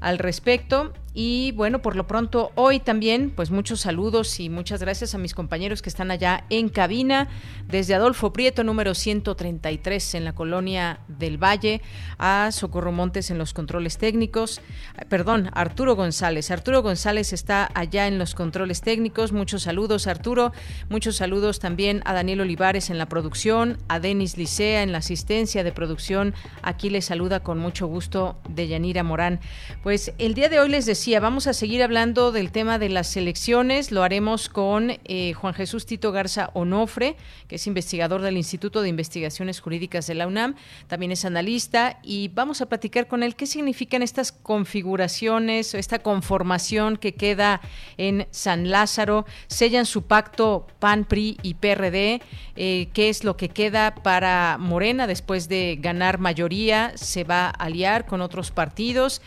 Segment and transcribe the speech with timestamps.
[0.00, 5.14] al respecto y bueno, por lo pronto hoy también, pues muchos saludos y muchas gracias
[5.14, 7.28] a mis compañeros que están allá en cabina,
[7.66, 11.80] desde Adolfo Prieto, número 133 en la colonia del Valle,
[12.18, 14.60] a Socorro Montes en los controles técnicos,
[15.08, 16.50] perdón, Arturo González.
[16.50, 19.32] Arturo González está allá en los controles técnicos.
[19.32, 20.52] Muchos saludos, Arturo.
[20.90, 25.64] Muchos saludos también a Daniel Olivares en la producción, a Denis Licea en la asistencia
[25.64, 26.34] de producción.
[26.60, 29.35] Aquí les saluda con mucho gusto Deyanira Morán.
[29.82, 33.16] Pues el día de hoy les decía vamos a seguir hablando del tema de las
[33.16, 33.92] elecciones.
[33.92, 37.16] Lo haremos con eh, Juan Jesús Tito Garza Onofre,
[37.48, 40.54] que es investigador del Instituto de Investigaciones Jurídicas de la UNAM.
[40.88, 46.96] También es analista y vamos a platicar con él qué significan estas configuraciones, esta conformación
[46.96, 47.60] que queda
[47.96, 49.26] en San Lázaro.
[49.46, 52.22] Sellan su pacto PAN, PRI y PRD.
[52.56, 56.92] Eh, ¿Qué es lo que queda para Morena después de ganar mayoría?
[56.96, 59.22] ¿Se va a aliar con otros partidos?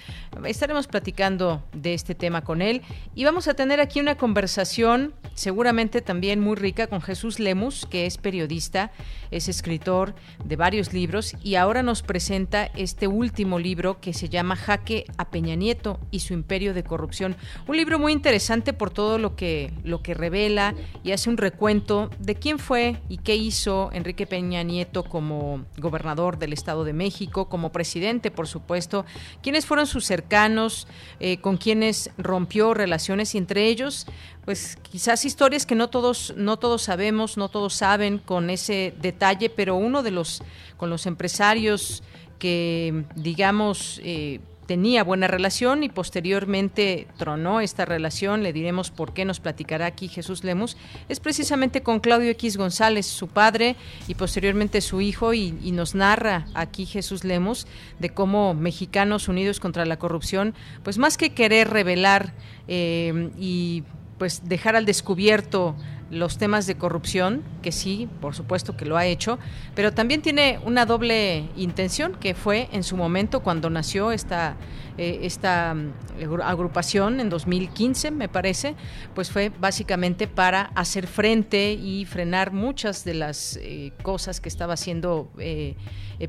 [0.45, 2.81] Estaremos platicando de este tema con él
[3.15, 8.05] y vamos a tener aquí una conversación seguramente también muy rica con Jesús Lemus, que
[8.05, 8.91] es periodista,
[9.31, 14.55] es escritor de varios libros y ahora nos presenta este último libro que se llama
[14.55, 17.35] Jaque a Peña Nieto y su imperio de corrupción.
[17.67, 22.09] Un libro muy interesante por todo lo que lo que revela y hace un recuento
[22.19, 27.49] de quién fue y qué hizo Enrique Peña Nieto como gobernador del Estado de México,
[27.49, 29.05] como presidente, por supuesto,
[29.41, 30.87] quiénes fueron sus cercanos,
[31.19, 34.05] eh, con quienes rompió relaciones y entre ellos,
[34.45, 39.49] pues quizás historias que no todos, no todos sabemos, no todos saben con ese detalle,
[39.49, 40.41] pero uno de los,
[40.77, 42.03] con los empresarios
[42.39, 44.39] que, digamos, eh,
[44.69, 50.07] tenía buena relación y posteriormente tronó esta relación, le diremos por qué nos platicará aquí
[50.07, 50.77] Jesús Lemus,
[51.09, 53.75] es precisamente con Claudio X González, su padre
[54.07, 57.65] y posteriormente su hijo, y, nos narra aquí Jesús Lemus
[57.97, 62.35] de cómo Mexicanos Unidos contra la Corrupción, pues más que querer revelar
[62.67, 63.83] eh, y
[64.19, 65.75] pues dejar al descubierto
[66.11, 69.39] los temas de corrupción, que sí, por supuesto que lo ha hecho,
[69.75, 74.55] pero también tiene una doble intención, que fue en su momento cuando nació esta,
[75.01, 78.75] eh, esta mm, agrupación en 2015, me parece,
[79.15, 84.73] pues fue básicamente para hacer frente y frenar muchas de las eh, cosas que estaba
[84.73, 85.77] haciendo eh,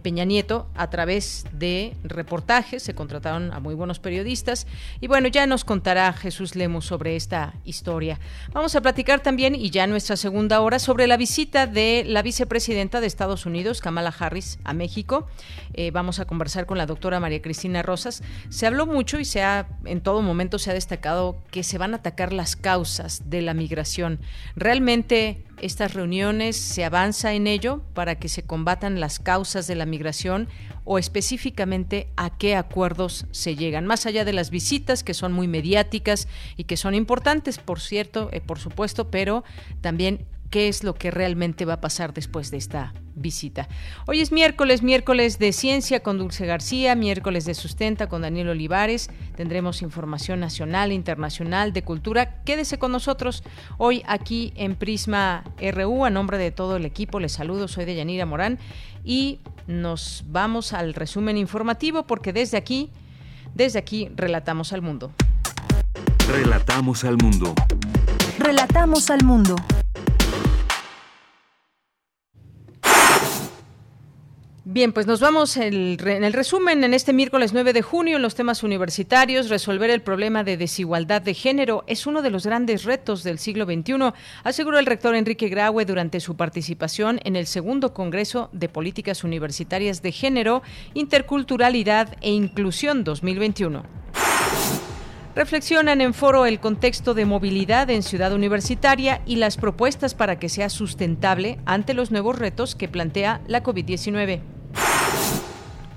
[0.05, 4.69] Peña Nieto a través de reportajes, se contrataron a muy buenos periodistas
[5.01, 8.21] y bueno, ya nos contará Jesús Lemos sobre esta historia.
[8.53, 13.01] Vamos a platicar también, y ya nuestra segunda hora, sobre la visita de la vicepresidenta
[13.01, 15.27] de Estados Unidos, Kamala Harris, a México.
[15.93, 18.23] vamos a conversar con la doctora María Cristina Rosas.
[18.61, 21.95] Se habló mucho y se ha, en todo momento se ha destacado que se van
[21.95, 24.21] a atacar las causas de la migración.
[24.55, 29.87] ¿Realmente estas reuniones se avanza en ello para que se combatan las causas de la
[29.87, 30.47] migración
[30.85, 33.87] o específicamente a qué acuerdos se llegan?
[33.87, 36.29] Más allá de las visitas que son muy mediáticas
[36.59, 39.43] y que son importantes, por cierto, eh, por supuesto, pero
[39.81, 43.69] también qué es lo que realmente va a pasar después de esta visita.
[44.07, 49.11] Hoy es miércoles, miércoles de ciencia con Dulce García, miércoles de sustenta con Daniel Olivares.
[49.37, 52.43] Tendremos información nacional, internacional, de cultura.
[52.45, 53.43] Quédese con nosotros
[53.79, 56.05] hoy aquí en Prisma RU.
[56.05, 58.59] A nombre de todo el equipo les saludo, soy de Yanira Morán
[59.05, 62.91] y nos vamos al resumen informativo porque desde aquí,
[63.55, 65.13] desde aquí relatamos al mundo.
[66.29, 67.55] Relatamos al mundo.
[68.39, 69.57] Relatamos al mundo.
[74.65, 78.35] Bien, pues nos vamos en el resumen en este miércoles 9 de junio en los
[78.35, 79.49] temas universitarios.
[79.49, 83.65] Resolver el problema de desigualdad de género es uno de los grandes retos del siglo
[83.65, 84.13] XXI,
[84.45, 90.03] aseguró el rector Enrique Graue durante su participación en el segundo Congreso de Políticas Universitarias
[90.03, 90.63] de Género,
[90.93, 94.10] Interculturalidad e Inclusión 2021.
[95.35, 100.49] Reflexionan en foro el contexto de movilidad en Ciudad Universitaria y las propuestas para que
[100.49, 104.41] sea sustentable ante los nuevos retos que plantea la COVID-19.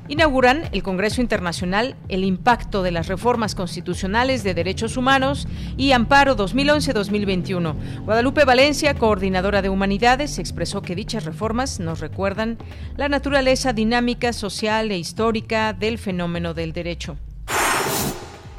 [0.08, 5.48] Inauguran el Congreso Internacional El impacto de las reformas constitucionales de derechos humanos
[5.78, 8.04] y Amparo 2011-2021.
[8.04, 12.60] Guadalupe Valencia, coordinadora de humanidades, expresó que dichas reformas nos recuerdan
[12.98, 17.18] la naturaleza dinámica, social e histórica del fenómeno del derecho.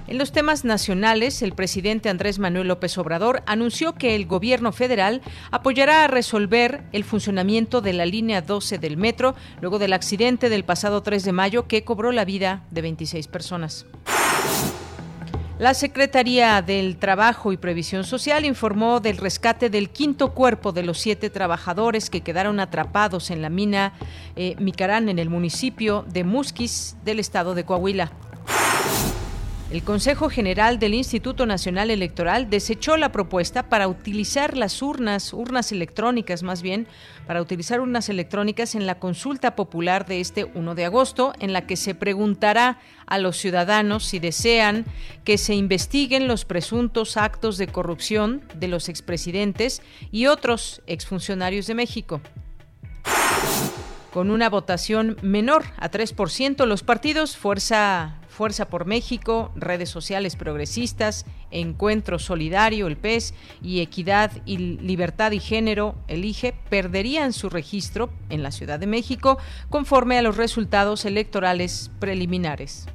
[0.07, 5.23] En los temas nacionales, el presidente Andrés Manuel López Obrador anunció que el gobierno federal
[5.51, 10.63] apoyará a resolver el funcionamiento de la línea 12 del metro luego del accidente del
[10.63, 13.87] pasado 3 de mayo que cobró la vida de 26 personas.
[15.59, 20.99] La Secretaría del Trabajo y Previsión Social informó del rescate del quinto cuerpo de los
[20.99, 23.95] siete trabajadores que quedaron atrapados en la mina
[24.37, 28.13] eh, Micarán en el municipio de Musquis del estado de Coahuila.
[29.75, 35.73] El Consejo General del Instituto Nacional Electoral desechó la propuesta para utilizar las urnas, urnas
[35.73, 36.87] electrónicas más bien,
[37.27, 41.67] para utilizar urnas electrónicas en la consulta popular de este 1 de agosto, en la
[41.67, 44.85] que se preguntará a los ciudadanos si desean
[45.25, 49.83] que se investiguen los presuntos actos de corrupción de los expresidentes
[50.13, 52.21] y otros exfuncionarios de México.
[54.13, 61.25] Con una votación menor a 3%, los partidos Fuerza Fuerza por México, redes sociales progresistas,
[61.53, 63.33] Encuentro Solidario, el PES,
[63.63, 69.39] y Equidad y Libertad y Género, Elige, perderían su registro en la Ciudad de México
[69.71, 72.87] conforme a los resultados electorales preliminares.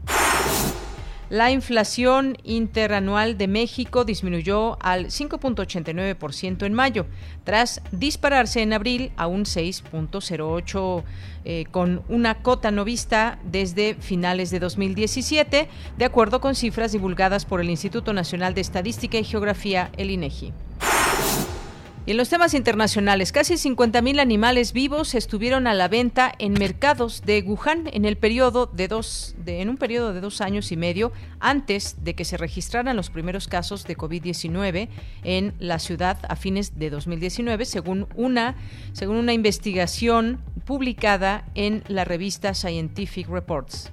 [1.30, 7.06] La inflación interanual de México disminuyó al 5.89% en mayo,
[7.44, 11.04] tras dispararse en abril a un 6.08%
[11.46, 17.46] eh, con una cota no vista desde finales de 2017, de acuerdo con cifras divulgadas
[17.46, 20.52] por el Instituto Nacional de Estadística y Geografía, el INEGI
[22.12, 27.44] en los temas internacionales, casi 50.000 animales vivos estuvieron a la venta en mercados de
[27.44, 32.04] Wuhan en el periodo de dos, en un periodo de dos años y medio antes
[32.04, 34.90] de que se registraran los primeros casos de COVID-19
[35.24, 38.56] en la ciudad a fines de 2019, según una,
[38.94, 43.92] según una investigación publicada en la revista Scientific Reports.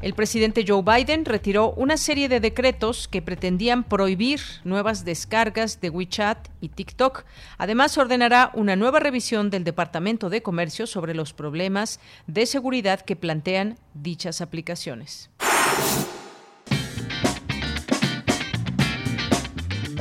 [0.00, 5.90] El presidente Joe Biden retiró una serie de decretos que pretendían prohibir nuevas descargas de
[5.90, 7.24] WeChat y TikTok.
[7.58, 13.16] Además, ordenará una nueva revisión del Departamento de Comercio sobre los problemas de seguridad que
[13.16, 15.30] plantean dichas aplicaciones.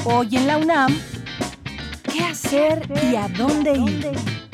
[0.05, 0.95] Hoy en la UNAM,
[2.13, 4.46] ¿qué hacer y a dónde ir?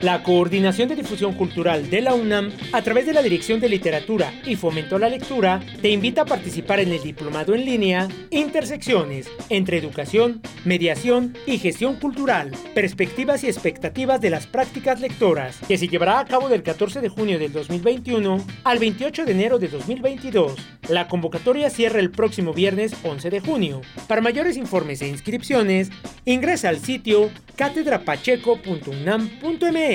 [0.00, 4.30] La Coordinación de Difusión Cultural de la UNAM, a través de la Dirección de Literatura
[4.44, 9.26] y Fomento a la Lectura, te invita a participar en el diplomado en línea Intersecciones
[9.48, 15.88] entre educación, mediación y gestión cultural, perspectivas y expectativas de las prácticas lectoras, que se
[15.88, 20.56] llevará a cabo del 14 de junio del 2021 al 28 de enero de 2022.
[20.90, 23.80] La convocatoria cierra el próximo viernes 11 de junio.
[24.06, 25.90] Para mayores informes e inscripciones,
[26.26, 29.85] ingresa al sitio catedrapacheco.unam.mx.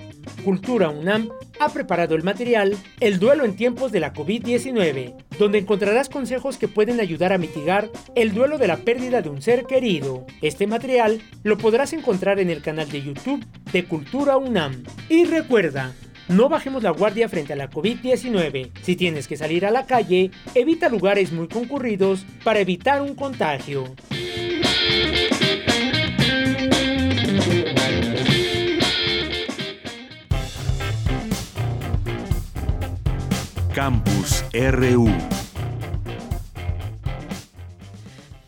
[0.45, 1.29] Cultura UNAM
[1.61, 6.67] ha preparado el material El duelo en tiempos de la COVID-19, donde encontrarás consejos que
[6.67, 10.27] pueden ayudar a mitigar el duelo de la pérdida de un ser querido.
[10.43, 14.83] Este material lo podrás encontrar en el canal de YouTube de Cultura UNAM.
[15.09, 15.95] Y recuerda,
[16.29, 18.73] no bajemos la guardia frente a la COVID-19.
[18.83, 23.95] Si tienes que salir a la calle, evita lugares muy concurridos para evitar un contagio.
[33.79, 35.09] Campus RU.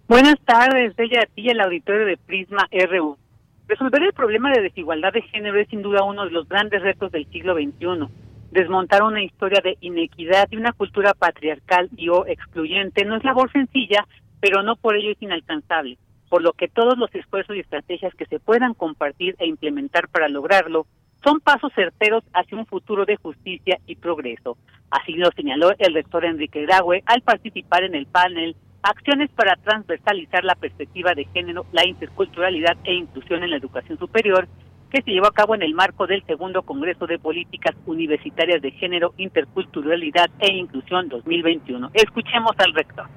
[0.09, 3.17] Buenas tardes, ella a ti el auditorio de Prisma RU.
[3.69, 7.09] Resolver el problema de desigualdad de género es sin duda uno de los grandes retos
[7.13, 8.11] del siglo XXI.
[8.51, 13.49] Desmontar una historia de inequidad y una cultura patriarcal y o excluyente no es labor
[13.53, 14.05] sencilla,
[14.41, 15.97] pero no por ello es inalcanzable
[16.31, 20.29] por lo que todos los esfuerzos y estrategias que se puedan compartir e implementar para
[20.29, 20.87] lograrlo
[21.23, 24.57] son pasos certeros hacia un futuro de justicia y progreso.
[24.89, 30.43] Así lo señaló el rector Enrique Graue al participar en el panel Acciones para transversalizar
[30.43, 34.47] la perspectiva de género, la interculturalidad e inclusión en la educación superior,
[34.89, 38.71] que se llevó a cabo en el marco del segundo Congreso de Políticas Universitarias de
[38.71, 41.91] Género, Interculturalidad e Inclusión 2021.
[41.93, 43.07] Escuchemos al rector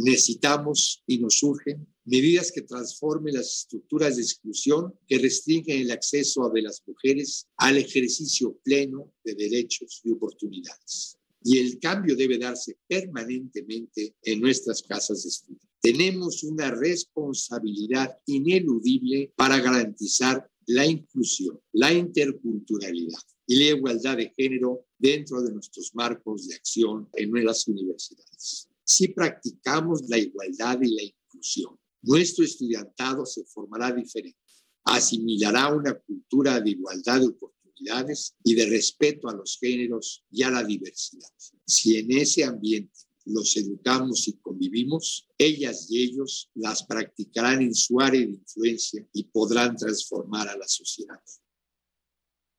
[0.00, 6.50] necesitamos y nos surgen medidas que transformen las estructuras de exclusión que restringen el acceso
[6.52, 11.16] de las mujeres al ejercicio pleno de derechos y oportunidades.
[11.42, 15.60] Y el cambio debe darse permanentemente en nuestras casas de estudio.
[15.80, 24.86] Tenemos una responsabilidad ineludible para garantizar la inclusión, la interculturalidad y la igualdad de género
[24.98, 31.02] dentro de nuestros marcos de acción en nuestras universidades si practicamos la igualdad y la
[31.02, 31.78] inclusión.
[32.02, 34.38] Nuestro estudiantado se formará diferente,
[34.84, 40.50] asimilará una cultura de igualdad de oportunidades y de respeto a los géneros y a
[40.50, 41.28] la diversidad.
[41.66, 48.00] Si en ese ambiente los educamos y convivimos, ellas y ellos las practicarán en su
[48.00, 51.20] área de influencia y podrán transformar a la sociedad.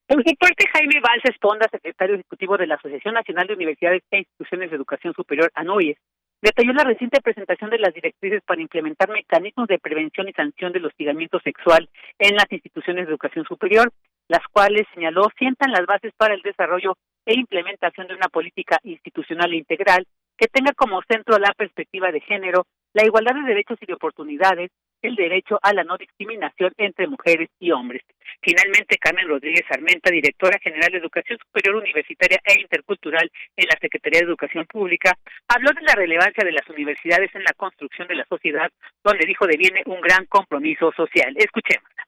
[0.08, 4.70] El sector Jaime Valls Esponda, secretario ejecutivo de la Asociación Nacional de Universidades e Instituciones
[4.70, 5.96] de Educación Superior, ANOIES,
[6.42, 10.86] detalló la reciente presentación de las directrices para implementar mecanismos de prevención y sanción del
[10.86, 13.92] hostigamiento sexual en las instituciones de educación superior,
[14.28, 19.52] las cuales, señaló, sientan las bases para el desarrollo e implementación de una política institucional
[19.52, 20.06] e integral
[20.36, 24.70] que tenga como centro la perspectiva de género, la igualdad de derechos y de oportunidades,
[25.02, 28.02] el derecho a la no discriminación entre mujeres y hombres.
[28.40, 34.20] Finalmente, Carmen Rodríguez Armenta, directora general de Educación Superior Universitaria e Intercultural en la Secretaría
[34.20, 35.16] de Educación Pública,
[35.48, 38.70] habló de la relevancia de las universidades en la construcción de la sociedad,
[39.04, 41.34] donde dijo deviene un gran compromiso social.
[41.36, 42.06] Escuchémosla.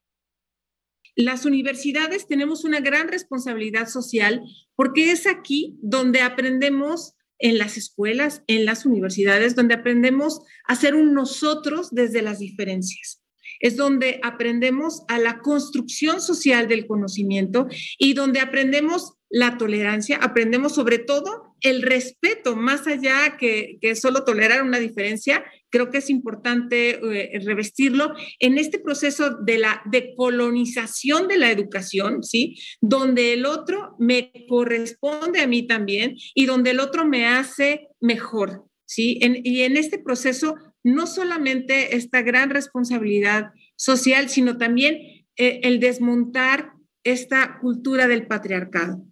[1.16, 4.42] Las universidades tenemos una gran responsabilidad social
[4.74, 10.94] porque es aquí donde aprendemos en las escuelas, en las universidades, donde aprendemos a ser
[10.94, 13.22] un nosotros desde las diferencias.
[13.60, 17.68] Es donde aprendemos a la construcción social del conocimiento
[17.98, 24.24] y donde aprendemos la tolerancia, aprendemos sobre todo el respeto, más allá que, que solo
[24.24, 31.26] tolerar una diferencia, creo que es importante eh, revestirlo en este proceso de la decolonización
[31.26, 32.54] de la educación, ¿sí?
[32.80, 38.66] Donde el otro me corresponde a mí también y donde el otro me hace mejor,
[38.86, 39.18] ¿sí?
[39.20, 44.94] y en este proceso no solamente esta gran responsabilidad social, sino también
[45.36, 46.70] eh, el desmontar
[47.02, 49.02] esta cultura del patriarcado.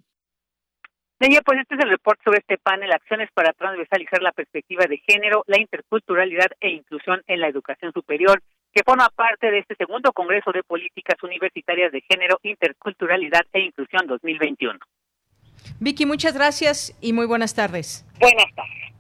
[1.25, 5.01] Ella, pues este es el reporte sobre este panel, acciones para transversalizar la perspectiva de
[5.07, 8.43] género, la interculturalidad e inclusión en la educación superior,
[8.75, 14.09] que forma parte de este segundo Congreso de Políticas Universitarias de Género, Interculturalidad e Inclusión
[14.09, 14.81] 2021.
[15.79, 18.05] Vicky, muchas gracias y muy buenas tardes.
[18.19, 18.92] Buenas tardes.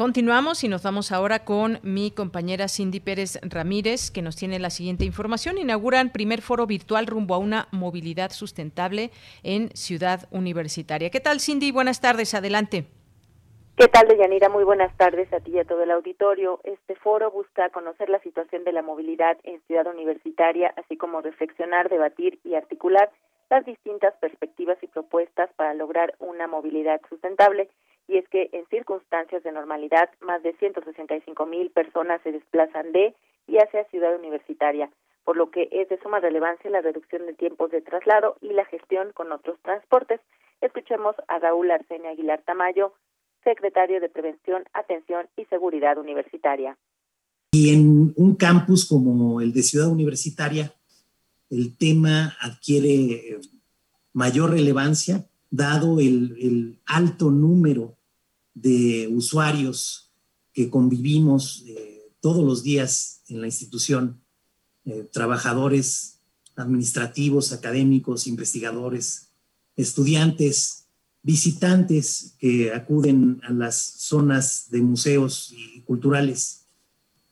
[0.00, 4.70] Continuamos y nos vamos ahora con mi compañera Cindy Pérez Ramírez, que nos tiene la
[4.70, 5.58] siguiente información.
[5.58, 9.10] Inauguran primer foro virtual rumbo a una movilidad sustentable
[9.42, 11.10] en Ciudad Universitaria.
[11.10, 11.70] ¿Qué tal, Cindy?
[11.70, 12.32] Buenas tardes.
[12.32, 12.86] Adelante.
[13.76, 14.48] ¿Qué tal, Deyanira?
[14.48, 16.60] Muy buenas tardes a ti y a todo el auditorio.
[16.64, 21.90] Este foro busca conocer la situación de la movilidad en Ciudad Universitaria, así como reflexionar,
[21.90, 23.10] debatir y articular
[23.50, 27.68] las distintas perspectivas y propuestas para lograr una movilidad sustentable
[28.08, 33.14] y es que en circunstancias de normalidad más de 165 mil personas se desplazan de
[33.46, 34.90] y hacia Ciudad Universitaria,
[35.24, 38.64] por lo que es de suma relevancia la reducción de tiempos de traslado y la
[38.64, 40.20] gestión con otros transportes.
[40.60, 42.92] Escuchemos a Raúl Arsenio Aguilar Tamayo,
[43.44, 46.76] secretario de Prevención, Atención y Seguridad Universitaria.
[47.52, 50.72] Y en un campus como el de Ciudad Universitaria,
[51.50, 53.40] el tema adquiere
[54.12, 57.96] mayor relevancia, dado el, alto número
[58.54, 60.10] de usuarios
[60.52, 64.20] que convivimos eh, todos los días en la institución,
[64.84, 66.18] eh, trabajadores
[66.56, 69.28] administrativos, académicos, investigadores,
[69.76, 70.86] estudiantes,
[71.22, 76.64] visitantes que acuden a las zonas de museos y culturales,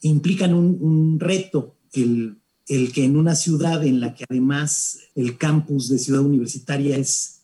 [0.02, 2.36] implican un, reto el,
[2.68, 7.37] el que en una ciudad en la que además el campus de Ciudad Universitaria es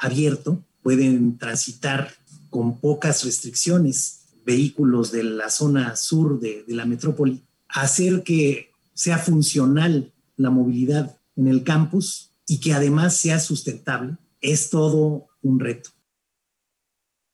[0.00, 2.08] abierto, pueden transitar
[2.48, 9.18] con pocas restricciones vehículos de la zona sur de, de la metrópoli, hacer que sea
[9.18, 15.90] funcional la movilidad en el campus y que además sea sustentable, es todo un reto.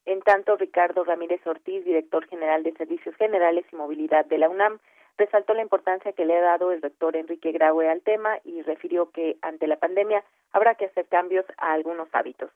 [0.04, 4.78] En tanto, Ricardo Ramírez Ortiz, director general de Servicios Generales y Movilidad de la UNAM,
[5.18, 9.10] resaltó la importancia que le ha dado el rector Enrique Graue al tema y refirió
[9.10, 12.50] que ante la pandemia habrá que hacer cambios a algunos hábitos.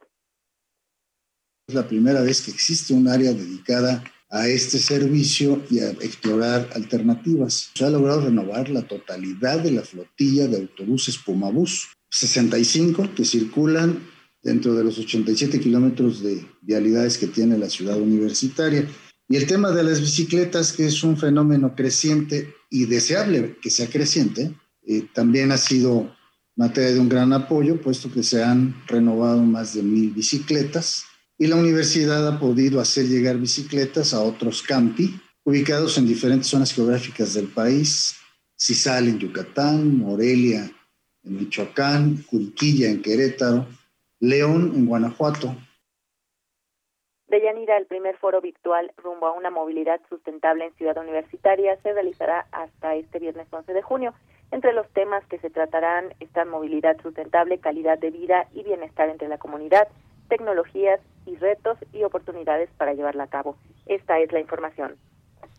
[1.69, 6.69] Es la primera vez que existe un área dedicada a este servicio y a explorar
[6.75, 7.71] alternativas.
[7.75, 14.09] Se ha logrado renovar la totalidad de la flotilla de autobuses Pumabús, 65 que circulan
[14.43, 18.87] dentro de los 87 kilómetros de vialidades que tiene la ciudad universitaria.
[19.31, 23.89] Y el tema de las bicicletas, que es un fenómeno creciente y deseable que sea
[23.89, 26.13] creciente, eh, también ha sido
[26.57, 31.05] materia de un gran apoyo, puesto que se han renovado más de mil bicicletas
[31.39, 36.73] y la universidad ha podido hacer llegar bicicletas a otros campi ubicados en diferentes zonas
[36.73, 38.17] geográficas del país,
[38.59, 40.69] Cisal en Yucatán, Morelia
[41.23, 43.69] en Michoacán, Juriquilla en Querétaro,
[44.19, 45.57] León en Guanajuato.
[47.31, 52.47] Deyanira, el primer foro virtual rumbo a una movilidad sustentable en Ciudad Universitaria se realizará
[52.51, 54.15] hasta este viernes 11 de junio.
[54.51, 59.29] Entre los temas que se tratarán están movilidad sustentable, calidad de vida y bienestar entre
[59.29, 59.87] la comunidad,
[60.29, 63.57] tecnologías y retos y oportunidades para llevarla a cabo.
[63.87, 64.97] Esta es la información.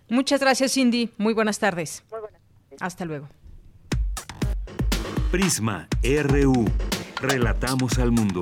[0.09, 1.09] Muchas gracias, Cindy.
[1.17, 2.03] Muy buenas tardes.
[2.11, 2.81] Muy buenas tardes.
[2.81, 3.27] Hasta luego.
[5.31, 6.65] Prisma RU.
[7.21, 8.41] Relatamos al mundo.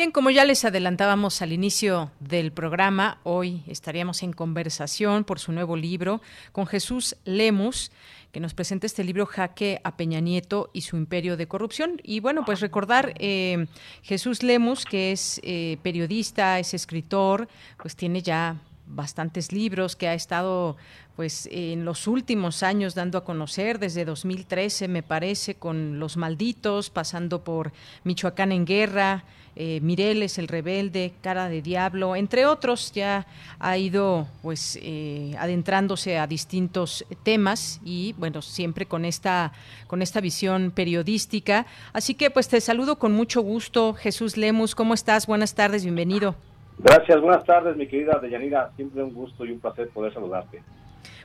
[0.00, 5.52] Bien, como ya les adelantábamos al inicio del programa, hoy estaríamos en conversación por su
[5.52, 7.92] nuevo libro con Jesús Lemus
[8.32, 12.00] que nos presenta este libro Jaque a Peña Nieto y su imperio de corrupción.
[12.02, 13.66] Y bueno, pues recordar eh,
[14.00, 20.14] Jesús Lemus, que es eh, periodista, es escritor, pues tiene ya bastantes libros que ha
[20.14, 20.78] estado
[21.14, 26.88] pues en los últimos años dando a conocer desde 2013 me parece con Los Malditos
[26.88, 29.24] pasando por Michoacán en guerra
[29.62, 33.26] eh, Mireles el rebelde, Cara de Diablo, entre otros, ya
[33.58, 39.52] ha ido pues eh, adentrándose a distintos temas y bueno, siempre con esta,
[39.86, 41.66] con esta visión periodística.
[41.92, 45.26] Así que pues te saludo con mucho gusto, Jesús Lemus, ¿cómo estás?
[45.26, 46.36] Buenas tardes, bienvenido.
[46.78, 50.62] Gracias, buenas tardes, mi querida Deyanira, siempre un gusto y un placer poder saludarte.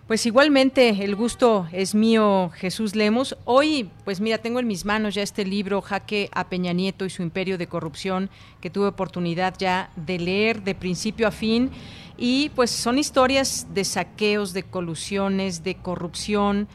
[0.07, 3.35] Pues igualmente, el gusto es mío, Jesús Lemos.
[3.43, 7.09] Hoy, pues mira, tengo en mis manos ya este libro, Jaque a Peña Nieto y
[7.09, 8.29] su imperio de corrupción,
[8.61, 11.71] que tuve oportunidad ya de leer de principio a fin.
[12.17, 16.67] Y pues son historias de saqueos, de colusiones, de corrupción.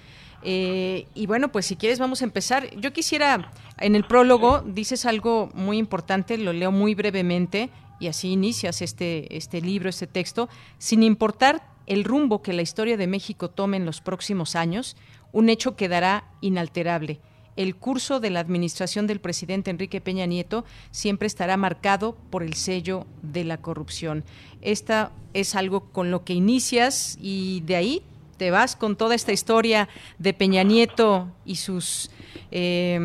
[0.42, 2.74] Eh, y bueno, pues si quieres vamos a empezar.
[2.80, 8.32] Yo quisiera, en el prólogo dices algo muy importante, lo leo muy brevemente y así
[8.32, 13.50] inicias este, este libro, este texto, sin importar el rumbo que la historia de México
[13.50, 14.96] tome en los próximos años,
[15.32, 17.18] un hecho quedará inalterable.
[17.56, 22.54] El curso de la administración del presidente Enrique Peña Nieto siempre estará marcado por el
[22.54, 24.22] sello de la corrupción.
[24.62, 28.02] Esta es algo con lo que inicias y de ahí
[28.40, 32.10] te vas con toda esta historia de Peña Nieto y sus
[32.50, 32.98] eh,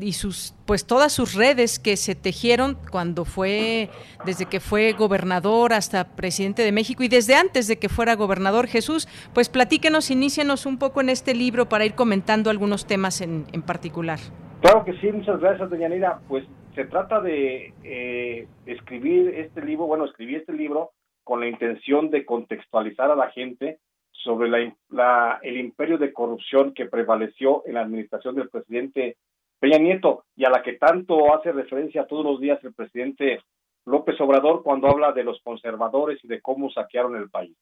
[0.00, 3.90] y sus pues todas sus redes que se tejieron cuando fue
[4.26, 8.66] desde que fue gobernador hasta presidente de México y desde antes de que fuera gobernador
[8.66, 13.44] Jesús pues platíquenos inícianos un poco en este libro para ir comentando algunos temas en,
[13.52, 14.18] en particular.
[14.62, 19.86] Claro que sí muchas gracias doña Nira pues se trata de eh, escribir este libro
[19.86, 20.90] bueno escribí este libro
[21.22, 23.78] con la intención de contextualizar a la gente
[24.22, 29.16] sobre el imperio de corrupción que prevaleció en la administración del presidente
[29.58, 33.40] Peña Nieto y a la que tanto hace referencia todos los días el presidente
[33.84, 37.56] López Obrador cuando habla de los conservadores y de cómo saquearon el país.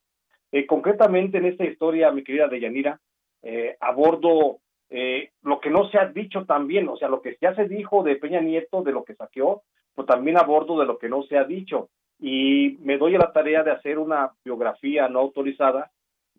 [0.53, 3.01] Eh, concretamente en esta historia, mi querida Deyanira,
[3.42, 4.59] eh, abordo
[4.90, 8.03] eh, lo que no se ha dicho también, o sea, lo que ya se dijo
[8.03, 9.62] de Peña Nieto, de lo que saqueó,
[9.94, 11.88] pues también abordo de lo que no se ha dicho
[12.20, 15.90] y me doy a la tarea de hacer una biografía no autorizada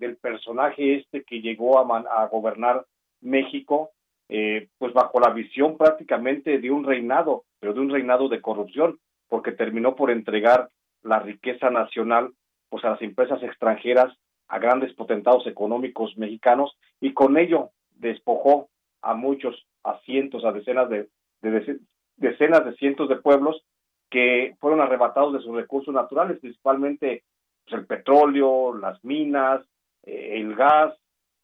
[0.02, 2.86] del personaje este que llegó a, a gobernar
[3.22, 3.92] México,
[4.28, 9.00] eh, pues bajo la visión prácticamente de un reinado, pero de un reinado de corrupción,
[9.30, 10.70] porque terminó por entregar
[11.04, 12.34] la riqueza nacional
[12.70, 14.14] pues a las empresas extranjeras,
[14.48, 18.70] a grandes potentados económicos mexicanos, y con ello despojó
[19.02, 21.10] a muchos, a cientos, a decenas de,
[22.18, 23.64] decenas de cientos de pueblos
[24.10, 27.24] que fueron arrebatados de sus recursos naturales, principalmente
[27.66, 29.62] pues, el petróleo, las minas,
[30.04, 30.94] eh, el gas,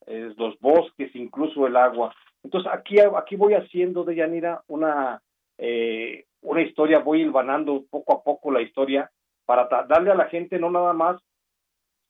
[0.05, 2.13] eh, los bosques, incluso el agua.
[2.43, 5.21] Entonces aquí, aquí voy haciendo de Yanira una,
[5.57, 9.11] eh, una historia, voy hilvanando poco a poco la historia
[9.45, 11.21] para darle a la gente no nada más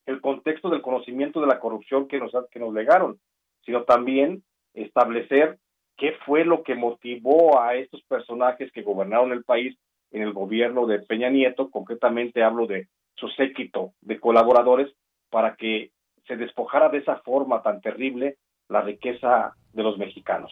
[0.05, 3.19] el contexto del conocimiento de la corrupción que nos, que nos legaron,
[3.65, 5.57] sino también establecer
[5.97, 9.77] qué fue lo que motivó a estos personajes que gobernaron el país
[10.12, 14.93] en el gobierno de Peña Nieto, concretamente hablo de su séquito de colaboradores,
[15.29, 15.91] para que
[16.28, 18.38] se despojara de esa forma tan terrible
[18.70, 20.52] la riqueza de los mexicanos.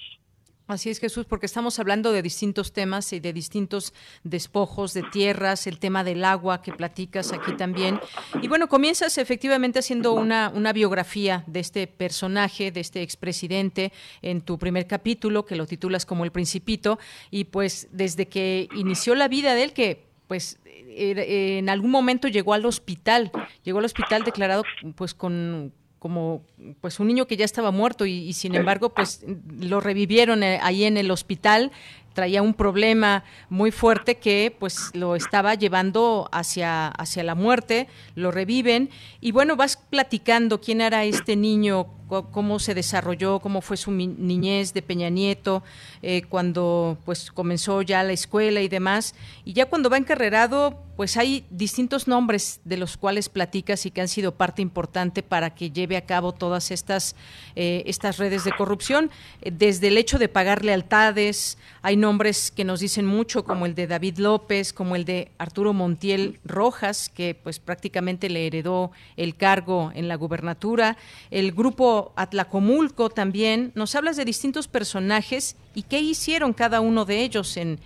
[0.67, 5.67] Así es, Jesús, porque estamos hablando de distintos temas y de distintos despojos de tierras,
[5.67, 7.99] el tema del agua que platicas aquí también.
[8.41, 13.91] Y bueno, comienzas efectivamente haciendo una, biografía de este personaje, de este expresidente,
[14.23, 16.97] en tu primer capítulo, que lo titulas como El Principito,
[17.29, 22.53] y pues desde que inició la vida de él, que pues en algún momento llegó
[22.53, 23.31] al hospital,
[23.63, 24.63] llegó al hospital declarado
[24.95, 26.43] pues con como
[26.81, 29.25] pues un niño que ya estaba muerto y, sin embargo pues
[29.59, 31.71] lo revivieron eh, ahí en el hospital
[32.15, 38.31] traía un problema muy fuerte que pues lo estaba llevando hacia, hacia la muerte, lo
[38.31, 38.89] reviven
[39.21, 44.73] y bueno, vas platicando quién era este niño, cómo se desarrolló, cómo fue su niñez
[44.73, 45.61] de Peña Nieto,
[46.01, 49.13] eh, cuando pues comenzó ya la escuela y demás.
[49.43, 54.01] Y ya cuando va encarrerado, pues hay distintos nombres de los cuales platicas y que
[54.01, 57.15] han sido parte importante para que lleve a cabo todas estas,
[57.55, 62.63] eh, estas redes de corrupción, eh, desde el hecho de pagar lealtades, hay nombres que
[62.63, 67.35] nos dicen mucho, como el de David López, como el de Arturo Montiel Rojas, que
[67.35, 70.97] pues prácticamente le heredó el cargo en la gubernatura,
[71.31, 73.71] el grupo Atlacomulco también.
[73.75, 77.77] Nos hablas de distintos personajes y qué hicieron cada uno de ellos en,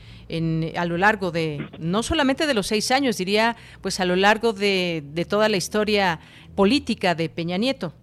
[0.78, 4.54] a lo largo de, no solamente de los seis años, diría, pues a lo largo
[4.54, 6.19] de, toda la historia
[6.56, 7.93] política de Peña Nieto.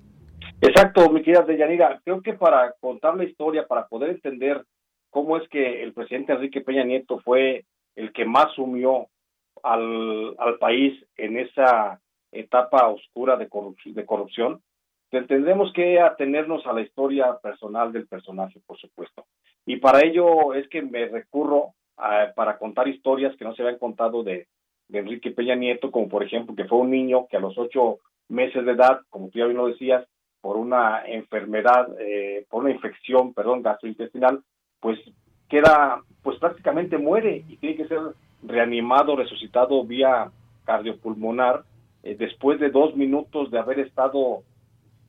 [0.61, 2.01] Exacto, mi querida Deyanira.
[2.05, 4.65] Creo que para contar la historia, para poder entender
[5.11, 9.07] cómo es que el presidente Enrique Peña Nieto fue el que más sumió
[9.63, 12.01] al, país en esa
[12.33, 13.49] etapa oscura de,
[13.85, 14.61] de corrupción,
[15.11, 19.27] tendremos que atenernos a la historia personal del personaje, por supuesto.
[19.67, 23.79] Y para ello es que me recurro a, para contar historias que no se habían
[23.79, 24.47] contado de,
[24.93, 27.99] Enrique Peña Nieto, como por ejemplo que fue un niño que a los ocho
[28.29, 30.07] meses de edad, como tú ya bien lo decías,
[30.41, 34.45] por una enfermedad, eh, por una infección, perdón, gastrointestinal,
[34.79, 35.01] pues
[35.49, 37.99] queda, pues prácticamente muere y tiene que ser
[38.45, 40.31] reanimado, resucitado vía
[40.65, 41.65] cardiopulmonar,
[42.05, 44.45] eh, después de dos minutos de haber estado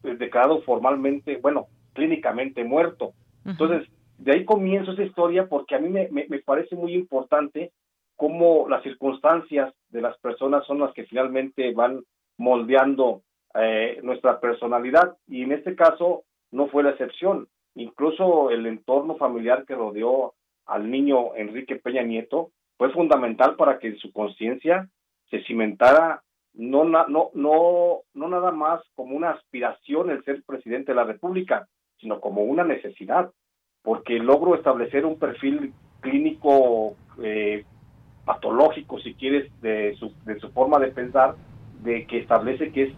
[0.01, 3.13] declarado formalmente, bueno, clínicamente muerto.
[3.45, 7.71] Entonces, de ahí comienzo esa historia porque a mí me, me, parece muy importante
[8.15, 12.01] cómo las circunstancias de las personas son las que finalmente van
[12.37, 13.21] moldeando
[13.53, 17.47] eh, nuestra personalidad y en este caso no fue la excepción.
[17.75, 20.33] Incluso el entorno familiar que rodeó
[20.65, 24.89] al niño Enrique Peña Nieto fue fundamental para que su conciencia
[25.29, 30.95] se cimentara no, no, no, no nada más como una aspiración el ser presidente de
[30.95, 31.67] la República,
[31.99, 33.31] sino como una necesidad,
[33.87, 35.71] porque logro establecer un perfil
[36.01, 37.63] clínico eh,
[38.25, 41.35] patológico, si quieres, de su, de su forma de pensar,
[41.83, 42.93] de que establece que es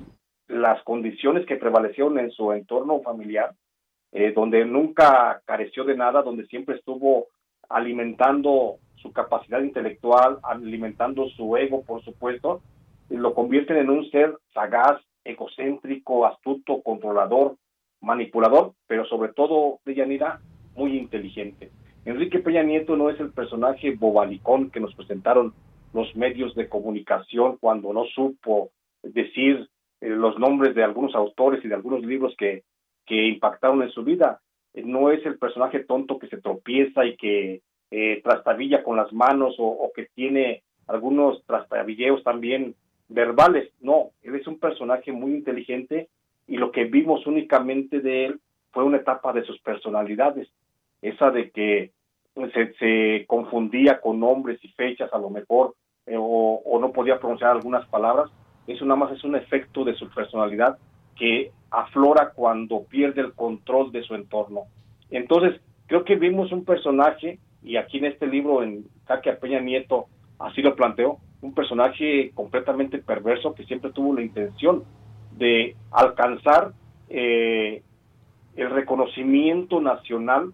[0.47, 3.54] las condiciones que prevalecieron en su entorno familiar,
[4.13, 7.28] eh, donde nunca careció de nada, donde siempre estuvo
[7.69, 12.63] alimentando su capacidad intelectual, alimentando su ego, por supuesto,
[13.10, 17.58] lo convierten en un ser sagaz, egocéntrico, astuto, controlador,
[18.02, 20.39] manipulador, pero sobre todo, de Yanira,
[20.80, 21.70] muy inteligente.
[22.06, 25.54] Enrique Peña Nieto no es el personaje bobalicón que nos presentaron
[25.94, 28.72] los medios de comunicación cuando no supo
[29.04, 29.68] decir
[30.02, 32.63] eh, los nombres de algunos autores y de algunos libros que,
[33.06, 34.39] que impactaron en su vida.
[34.74, 37.62] Eh, no es el personaje tonto que se tropieza y que
[37.92, 42.76] eh, trastabilla con las manos o, o que tiene algunos trastabilleos también
[43.10, 46.08] verbales, no, él es un personaje muy inteligente
[46.48, 48.39] y lo que vimos únicamente de él
[48.72, 50.48] fue una etapa de sus personalidades,
[51.01, 51.91] esa de que
[52.53, 57.51] se, se, confundía con nombres y fechas a lo mejor eh, o, no podía pronunciar
[57.51, 58.31] algunas palabras.
[58.67, 60.77] Eso nada más es un efecto de su personalidad
[61.15, 64.63] que aflora cuando pierde el control de su entorno.
[65.12, 70.07] Entonces, creo que vimos un personaje, y aquí en este libro, en Caque Peña Nieto,
[70.39, 74.83] así lo planteó, un personaje completamente perverso que siempre tuvo la intención
[75.38, 76.73] de alcanzar
[77.09, 77.81] eh,
[78.55, 80.53] el reconocimiento nacional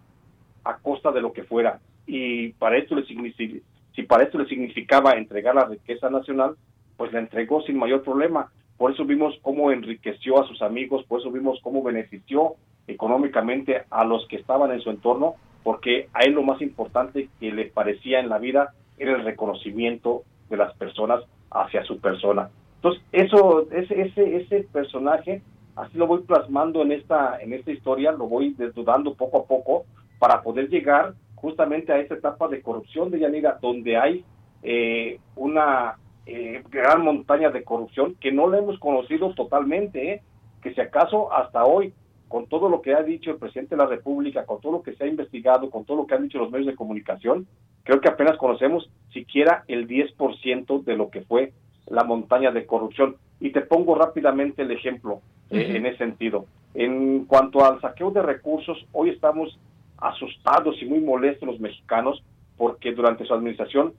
[0.66, 1.80] a costa de lo que fuera.
[2.06, 6.56] Y para esto le si para esto le significaba entregar la riqueza nacional,
[6.96, 8.52] pues la entregó sin mayor problema.
[8.76, 14.04] Por eso vimos cómo enriqueció a sus amigos, por eso vimos cómo benefició económicamente a
[14.04, 18.20] los que estaban en su entorno, porque a él lo más importante que le parecía
[18.20, 22.50] en la vida era el reconocimiento de las personas hacia su persona.
[22.76, 25.42] Entonces, eso, ese, ese, personaje,
[25.74, 29.86] así lo voy plasmando en esta, en esta historia, lo voy desnudando poco a poco
[30.18, 34.24] para poder llegar justamente a esa etapa de corrupción de Yanira, donde hay
[34.62, 40.22] eh, una eh, gran montaña de corrupción que no la hemos conocido totalmente, ¿eh?
[40.62, 41.92] que si acaso hasta hoy,
[42.28, 44.94] con todo lo que ha dicho el presidente de la República, con todo lo que
[44.94, 47.46] se ha investigado, con todo lo que han dicho los medios de comunicación,
[47.84, 51.52] creo que apenas conocemos siquiera el 10% de lo que fue
[51.86, 53.16] la montaña de corrupción.
[53.38, 56.46] Y te pongo rápidamente el ejemplo eh, en ese sentido.
[56.74, 59.58] En cuanto al saqueo de recursos, hoy estamos
[59.98, 62.22] asustados y muy molestos los mexicanos
[62.56, 63.94] porque durante su administración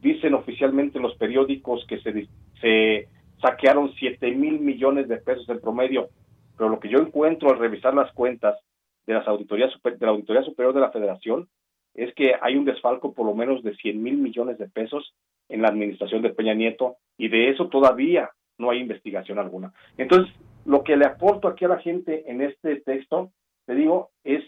[0.00, 2.00] dicen oficialmente los periódicos que
[2.60, 3.08] se,
[3.40, 6.08] saquearon 7 mil millones de pesos en promedio,
[6.56, 8.56] pero lo que yo encuentro al revisar las cuentas
[9.06, 11.48] de, las auditorías, de la Auditoría Superior de la Federación
[11.94, 15.14] es que hay un desfalco por lo menos de 100 mil millones de pesos
[15.48, 19.72] en la administración de Peña Nieto y de eso todavía no hay investigación alguna.
[19.98, 20.32] Entonces,
[20.64, 23.32] lo que le aporto aquí a la gente en este texto,
[23.66, 24.42] te digo, es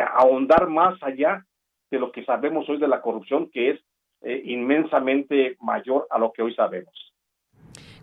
[0.00, 1.44] ahondar más allá
[1.90, 3.80] de lo que sabemos hoy de la corrupción, que es
[4.22, 6.94] eh, inmensamente mayor a lo que hoy sabemos.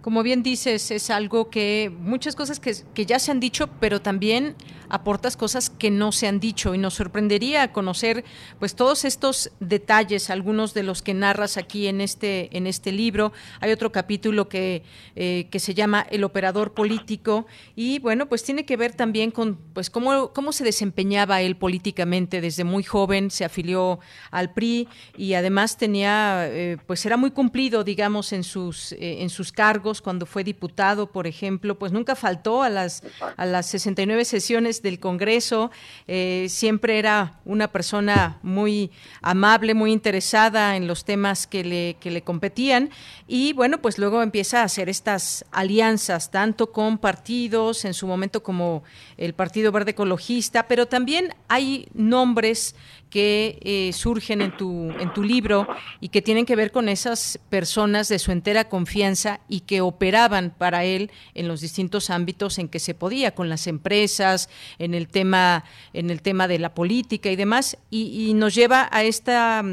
[0.02, 4.02] Como bien dices, es algo que muchas cosas que, que, ya se han dicho, pero
[4.02, 4.56] también
[4.89, 6.75] aportas cosas que no se han dicho.
[6.75, 8.23] Y nos sorprendería conocer
[8.60, 13.32] pues todos estos detalles, algunos de los que narras aquí en este en este libro.
[13.60, 14.84] Hay otro capítulo que,
[15.15, 17.45] eh, que se llama El operador político.
[17.75, 22.41] Y bueno, pues tiene que ver también con pues cómo, cómo se desempeñaba él políticamente.
[22.41, 23.99] Desde muy joven, se afilió
[24.32, 29.30] al PRI y además tenía eh, pues era muy cumplido, digamos, en sus eh, en
[29.30, 33.04] sus cargos cuando fue diputado, por ejemplo, pues nunca faltó a las,
[33.38, 35.72] a las 69 sesiones del Congreso,
[36.08, 42.12] eh, siempre era una persona muy amable, muy interesada en los temas que le, que
[42.12, 42.89] le competían.
[43.28, 48.44] Y bueno, pues luego empieza a hacer estas alianzas, tanto con partidos, en su momento
[48.44, 48.84] como
[49.18, 52.76] el Partido Verde Ecologista, pero también hay nombres
[53.10, 55.67] que eh, surgen en tu, en tu libro
[56.00, 60.54] y que tienen que ver con esas personas de su entera confianza y que operaban
[60.56, 65.08] para él en los distintos ámbitos en que se podía, con las empresas, en el
[65.08, 69.63] tema, en el tema de la política y demás, y, nos lleva a esta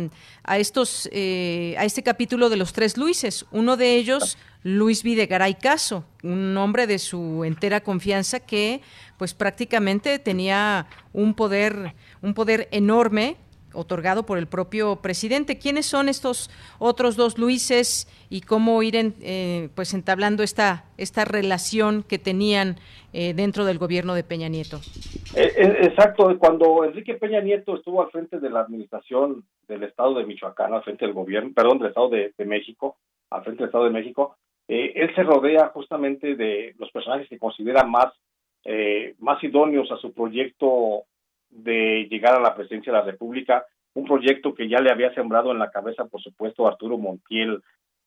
[0.45, 3.45] a estos eh, a este capítulo de los tres Luises.
[3.51, 8.81] Uno de ellos, Luis Videgaray Caso, un hombre de su entera confianza que
[9.19, 11.95] pues prácticamente tenía un poder
[12.27, 13.37] un poder enorme
[13.73, 15.59] otorgado por el propio presidente.
[15.59, 22.03] ¿Quiénes son estos otros dos Luises y cómo ir eh, pues entablando esta esta relación
[22.03, 22.77] que tenían
[23.13, 24.81] eh, dentro del gobierno de Peña Nieto?
[25.35, 30.25] Eh, exacto, cuando Enrique Peña Nieto estuvo al frente de la administración del Estado de
[30.25, 32.97] Michoacán, al frente del gobierno, perdón, del Estado de, México,
[33.31, 34.37] al frente del Estado de México,
[34.69, 38.13] él se rodea justamente de los personajes que considera más
[39.21, 41.05] más idóneos a su proyecto
[41.51, 45.53] de llegar a la presidencia de la República, un proyecto que ya le había sembrado
[45.53, 47.63] en la cabeza, por supuesto, Arturo Montiel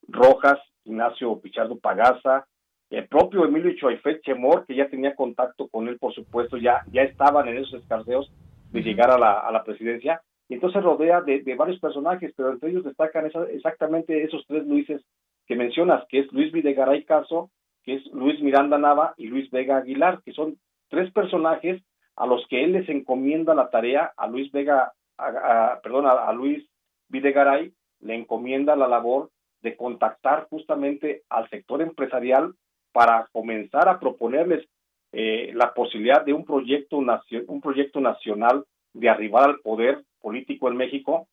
[0.08, 2.46] Rojas, Ignacio Pichardo Pagaza,
[2.90, 7.02] el propio Emilio Choifet Chemor, que ya tenía contacto con él, por supuesto, ya, ya
[7.02, 8.30] estaban en esos escarceos
[8.72, 12.70] de llegar a la, a la presidencia, y entonces rodea de, varios personajes, pero entre
[12.70, 15.00] ellos destacan exactamente esos tres Luises
[15.46, 17.50] que mencionas, que es Luis Videgaray Caso,
[17.84, 20.56] que es Luis Miranda Nava y Luis Vega Aguilar, que son
[20.88, 21.80] tres personajes
[22.20, 26.62] a los que él les encomienda la tarea, a Luis Vega, a, perdón, a, Luis
[27.08, 29.30] Videgaray, le encomienda la labor
[29.62, 32.52] de contactar justamente al sector empresarial
[32.92, 34.68] para comenzar a proponerles
[35.12, 40.76] eh, la posibilidad de un proyecto, un proyecto nacional de arribar al poder político en
[40.76, 41.26] México,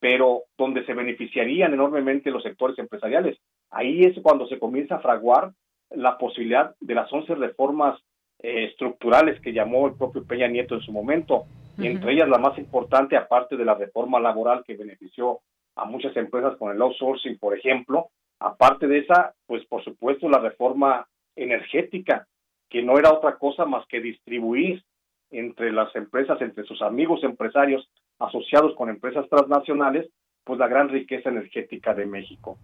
[0.00, 3.38] pero donde se beneficiarían enormemente los sectores empresariales.
[3.70, 5.52] Ahí es cuando se comienza a fraguar
[5.90, 8.00] la posibilidad de las once reformas
[8.46, 12.38] eh, estructurales que llamó el propio Peña Nieto en su momento, y entre ellas la
[12.38, 15.40] más importante, aparte de la reforma laboral que benefició
[15.74, 18.06] a muchas empresas con el outsourcing, por ejemplo,
[18.38, 22.28] aparte de esa, pues por supuesto la reforma energética,
[22.70, 24.84] que no era otra cosa más que distribuir
[25.32, 27.90] entre las empresas, entre sus amigos empresarios
[28.20, 30.08] asociados con empresas transnacionales,
[30.44, 32.58] pues la gran riqueza energética de México.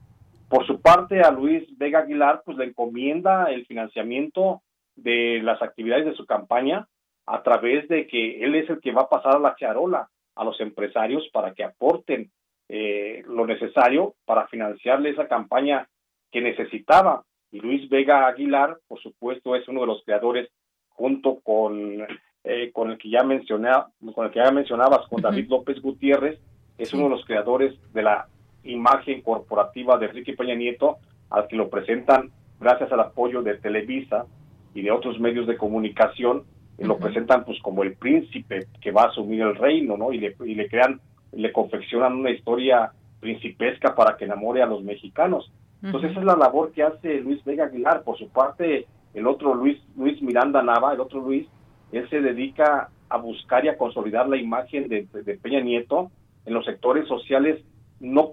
[0.48, 4.62] Por su parte, a Luis Vega Aguilar, pues le encomienda el financiamiento
[4.96, 6.88] de las actividades de su campaña
[7.26, 10.44] a través de que él es el que va a pasar a la charola a
[10.44, 12.30] los empresarios para que aporten
[12.68, 15.88] eh, lo necesario para financiarle esa campaña
[16.30, 17.22] que necesitaba.
[17.50, 20.48] Y Luis Vega Aguilar, por supuesto, es uno de los creadores,
[20.88, 22.06] junto con,
[22.44, 23.70] eh, con el que ya mencioné,
[24.14, 26.40] con el que ya mencionabas, con David López Gutiérrez,
[26.78, 28.26] es uno de los creadores de la
[28.64, 30.96] imagen corporativa de Enrique Peña Nieto,
[31.28, 34.26] al que lo presentan gracias al apoyo de Televisa
[34.74, 36.44] y de otros medios de comunicación,
[36.78, 40.12] lo presentan pues como el príncipe que va a asumir el reino, ¿no?
[40.12, 41.00] Y le, y le crean,
[41.32, 45.52] le confeccionan una historia principesca para que enamore a los mexicanos.
[45.82, 48.02] Entonces esa es la labor que hace Luis Vega Aguilar.
[48.02, 51.46] Por su parte, el otro Luis, Luis Miranda Nava, el otro Luis,
[51.92, 56.10] él se dedica a buscar y a consolidar la imagen de, de Peña Nieto
[56.46, 57.62] en los sectores sociales
[58.00, 58.30] no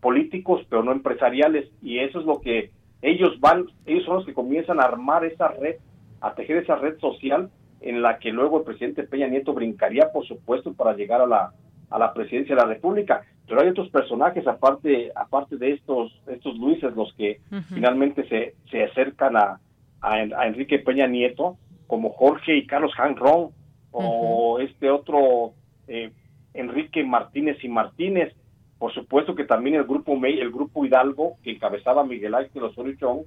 [0.00, 1.70] políticos, pero no empresariales.
[1.82, 2.70] Y eso es lo que
[3.02, 5.76] ellos van, ellos son los que comienzan a armar esa red,
[6.20, 10.26] a tejer esa red social en la que luego el presidente Peña Nieto brincaría, por
[10.26, 11.52] supuesto, para llegar a la,
[11.90, 13.22] a la presidencia de la República.
[13.46, 18.84] Pero hay otros personajes, aparte, aparte de estos, estos Luises, los que finalmente se, se
[18.84, 19.60] acercan a,
[20.00, 23.50] a, Enrique Peña Nieto, como Jorge y Carlos Hanron,
[23.92, 25.52] o este otro
[25.86, 26.10] eh,
[26.54, 28.34] Enrique Martínez y Martínez.
[28.78, 33.22] Por supuesto que también el grupo el grupo Hidalgo, que encabezaba Miguel Ángel Osorio Chong,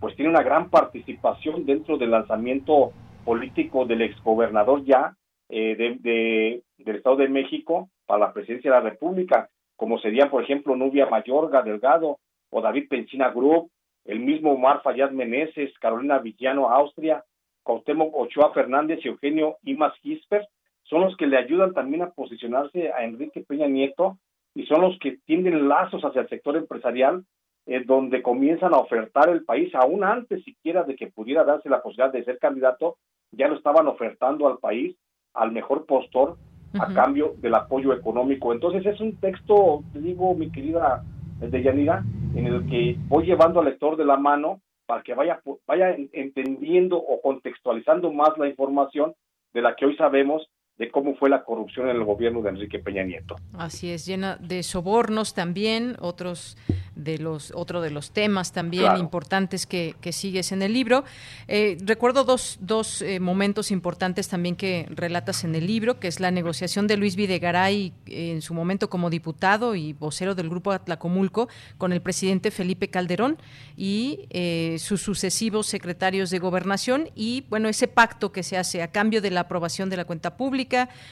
[0.00, 2.92] pues tiene una gran participación dentro del lanzamiento
[3.24, 5.16] político del exgobernador ya
[5.48, 10.42] eh, de, del Estado de México para la presidencia de la República, como serían, por
[10.42, 12.18] ejemplo, Nubia Mayorga Delgado
[12.50, 13.70] o David Penchina Group,
[14.04, 17.24] el mismo Omar Fayad Meneses, Carolina Villano, Austria,
[17.62, 20.46] Cuauhtémoc Ochoa Fernández y Eugenio Imas Gisper,
[20.84, 24.18] son los que le ayudan también a posicionarse a Enrique Peña Nieto
[24.54, 27.24] y son los que tienden lazos hacia el sector empresarial,
[27.66, 31.82] eh, donde comienzan a ofertar el país, aún antes siquiera de que pudiera darse la
[31.82, 32.96] posibilidad de ser candidato,
[33.30, 34.96] ya lo estaban ofertando al país,
[35.34, 36.36] al mejor postor,
[36.78, 38.52] a cambio del apoyo económico.
[38.52, 41.02] Entonces es un texto, te digo, mi querida
[41.40, 42.02] Deyanira,
[42.34, 46.96] en el que voy llevando al lector de la mano para que vaya, vaya entendiendo
[46.96, 49.14] o contextualizando más la información
[49.52, 50.48] de la que hoy sabemos
[50.78, 53.36] de cómo fue la corrupción en el gobierno de Enrique Peña Nieto.
[53.56, 56.56] Así es, llena de sobornos también, otros
[56.94, 61.04] de los otro de los temas también importantes que, que, sigues en el libro.
[61.48, 66.20] Eh, recuerdo dos, dos eh, momentos importantes también que relatas en el libro, que es
[66.20, 71.48] la negociación de Luis Videgaray en su momento como diputado y vocero del grupo Atlacomulco
[71.78, 73.38] con el presidente Felipe Calderón
[73.76, 78.88] y eh, sus sucesivos secretarios de gobernación y bueno ese pacto que se hace a
[78.88, 80.61] cambio de la aprobación de la cuenta pública,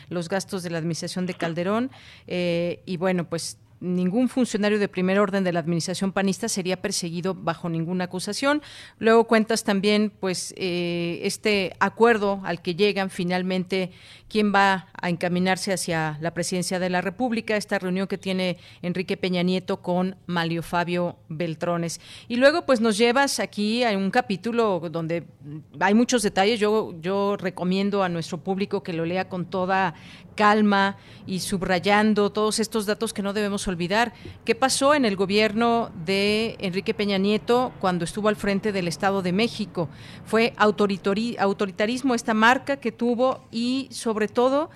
[0.08, 1.90] los gastos de la administración de Calderón
[2.26, 7.68] y bueno pues ningún funcionario de primer orden de la administración panista sería perseguido bajo
[7.68, 8.62] ninguna acusación.
[8.98, 13.90] Luego cuentas también, pues, eh, este acuerdo al que llegan finalmente,
[14.28, 19.16] quién va a encaminarse hacia la presidencia de la República, esta reunión que tiene Enrique
[19.16, 22.00] Peña Nieto con Malio Fabio Beltrones.
[22.28, 25.24] Y luego, pues, nos llevas aquí a un capítulo donde
[25.80, 26.60] hay muchos detalles.
[26.60, 29.94] Yo, yo recomiendo a nuestro público que lo lea con toda
[30.34, 34.12] calma y subrayando todos estos datos que no debemos olvidar.
[34.44, 39.22] ¿Qué pasó en el gobierno de Enrique Peña Nieto cuando estuvo al frente del Estado
[39.22, 39.88] de México?
[40.24, 44.70] Fue autoritarismo esta marca que tuvo y sobre todo,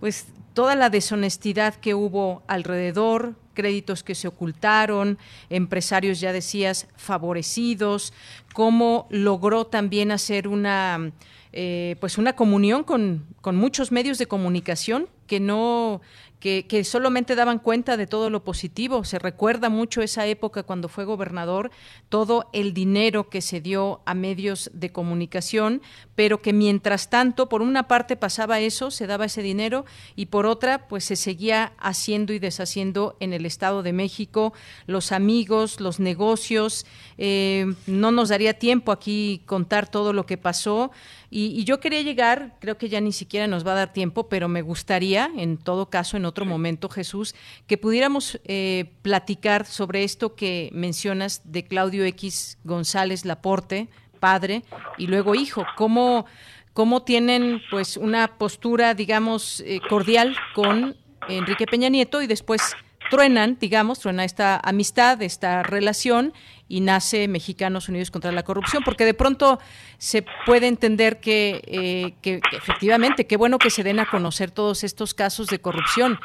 [0.00, 5.18] pues toda la deshonestidad que hubo alrededor, créditos que se ocultaron,
[5.50, 8.14] empresarios, ya decías, favorecidos,
[8.54, 11.12] cómo logró también hacer una
[11.58, 16.02] eh, pues una comunión con, con muchos medios de comunicación que no
[16.40, 19.04] que, solamente daban cuenta de todo lo positivo.
[19.04, 21.70] Se recuerda mucho esa época cuando fue gobernador,
[22.08, 25.82] todo el dinero que se dio a medios de comunicación,
[26.14, 30.46] pero que mientras tanto, por una parte pasaba eso, se daba ese dinero, y por
[30.46, 34.52] otra, pues se seguía haciendo y deshaciendo en el Estado de México,
[34.86, 36.86] los amigos, los negocios.
[37.18, 40.90] Eh, no nos daría tiempo aquí contar todo lo que pasó.
[41.30, 44.48] Y, yo quería llegar, creo que ya ni siquiera nos va a dar tiempo, pero
[44.48, 47.34] me gustaría, en todo caso, en otro momento, Jesús,
[47.66, 53.88] que pudiéramos eh, platicar sobre esto que mencionas de Claudio X González Laporte,
[54.20, 54.62] padre
[54.98, 55.64] y luego hijo.
[55.76, 56.26] ¿Cómo,
[56.72, 60.96] cómo tienen pues una postura, digamos, eh, cordial con
[61.28, 62.76] Enrique Peña Nieto y después
[63.10, 66.32] truenan, digamos, truena esta amistad, esta relación
[66.68, 69.58] y nace Mexicanos Unidos contra la Corrupción, porque de pronto
[69.98, 74.84] se puede entender que, eh, que, efectivamente, qué bueno que se den a conocer todos
[74.84, 76.18] estos casos de corrupción,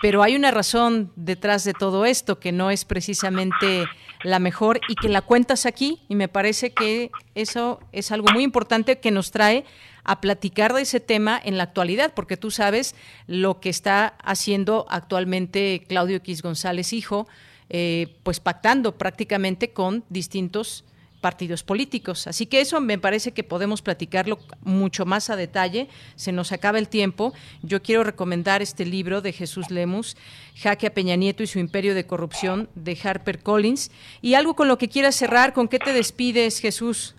[0.00, 3.86] pero hay una razón detrás de todo esto que no es precisamente
[4.22, 8.44] la mejor y que la cuentas aquí y me parece que eso es algo muy
[8.44, 9.64] importante que nos trae
[10.04, 12.94] a platicar de ese tema en la actualidad, porque tú sabes
[13.26, 17.28] lo que está haciendo actualmente Claudio X González, hijo,
[17.68, 20.84] eh, pues pactando prácticamente con distintos
[21.20, 22.26] partidos políticos.
[22.26, 25.88] Así que eso me parece que podemos platicarlo mucho más a detalle.
[26.16, 27.32] Se nos acaba el tiempo.
[27.62, 30.16] Yo quiero recomendar este libro de Jesús Lemus,
[30.56, 33.90] Jaque a Peña Nieto y su imperio de corrupción, de Harper Collins.
[34.22, 37.14] Y algo con lo que quieras cerrar, ¿con qué te despides, Jesús?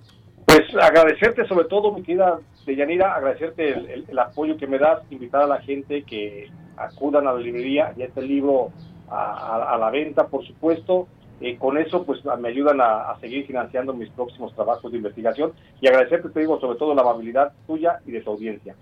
[0.46, 3.70] Pues agradecerte sobre todo, mi querida Deyanira, agradecerte
[4.07, 8.03] el, apoyo que me das, invitar a la gente que acudan a la librería y
[8.03, 8.72] este libro
[9.09, 11.07] a, la venta, por supuesto.
[11.41, 15.88] Eh, con eso, pues me ayudan a, seguir financiando mis próximos trabajos de investigación y
[15.88, 18.76] agradecerte, te digo, sobre todo la amabilidad tuya y de tu audiencia.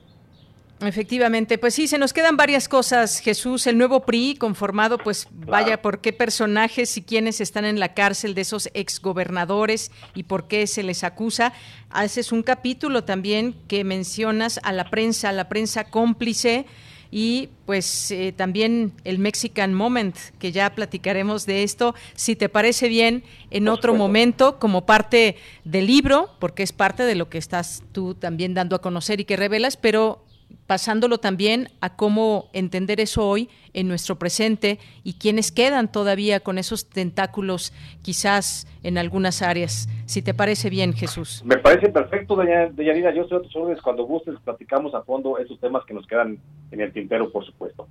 [0.81, 5.81] Efectivamente, pues sí, se nos quedan varias cosas, Jesús, el nuevo PRI conformado, pues vaya,
[5.81, 10.67] por qué personajes y quiénes están en la cárcel de esos exgobernadores y por qué
[10.67, 11.51] se les acusa.
[11.89, 16.65] Haces un capítulo también que mencionas a la prensa, a la prensa cómplice
[17.11, 22.87] y pues eh, también el Mexican Moment, que ya platicaremos de esto, si te parece
[22.87, 27.83] bien, en otro momento, como parte del libro, porque es parte de lo que estás
[27.91, 30.23] tú también dando a conocer y que revelas, pero
[30.69, 36.59] pasándolo también a cómo entender eso hoy en nuestro presente y quienes quedan todavía con
[36.59, 37.73] esos tentáculos
[38.03, 39.89] quizás en algunas áreas.
[40.05, 41.41] Si te parece bien, Jesús.
[41.43, 43.13] Me parece perfecto, Deyanira.
[43.13, 43.81] Yo estoy a tus órdenes.
[43.81, 46.37] Cuando gustes, platicamos a fondo esos temas que nos quedan
[46.71, 47.87] en el tintero, por supuesto.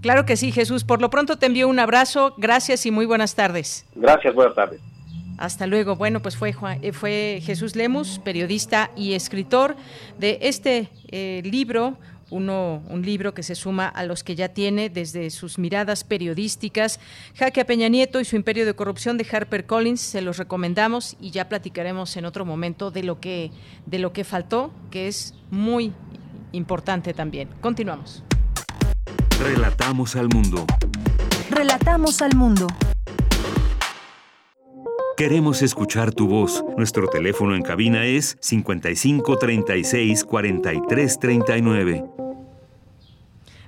[0.00, 0.84] Claro que sí, Jesús.
[0.84, 2.34] Por lo pronto te envío un abrazo.
[2.38, 3.86] Gracias y muy buenas tardes.
[3.94, 4.80] Gracias, buenas tardes.
[5.38, 5.96] Hasta luego.
[5.96, 9.76] Bueno, pues fue, eh, fue Jesús Lemus, periodista y escritor
[10.18, 11.98] de este eh, libro,
[12.30, 16.98] uno, un libro que se suma a los que ya tiene desde sus miradas periodísticas.
[17.36, 21.16] Jaque a Peña Nieto y su imperio de corrupción de Harper Collins, se los recomendamos
[21.20, 23.50] y ya platicaremos en otro momento de lo que,
[23.86, 25.92] de lo que faltó, que es muy
[26.52, 27.48] importante también.
[27.60, 28.22] Continuamos.
[29.38, 30.66] Relatamos al mundo.
[31.50, 32.66] Relatamos al mundo.
[35.16, 36.62] Queremos escuchar tu voz.
[36.76, 42.04] Nuestro teléfono en cabina es 55 36 43 39.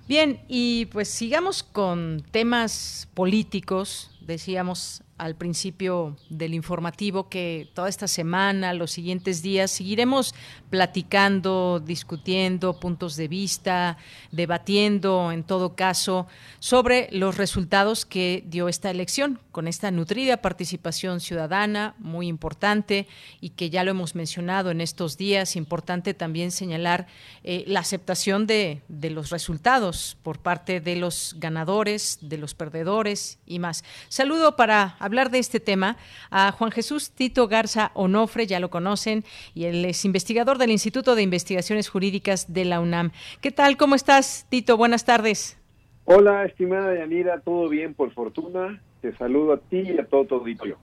[0.06, 4.10] Bien, y pues sigamos con temas políticos.
[4.20, 10.34] Decíamos al principio del informativo que toda esta semana, los siguientes días, seguiremos
[10.70, 13.98] platicando, discutiendo puntos de vista,
[14.30, 16.28] debatiendo en todo caso
[16.60, 23.08] sobre los resultados que dio esta elección, con esta nutrida participación ciudadana muy importante
[23.40, 27.06] y que ya lo hemos mencionado en estos días, importante también señalar
[27.42, 33.38] eh, la aceptación de, de los resultados por parte de los ganadores, de los perdedores
[33.46, 33.84] y más.
[34.08, 35.96] Saludo para hablar de este tema
[36.30, 41.14] a Juan Jesús Tito Garza Onofre, ya lo conocen, y él es investigador del Instituto
[41.14, 43.10] de Investigaciones Jurídicas de la UNAM.
[43.40, 43.76] ¿Qué tal?
[43.76, 44.76] ¿Cómo estás, Tito?
[44.76, 45.58] Buenas tardes.
[46.04, 48.80] Hola, estimada Yanira, todo bien por fortuna.
[49.00, 50.78] Te saludo a ti y a todo tu auditorio.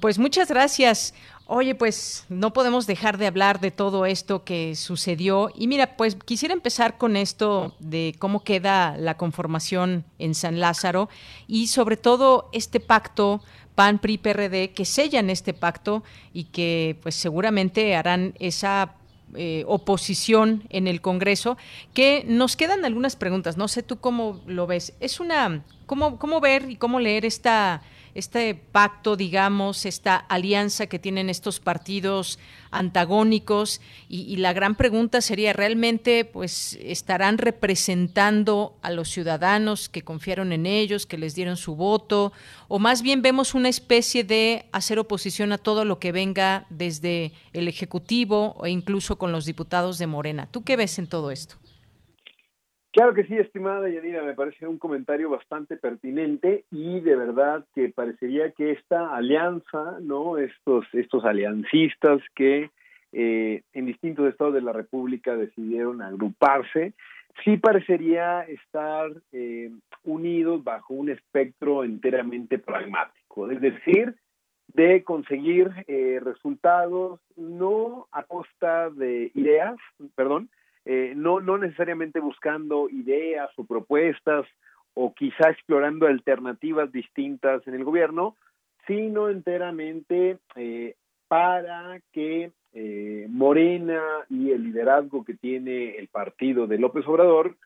[0.00, 1.14] Pues muchas gracias.
[1.46, 5.50] Oye, pues no podemos dejar de hablar de todo esto que sucedió.
[5.54, 11.10] Y mira, pues quisiera empezar con esto de cómo queda la conformación en San Lázaro
[11.46, 13.42] y sobre todo este pacto
[13.74, 18.94] PAN, PRI, PRD que sellan este pacto y que pues seguramente harán esa
[19.34, 21.58] eh, oposición en el Congreso,
[21.92, 23.58] que nos quedan algunas preguntas.
[23.58, 24.94] No sé tú cómo lo ves.
[25.00, 27.82] Es una, cómo, cómo ver y cómo leer esta
[28.14, 32.38] este pacto, digamos, esta alianza que tienen estos partidos
[32.70, 40.52] antagónicos y, la gran pregunta sería, ¿realmente pues estarán representando a los ciudadanos que confiaron
[40.52, 42.32] en ellos, que les dieron su voto?
[42.68, 47.32] ¿O más bien vemos una especie de hacer oposición a todo lo que venga desde
[47.52, 50.48] el Ejecutivo o incluso con los diputados de Morena?
[50.50, 51.56] ¿Tú qué ves en todo esto?
[52.94, 57.88] Claro que sí, estimada Yanira, me parece un comentario bastante pertinente y de verdad que
[57.88, 60.38] parecería que esta alianza, ¿no?
[60.38, 62.70] Estos, estos aliancistas que
[63.12, 66.92] eh, en distintos estados de la República decidieron agruparse,
[67.42, 69.72] sí parecería estar eh,
[70.04, 74.14] unidos bajo un espectro enteramente pragmático, es decir,
[74.68, 79.74] de conseguir eh, resultados no a costa de ideas,
[80.14, 80.48] perdón,
[80.84, 84.46] eh, no, no necesariamente buscando ideas o propuestas
[84.94, 88.36] o quizá explorando alternativas distintas en el gobierno,
[88.86, 90.94] sino enteramente eh,
[91.28, 92.52] para que
[93.28, 97.56] Morena y el liderazgo que tiene el partido de López Obrador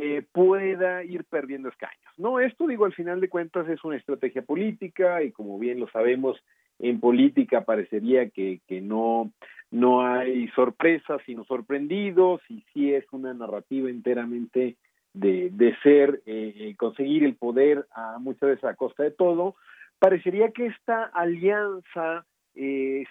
[0.00, 2.12] eh, pueda ir perdiendo escaños.
[2.18, 5.88] No, esto digo al final de cuentas es una estrategia política y como bien lo
[5.88, 6.40] sabemos
[6.78, 9.32] en política parecería que, que no
[9.70, 14.76] no hay sorpresas sino sorprendidos y sí es una narrativa enteramente
[15.12, 19.56] de, de ser eh, eh, conseguir el poder a muchas veces a costa de todo.
[19.98, 22.24] Parecería que esta alianza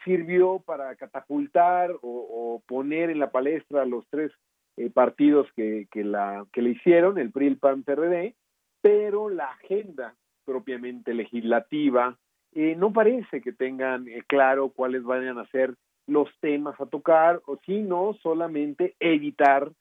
[0.04, 4.34] sirvió para catapultar o, o, poner en la palestra a los tres
[4.78, 8.36] eh, partidos que, que, la, que le hicieron, el PRI, el PAN, PRD,
[8.80, 10.14] pero la agenda
[10.46, 12.16] propiamente legislativa
[12.54, 15.74] eh, no parece que tengan eh, claro cuáles vayan a ser
[16.08, 19.72] los temas a tocar, o sino solamente evitar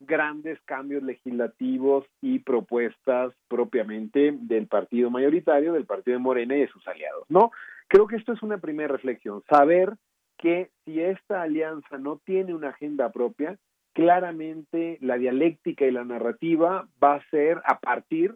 [0.00, 6.68] grandes cambios legislativos y propuestas propiamente del partido mayoritario, del partido de Morena y de
[6.68, 7.50] sus aliados, ¿no?
[7.88, 9.94] Creo que esto es una primera reflexión, saber
[10.38, 13.58] que si esta alianza no tiene una agenda propia,
[13.92, 18.34] claramente la dialéctica y la narrativa va a ser a partir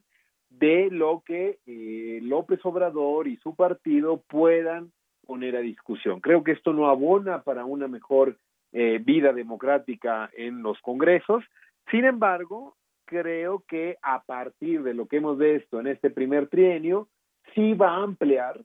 [0.50, 4.92] de lo que eh, López Obrador y su partido puedan
[5.28, 6.20] poner a discusión.
[6.20, 8.38] Creo que esto no abona para una mejor
[8.72, 11.44] eh, vida democrática en los congresos.
[11.90, 17.08] Sin embargo, creo que a partir de lo que hemos visto en este primer trienio,
[17.54, 18.58] sí va a ampliar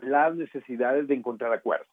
[0.00, 1.88] las necesidades de encontrar acuerdos.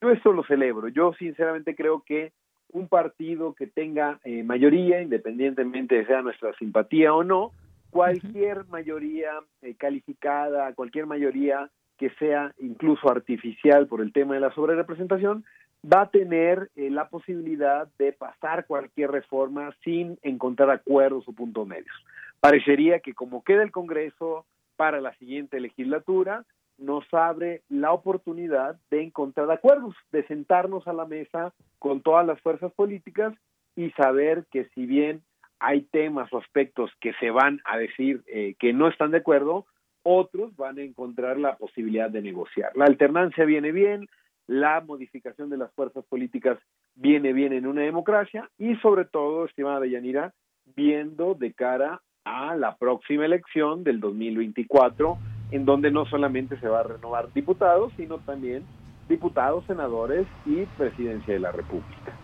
[0.00, 0.86] Yo esto lo celebro.
[0.86, 2.32] Yo sinceramente creo que
[2.68, 7.50] un partido que tenga eh, mayoría, independientemente de sea nuestra simpatía o no,
[7.90, 9.32] cualquier mayoría
[9.62, 15.44] eh, calificada, cualquier mayoría que sea incluso artificial por el tema de la sobrerepresentación,
[15.84, 21.66] va a tener eh, la posibilidad de pasar cualquier reforma sin encontrar acuerdos o puntos
[21.66, 21.94] medios.
[22.40, 26.44] Parecería que como queda el Congreso para la siguiente legislatura,
[26.78, 32.40] nos abre la oportunidad de encontrar acuerdos, de sentarnos a la mesa con todas las
[32.40, 33.34] fuerzas políticas
[33.76, 35.22] y saber que si bien
[35.60, 39.66] hay temas o aspectos que se van a decir eh, que no están de acuerdo,
[40.02, 42.70] otros van a encontrar la posibilidad de negociar.
[42.76, 44.08] La alternancia viene bien,
[44.46, 46.58] la modificación de las fuerzas políticas
[46.94, 50.34] viene bien en una democracia y sobre todo, estimada Yanira,
[50.76, 55.18] viendo de cara a la próxima elección del 2024
[55.52, 58.64] en donde no solamente se va a renovar diputados, sino también
[59.08, 62.16] diputados, senadores y presidencia de la República.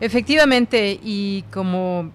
[0.00, 2.12] Efectivamente, y como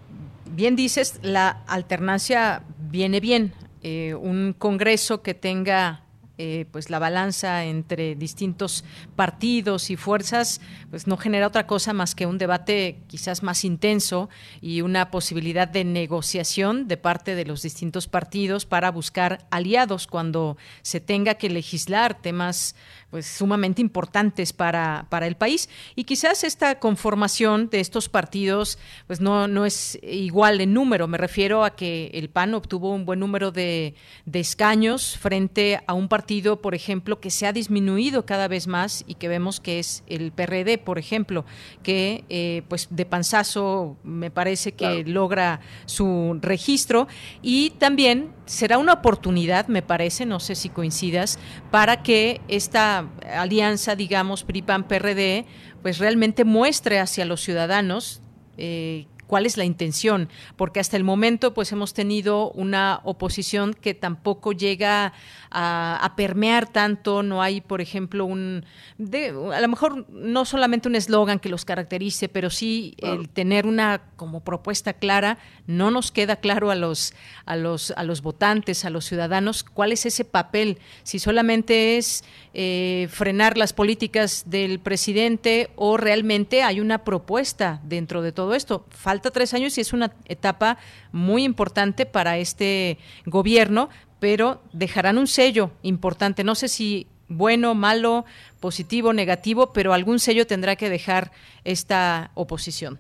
[0.51, 3.53] bien dices, la alternancia viene bien.
[3.81, 6.03] Eh, un Congreso que tenga
[6.41, 8.85] eh, pues la balanza entre distintos
[9.17, 14.29] partidos y fuerzas pues no genera otra cosa más que un debate quizás más intenso
[14.61, 20.55] y una posibilidad de negociación de parte de los distintos partidos para buscar aliados cuando
[20.81, 22.73] se tenga que legislar temas
[23.09, 25.67] pues sumamente importantes para, para el país.
[25.95, 31.17] Y quizás esta conformación de estos partidos pues no, no es igual en número, me
[31.17, 36.07] refiero a que el PAN obtuvo un buen número de, de escaños frente a un
[36.07, 36.28] partido,
[36.61, 40.31] por ejemplo, que se ha disminuido cada vez más y que vemos que es el
[40.31, 41.43] PRD, por ejemplo,
[41.81, 47.07] que eh, pues de panzazo me parece que logra su registro.
[47.41, 51.39] Y también será una oportunidad, me parece, no sé si coincidas,
[51.71, 55.45] para que esta alianza, digamos, PRI-PAN-PRD,
[55.81, 58.21] pues realmente muestre hacia los ciudadanos
[58.57, 60.27] eh, cuál es la intención,
[60.57, 65.13] porque hasta el momento pues hemos tenido una oposición que tampoco llega
[65.51, 68.65] a, permear tanto, no hay, por ejemplo, un,
[68.97, 73.65] de, a lo mejor no solamente un eslogan que los caracterice, pero sí el tener
[73.65, 77.13] una como propuesta clara, no nos queda claro a los,
[77.45, 82.23] a los, a los votantes, a los ciudadanos, cuál es ese papel, si solamente es
[82.53, 88.85] eh, frenar las políticas del presidente o realmente hay una propuesta dentro de todo esto.
[88.89, 90.77] Falta tres años y es una etapa
[91.11, 93.89] muy importante para este gobierno,
[94.19, 96.43] pero dejarán un sello importante.
[96.43, 98.25] No sé si bueno, malo,
[98.59, 101.31] positivo, negativo, pero algún sello tendrá que dejar
[101.63, 102.99] esta oposición.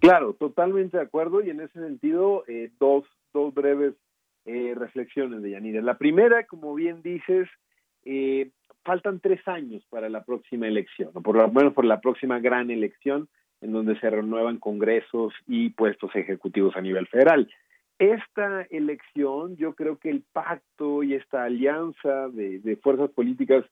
[0.00, 3.94] Claro, totalmente de acuerdo y en ese sentido eh, dos, dos breves
[4.44, 5.80] eh, reflexiones de Yanira.
[5.80, 7.48] La primera, como bien dices,
[8.04, 8.50] eh,
[8.84, 12.70] faltan tres años para la próxima elección, o por lo menos por la próxima gran
[12.70, 13.28] elección
[13.62, 17.48] en donde se renuevan congresos y puestos ejecutivos a nivel federal.
[17.98, 23.64] Esta elección, yo creo que el pacto y esta alianza de, fuerzas políticas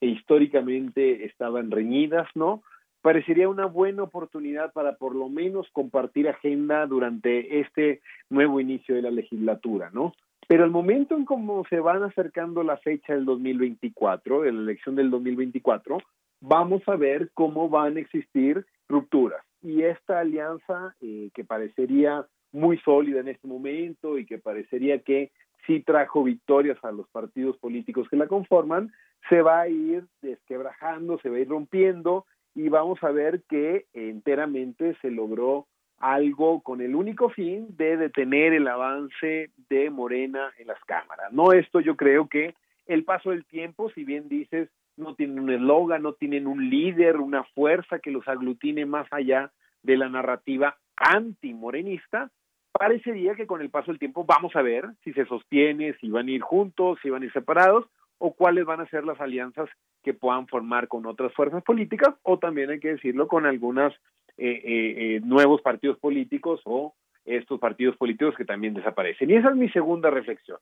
[0.00, 2.62] que históricamente estaban reñidas, ¿no?
[3.02, 9.02] Parecería una buena oportunidad para por lo menos compartir agenda durante este nuevo inicio de
[9.02, 10.12] la legislatura, ¿no?
[10.48, 14.96] Pero el momento en cómo se van acercando la fecha del 2024, de la elección
[14.96, 15.98] del 2024,
[16.40, 19.44] vamos a ver cómo van a existir rupturas.
[19.62, 25.30] Y esta alianza, eh, que parecería muy sólida en este momento y que parecería que
[25.66, 28.92] sí trajo victorias a los partidos políticos que la conforman,
[29.28, 32.24] se va a ir desquebrajando, se va a ir rompiendo
[32.54, 35.66] y vamos a ver que enteramente se logró
[35.98, 41.32] algo con el único fin de detener el avance de Morena en las cámaras.
[41.32, 42.54] No esto yo creo que
[42.86, 47.18] el paso del tiempo, si bien dices, no tienen un eslogan, no tienen un líder,
[47.18, 52.30] una fuerza que los aglutine más allá de la narrativa antimorenista,
[52.78, 56.28] parecería que con el paso del tiempo vamos a ver si se sostiene, si van
[56.28, 57.86] a ir juntos, si van a ir separados
[58.18, 59.68] o cuáles van a ser las alianzas
[60.02, 63.92] que puedan formar con otras fuerzas políticas o también hay que decirlo con algunos
[64.36, 69.30] eh, eh, eh, nuevos partidos políticos o estos partidos políticos que también desaparecen.
[69.30, 70.58] Y esa es mi segunda reflexión.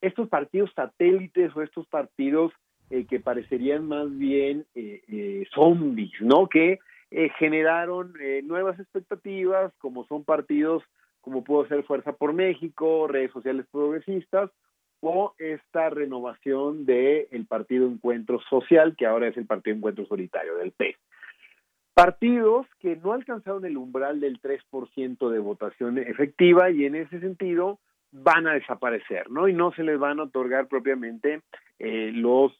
[0.00, 2.52] Estos partidos satélites o estos partidos
[3.08, 4.64] que parecerían más bien
[5.52, 6.48] zombies, ¿no?
[6.48, 6.78] Que
[7.36, 8.12] generaron
[8.44, 10.84] nuevas expectativas, como son partidos
[11.26, 14.48] como pudo ser Fuerza por México, redes sociales progresistas,
[15.00, 20.54] o esta renovación del el Partido Encuentro Social, que ahora es el Partido Encuentro Solitario,
[20.54, 20.94] del P.
[21.94, 27.80] Partidos que no alcanzaron el umbral del 3% de votación efectiva y en ese sentido
[28.12, 29.48] van a desaparecer, ¿no?
[29.48, 31.40] Y no se les van a otorgar propiamente
[31.80, 32.52] eh, los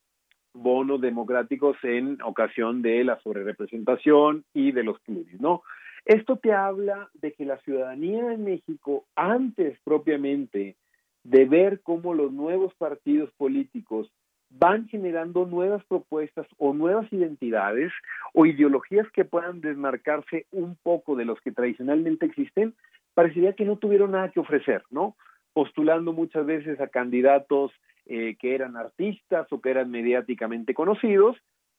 [0.52, 5.62] bonos democráticos en ocasión de la sobrerepresentación y de los pluris, ¿no?
[6.06, 10.76] Esto te habla de que la ciudadanía en México, antes propiamente
[11.24, 14.08] de ver cómo los nuevos partidos políticos
[14.48, 17.92] van generando nuevas propuestas o nuevas identidades
[18.32, 22.74] o ideologías que puedan desmarcarse un poco de los que tradicionalmente existen,
[23.14, 25.16] parecería que no tuvieron nada que ofrecer, ¿no?
[25.52, 27.72] Postulando muchas veces a candidatos
[28.06, 31.36] eh, que eran artistas o que eran mediáticamente conocidos,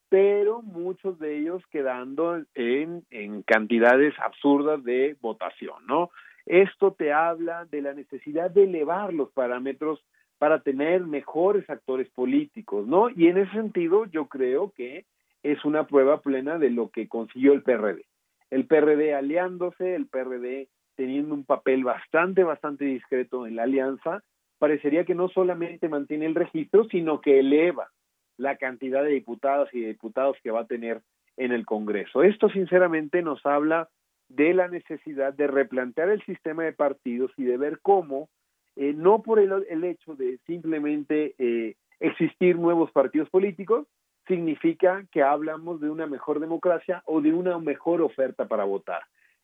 [0.10, 6.12] pero muchos de ellos quedando en, en cantidades absurdas de votación, ¿no?
[6.46, 10.04] Esto te habla de la necesidad de elevar los parámetros
[10.38, 13.10] para tener mejores actores políticos, ¿no?
[13.10, 15.06] Y en ese sentido yo creo que
[15.44, 18.06] es una prueba plena de lo que consiguió el PRD.
[18.50, 24.24] El PRD aliándose, el PRD teniendo un papel bastante, bastante discreto en la alianza,
[24.58, 27.90] parecería que no solamente mantiene el registro, sino que eleva
[28.38, 31.02] la cantidad de diputadas y diputados que va a tener
[31.36, 32.24] en el Congreso.
[32.24, 33.90] Esto sinceramente nos habla
[34.30, 38.30] de la necesidad de replantear el sistema de partidos y de ver cómo,
[38.76, 43.88] eh, no por el, el, hecho de simplemente eh, existir nuevos partidos políticos,
[44.28, 49.02] significa que hablamos de una mejor democracia o de una mejor oferta para votar.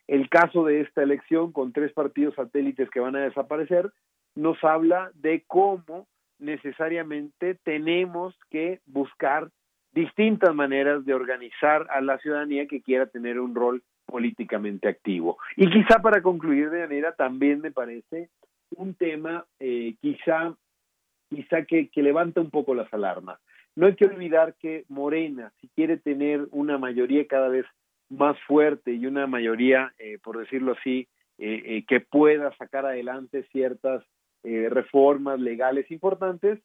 [0.07, 3.91] El caso de esta elección con tres partidos satélites que van a desaparecer
[4.35, 6.07] nos habla de cómo
[6.39, 9.49] necesariamente tenemos que buscar
[9.93, 15.37] distintas maneras de organizar a la ciudadanía que quiera tener un rol políticamente activo.
[15.55, 18.29] Y quizá para concluir de manera, también me parece
[18.75, 20.55] un tema eh, quizá,
[21.29, 23.39] quizá que, que levanta un poco las alarmas.
[23.75, 27.65] No hay que olvidar que Morena, si quiere tener una mayoría cada vez
[28.09, 31.07] más fuerte y una mayoría, eh, por decirlo así,
[31.39, 34.03] eh, eh, que pueda sacar adelante ciertas
[34.43, 36.59] eh, reformas legales importantes,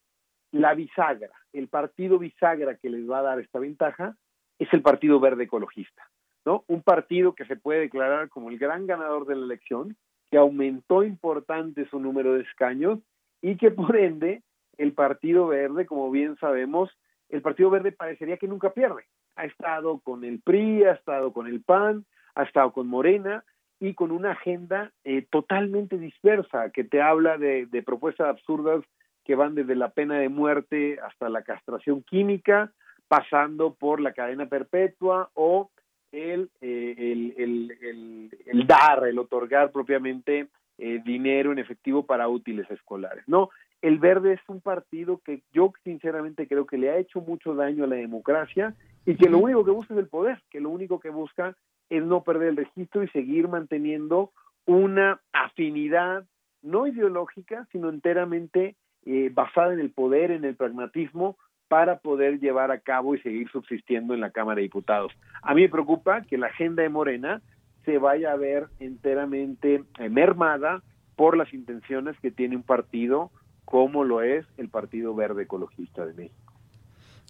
[0.50, 4.16] la bisagra, el partido bisagra que les va a dar esta ventaja
[4.58, 6.08] es el Partido Verde Ecologista,
[6.44, 6.64] ¿no?
[6.66, 9.96] Un partido que se puede declarar como el gran ganador de la elección,
[10.30, 12.98] que aumentó importante su número de escaños
[13.40, 14.42] y que por ende
[14.76, 16.90] el Partido Verde, como bien sabemos,
[17.28, 19.04] el Partido Verde parecería que nunca pierde.
[19.36, 22.04] Ha estado con el PRI, ha estado con el PAN,
[22.34, 23.44] ha estado con Morena
[23.80, 28.84] y con una agenda eh, totalmente dispersa que te habla de, de, propuestas absurdas
[29.24, 32.72] que van desde la pena de muerte hasta la castración química,
[33.08, 35.70] pasando por la cadena perpetua o
[36.12, 37.34] el, eh, el,
[37.80, 40.48] el, el, dar, el otorgar propiamente
[40.78, 43.24] eh, dinero en efectivo para útiles escolares.
[43.26, 43.50] No,
[43.82, 47.84] el verde es un partido que yo sinceramente creo que le ha hecho mucho daño
[47.84, 48.74] a la democracia
[49.06, 51.56] y que lo único que busca es el poder, que lo único que busca
[51.90, 54.32] es no perder el registro y seguir manteniendo
[54.66, 56.24] una afinidad
[56.62, 58.76] no ideológica, sino enteramente
[59.06, 63.48] eh, basada en el poder, en el pragmatismo, para poder llevar a cabo y seguir
[63.50, 65.12] subsistiendo en la Cámara de Diputados.
[65.42, 67.42] A mí me preocupa que la agenda de Morena
[67.84, 70.82] se vaya a ver enteramente eh, mermada
[71.16, 73.30] por las intenciones que tiene un partido
[73.64, 76.47] como lo es el Partido Verde Ecologista de México.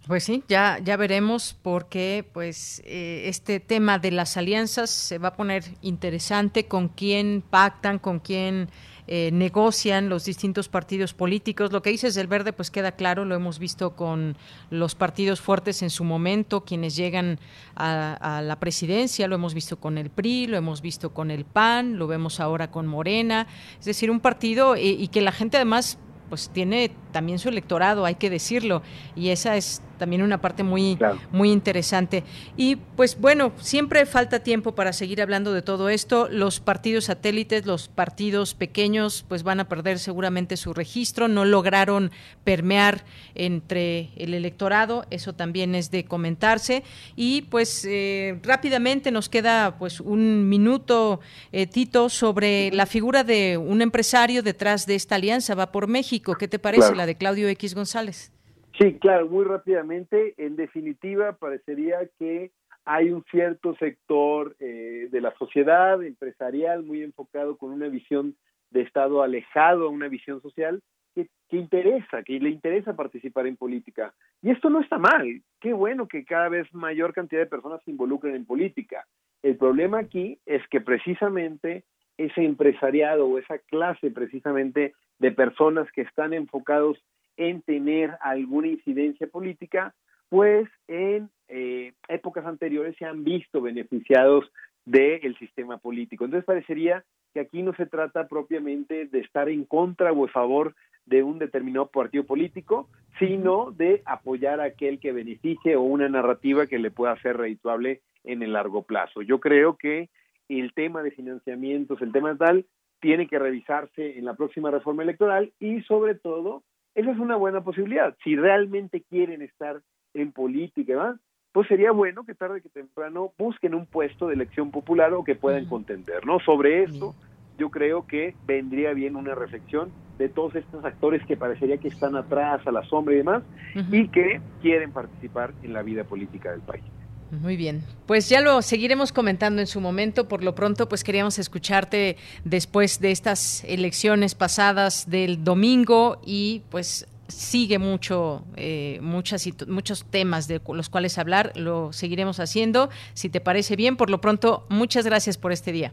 [0.06, 5.28] Pues sí, ya, ya veremos porque pues eh, este tema de las alianzas se va
[5.28, 8.70] a poner interesante con quién pactan, con quién
[9.10, 11.72] eh, negocian los distintos partidos políticos.
[11.72, 14.36] Lo que dices del verde, pues queda claro, lo hemos visto con
[14.68, 17.40] los partidos fuertes en su momento, quienes llegan
[17.74, 21.98] a, la presidencia, lo hemos visto con el PRI, lo hemos visto con el PAN,
[21.98, 23.46] lo vemos ahora con Morena.
[23.78, 28.04] Es decir, un partido eh, y que la gente además pues tiene también su electorado,
[28.04, 28.82] hay que decirlo,
[29.16, 30.98] y esa es también una parte muy,
[31.30, 32.24] muy interesante.
[32.56, 36.28] Y pues bueno, siempre falta tiempo para seguir hablando de todo esto.
[36.30, 41.28] Los partidos satélites, los partidos pequeños, pues van a perder seguramente su registro.
[41.28, 42.10] No lograron
[42.44, 46.84] permear entre el electorado, eso también es de comentarse.
[47.16, 51.20] Y pues eh, rápidamente nos queda pues un minuto,
[51.52, 56.34] eh, Tito, sobre la figura de un empresario detrás de esta alianza, va por México.
[56.34, 56.78] ¿Qué te parece?
[56.94, 58.32] la de Claudio X González.
[58.78, 60.34] Sí, claro, muy rápidamente.
[60.36, 62.52] En definitiva, parecería que
[62.84, 68.36] hay un cierto sector eh, de la sociedad empresarial muy enfocado con una visión
[68.70, 70.80] de Estado alejado a una visión social
[71.12, 74.14] que, que, interesa, que le interesa participar en política.
[74.42, 75.42] Y esto no está mal.
[75.60, 79.06] Qué bueno que cada vez mayor cantidad de personas se involucren en política.
[79.42, 81.84] El problema aquí es que precisamente
[82.16, 86.98] ese empresariado o esa clase precisamente de personas que están enfocados
[87.38, 89.94] en tener alguna incidencia política,
[90.28, 94.44] pues en eh, épocas anteriores se han visto beneficiados
[94.84, 96.24] del sistema político.
[96.24, 100.74] Entonces parecería que aquí no se trata propiamente de estar en contra o a favor
[101.06, 106.66] de un determinado partido político, sino de apoyar a aquel que beneficie o una narrativa
[106.66, 109.22] que le pueda ser redituable en el largo plazo.
[109.22, 110.10] Yo creo que
[110.48, 112.66] el tema de financiamientos, el tema tal,
[113.00, 116.62] tiene que revisarse en la próxima reforma electoral y sobre todo,
[116.98, 118.16] esa es una buena posibilidad.
[118.24, 119.80] Si realmente quieren estar
[120.14, 121.16] en política,
[121.52, 125.36] pues sería bueno que tarde que temprano busquen un puesto de elección popular o que
[125.36, 126.40] puedan contender, ¿no?
[126.40, 127.14] Sobre esto,
[127.56, 132.16] yo creo que vendría bien una reflexión de todos estos actores que parecería que están
[132.16, 133.44] atrás, a la sombra y demás,
[133.92, 136.82] y que quieren participar en la vida política del país.
[137.30, 140.28] Muy bien, pues ya lo seguiremos comentando en su momento.
[140.28, 147.06] Por lo pronto, pues queríamos escucharte después de estas elecciones pasadas del domingo y pues
[147.28, 151.52] sigue mucho, eh, muchas, muchos temas de los cuales hablar.
[151.54, 153.96] Lo seguiremos haciendo, si te parece bien.
[153.96, 155.92] Por lo pronto, muchas gracias por este día.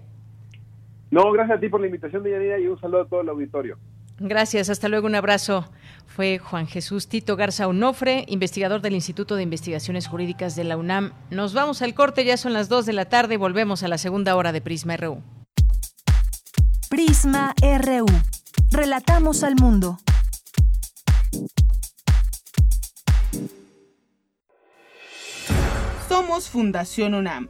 [1.12, 3.78] No, gracias a ti por la invitación, Deyanira, y un saludo a todo el auditorio.
[4.20, 5.70] Gracias, hasta luego, un abrazo.
[6.08, 11.14] Fue Juan Jesús Tito Garza Onofre, investigador del Instituto de Investigaciones Jurídicas de la UNAM.
[11.32, 14.36] Nos vamos al corte, ya son las 2 de la tarde, volvemos a la segunda
[14.38, 15.22] hora de Prisma RU.
[16.90, 18.06] Prisma RU.
[18.72, 19.98] Relatamos al mundo.
[26.08, 27.50] Somos Fundación UNAM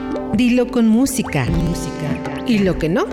[0.35, 1.45] Dilo con música.
[1.45, 2.43] música.
[2.47, 3.05] Y lo que no,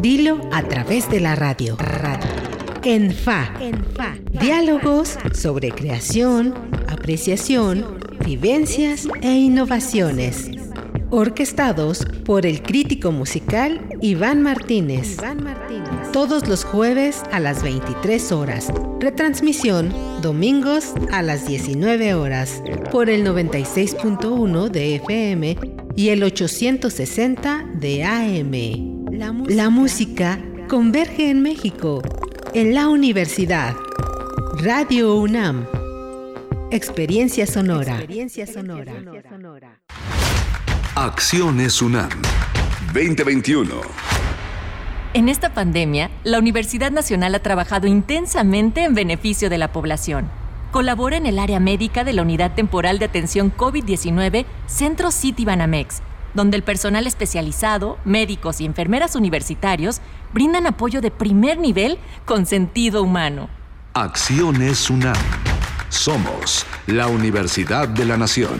[0.00, 1.76] dilo a través de la radio.
[1.76, 2.26] radio.
[2.84, 3.52] En FA.
[3.60, 4.16] En FA.
[4.40, 6.54] Diálogos sobre creación,
[6.88, 10.50] apreciación, vivencias e innovaciones.
[11.10, 15.16] orquestados por el crítico musical Iván Martínez.
[16.12, 18.72] Todos los jueves a las 23 horas.
[18.98, 19.92] Retransmisión
[20.22, 29.12] domingos a las 19 horas por el 96.1 de FM y el 860 de AM.
[29.12, 32.02] La música, la música converge en México,
[32.52, 33.76] en la universidad.
[34.62, 35.66] Radio UNAM.
[36.70, 37.96] Experiencia sonora.
[37.96, 38.94] Experiencia sonora.
[40.96, 42.10] Acciones UNAM
[42.92, 43.80] 2021.
[45.12, 50.28] En esta pandemia, la Universidad Nacional ha trabajado intensamente en beneficio de la población.
[50.74, 56.02] Colabora en el área médica de la Unidad Temporal de Atención COVID-19 Centro City Banamex,
[56.34, 60.00] donde el personal especializado, médicos y enfermeras universitarios
[60.32, 63.48] brindan apoyo de primer nivel con sentido humano.
[63.92, 65.14] Acciones UNAM.
[65.90, 68.58] Somos la Universidad de la Nación.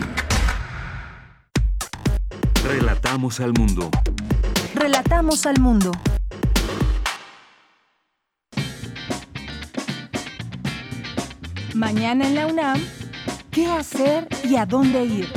[2.65, 3.89] Relatamos al mundo.
[4.73, 5.91] Relatamos al mundo.
[11.75, 12.81] Mañana en la UNAM,
[13.51, 15.27] ¿qué hacer y a dónde ir?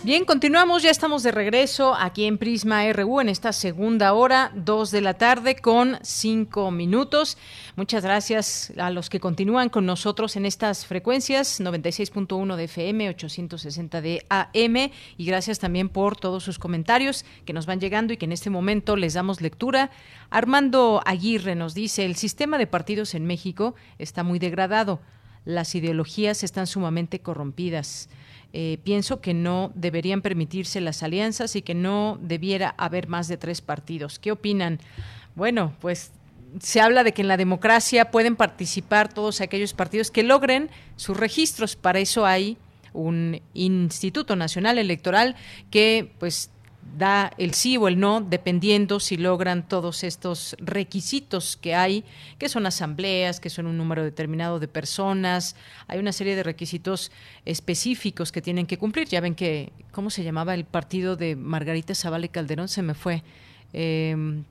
[0.06, 4.91] Bien, continuamos, ya estamos de regreso aquí en Prisma RU en esta segunda hora, 2
[4.91, 7.39] de la tarde con 5 minutos.
[7.76, 14.01] Muchas gracias a los que continúan con nosotros en estas frecuencias, 96.1 de FM, 860
[14.01, 18.26] de AM, y gracias también por todos sus comentarios que nos van llegando y que
[18.26, 19.89] en este momento les damos lectura.
[20.30, 25.01] Armando Aguirre nos dice, el sistema de partidos en México está muy degradado,
[25.45, 28.08] las ideologías están sumamente corrompidas.
[28.58, 33.36] Eh, pienso que no deberían permitirse las alianzas y que no debiera haber más de
[33.36, 34.18] tres partidos.
[34.18, 34.80] ¿Qué opinan?
[35.36, 36.14] Bueno, pues
[36.62, 41.18] se habla de que en la democracia pueden participar todos aquellos partidos que logren sus
[41.18, 41.76] registros.
[41.76, 42.58] Para eso hay
[42.93, 45.36] un Instituto Nacional Electoral
[45.70, 46.49] que pues
[46.97, 52.03] da el sí o el no dependiendo si logran todos estos requisitos que hay,
[52.38, 55.55] que son asambleas, que son un número determinado de personas,
[55.88, 57.11] hay una serie de requisitos
[57.45, 59.07] específicos que tienen que cumplir.
[59.07, 62.67] Ya ven que, ¿cómo se llamaba el partido de Margarita Zavala y Calderón?
[62.67, 63.23] Se me fue.
[63.73, 64.43] Eh,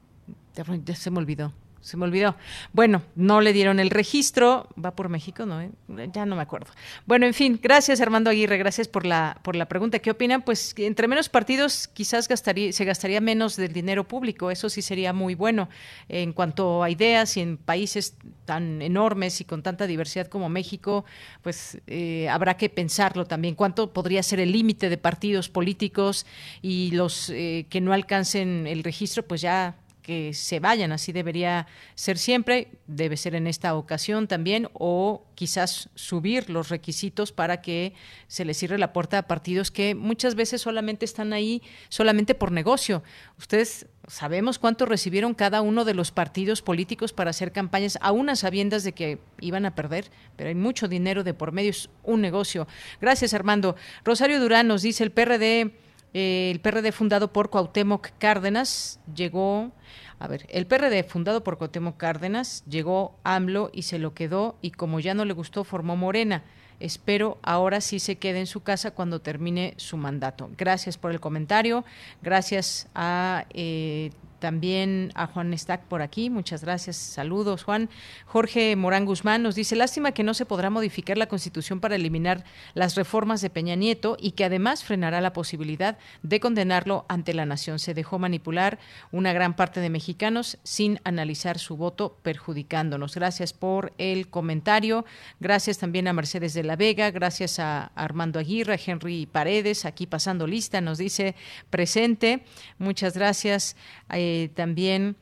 [0.55, 1.53] ya, se me olvidó.
[1.85, 2.35] Se me olvidó.
[2.72, 4.70] Bueno, no le dieron el registro.
[4.82, 5.61] Va por México, ¿no?
[5.61, 5.70] Eh?
[6.14, 6.72] Ya no me acuerdo.
[7.05, 9.99] Bueno, en fin, gracias Armando Aguirre, gracias por la por la pregunta.
[9.99, 10.41] ¿Qué opinan?
[10.41, 14.51] Pues entre menos partidos quizás gastaría, se gastaría menos del dinero público.
[14.51, 15.68] Eso sí sería muy bueno
[16.09, 18.16] en cuanto a ideas y en países
[18.47, 21.05] tan enormes y con tanta diversidad como México,
[21.43, 23.57] pues eh, habrá que pensarlo también.
[23.57, 26.24] ¿Cuánto podría ser el límite de partidos políticos
[26.62, 31.67] y los eh, que no alcancen el registro, pues ya que se vayan, así debería
[31.95, 37.95] ser siempre, debe ser en esta ocasión también, o quizás subir los requisitos para que
[38.29, 42.53] se les cierre la puerta a partidos que muchas veces solamente están ahí solamente por
[42.53, 43.03] negocio.
[43.39, 48.37] Ustedes sabemos cuánto recibieron cada uno de los partidos políticos para hacer campañas, aún a
[48.37, 52.21] sabiendas de que iban a perder, pero hay mucho dinero de por medio, es un
[52.21, 52.69] negocio.
[53.01, 53.75] Gracias, Armando.
[54.05, 55.73] Rosario Durán nos dice, el PRD
[56.15, 59.73] Eh, el PRD fundado por Cuauhtémoc Cárdenas llegó
[60.19, 64.71] a ver, el PRD, fundado por Cuauhtémoc Cárdenas, llegó AMLO y se lo quedó y
[64.71, 66.45] como ya no le gustó, formó Morena.
[66.81, 70.51] Espero ahora sí se quede en su casa cuando termine su mandato.
[70.57, 71.85] Gracias por el comentario.
[72.23, 74.11] Gracias a eh,
[74.45, 76.28] también a Juan Stack por aquí.
[76.28, 76.97] Muchas gracias.
[76.97, 77.88] Saludos, Juan.
[78.26, 82.45] Jorge Morán Guzmán nos dice, lástima que no se podrá modificar la Constitución para eliminar
[82.74, 87.47] las reformas de Peña Nieto y que además frenará la posibilidad de condenarlo ante la
[87.47, 87.78] nación.
[87.78, 88.78] Se dejó manipular
[89.12, 93.14] una gran parte de mexicanos sin analizar su voto, perjudicándonos.
[93.14, 95.07] Gracias por el comentario.
[95.40, 97.11] Gracias también a Mercedes de la Vega.
[97.12, 101.34] Gracias a Armando Aguirre, a Henry Paredes, aquí pasando lista, nos dice
[101.70, 102.45] presente.
[102.76, 103.76] Muchas gracias.
[104.12, 105.16] Eh, eh, también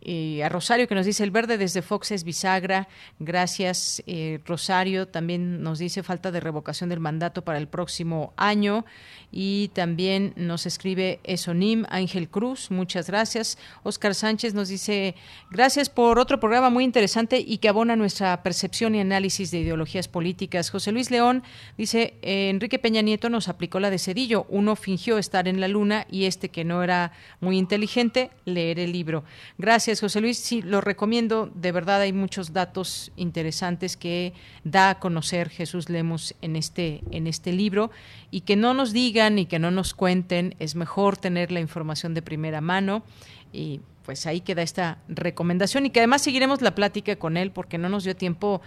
[0.00, 2.88] eh, a Rosario que nos dice el verde desde Fox es bisagra.
[3.18, 5.08] Gracias, eh, Rosario.
[5.08, 8.84] También nos dice falta de revocación del mandato para el próximo año.
[9.32, 12.70] Y también nos escribe Esonim Ángel Cruz.
[12.70, 13.58] Muchas gracias.
[13.82, 15.16] Oscar Sánchez nos dice
[15.50, 20.08] gracias por otro programa muy interesante y que abona nuestra percepción y análisis de ideologías
[20.08, 20.70] políticas.
[20.70, 21.42] José Luis León
[21.76, 24.46] dice Enrique Peña Nieto nos aplicó la de Cedillo.
[24.48, 28.92] Uno fingió estar en la luna y este que no era muy inteligente leer el
[28.92, 29.24] libro.
[29.58, 29.87] Gracias.
[29.96, 30.38] José Luis.
[30.38, 31.50] Sí, lo recomiendo.
[31.54, 37.26] De verdad hay muchos datos interesantes que da a conocer Jesús Lemos en este, en
[37.26, 37.90] este libro
[38.30, 40.54] y que no nos digan y que no nos cuenten.
[40.58, 43.02] Es mejor tener la información de primera mano
[43.50, 47.78] y pues ahí queda esta recomendación y que además seguiremos la plática con él porque
[47.78, 48.60] no nos dio tiempo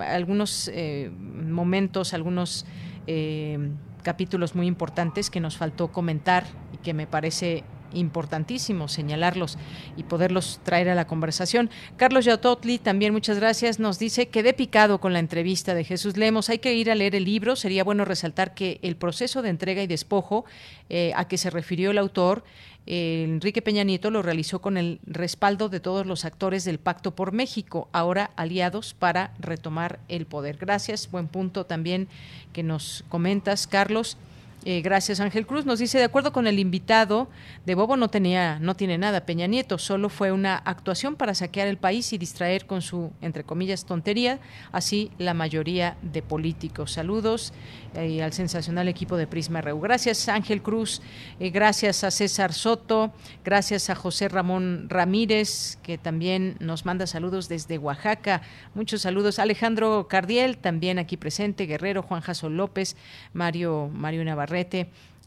[0.00, 2.66] algunos eh, momentos, algunos
[3.06, 3.70] eh,
[4.02, 9.58] capítulos muy importantes que nos faltó comentar y que me parece importantísimo señalarlos
[9.96, 11.70] y poderlos traer a la conversación.
[11.96, 16.50] Carlos Yautotli, también muchas gracias, nos dice, quedé picado con la entrevista de Jesús Lemos,
[16.50, 19.82] hay que ir a leer el libro, sería bueno resaltar que el proceso de entrega
[19.82, 20.44] y despojo
[20.88, 22.44] eh, a que se refirió el autor,
[22.90, 27.14] eh, Enrique Peña Nieto lo realizó con el respaldo de todos los actores del Pacto
[27.14, 30.56] por México, ahora aliados para retomar el poder.
[30.56, 32.08] Gracias, buen punto también
[32.54, 34.16] que nos comentas, Carlos.
[34.64, 35.64] Eh, gracias, Ángel Cruz.
[35.64, 37.28] Nos dice, de acuerdo con el invitado,
[37.64, 41.68] de Bobo no tenía, no tiene nada, Peña Nieto, solo fue una actuación para saquear
[41.68, 44.40] el país y distraer con su, entre comillas, tontería,
[44.72, 46.92] así la mayoría de políticos.
[46.92, 47.52] Saludos
[47.94, 49.80] eh, al sensacional equipo de Prisma RU.
[49.80, 51.00] Gracias, Ángel Cruz.
[51.38, 53.12] Eh, gracias a César Soto.
[53.44, 58.42] Gracias a José Ramón Ramírez, que también nos manda saludos desde Oaxaca.
[58.74, 59.38] Muchos saludos.
[59.38, 61.66] Alejandro Cardiel, también aquí presente.
[61.66, 62.96] Guerrero, Juan Jaso López,
[63.32, 64.48] Mario, Mario Navarro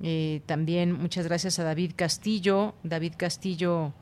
[0.04, 3.94] eh, también muchas gracias a David Castillo, David Castillo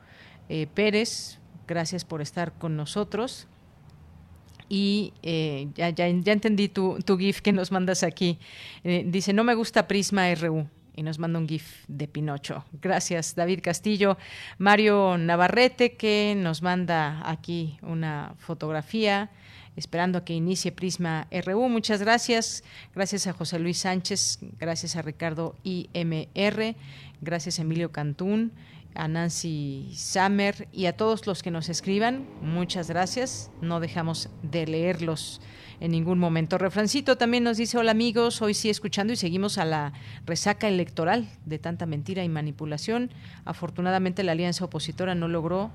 [0.48, 3.46] eh, Pérez, gracias por estar con nosotros.
[4.70, 8.38] Y eh, ya, ya, entendí tu, tu, GIF que nos mandas aquí.
[8.84, 12.64] dice, no me gusta Prisma RU y nos manda un GIF de Pinocho.
[12.80, 14.16] Gracias, David Castillo.
[14.58, 19.30] Mario Navarrete, que nos manda aquí una fotografía
[19.76, 21.68] esperando que inicie Prisma RU.
[21.68, 22.62] Muchas gracias.
[22.94, 26.76] Gracias a José Luis Sánchez, gracias a Ricardo IMR,
[27.20, 28.52] gracias Emilio Cantún,
[28.94, 32.26] a Nancy Samer y a todos los que nos escriban.
[32.42, 33.50] Muchas gracias.
[33.60, 35.40] No dejamos de leerlos
[35.80, 36.58] en ningún momento.
[36.58, 39.92] Refrancito también nos dice, hola amigos, hoy sí escuchando y seguimos a la
[40.26, 43.10] resaca electoral de tanta mentira y manipulación.
[43.44, 45.70] Afortunadamente la alianza opositora no logró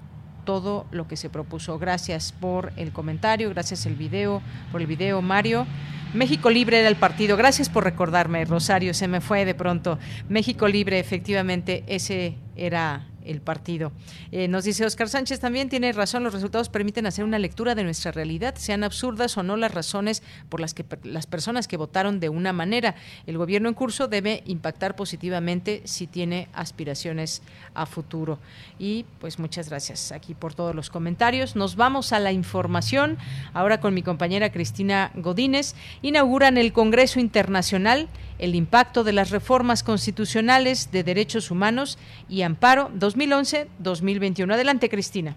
[0.45, 1.77] todo lo que se propuso.
[1.77, 4.41] Gracias por el comentario, gracias el video,
[4.71, 5.67] por el video, Mario.
[6.13, 7.35] México Libre era el partido.
[7.35, 9.99] Gracias por recordarme, Rosario, se me fue de pronto.
[10.29, 13.91] México Libre, efectivamente, ese era el partido.
[14.31, 17.83] Eh, nos dice Oscar Sánchez también tiene razón, los resultados permiten hacer una lectura de
[17.83, 22.19] nuestra realidad, sean absurdas o no las razones por las que las personas que votaron
[22.19, 22.95] de una manera.
[23.25, 27.41] El gobierno en curso debe impactar positivamente si tiene aspiraciones
[27.73, 28.39] a futuro.
[28.79, 31.55] Y pues muchas gracias aquí por todos los comentarios.
[31.55, 33.17] Nos vamos a la información.
[33.53, 39.83] Ahora con mi compañera Cristina Godínez inauguran el Congreso Internacional el impacto de las reformas
[39.83, 41.97] constitucionales de derechos humanos
[42.27, 44.53] y amparo 2011-2021.
[44.53, 45.35] Adelante, Cristina.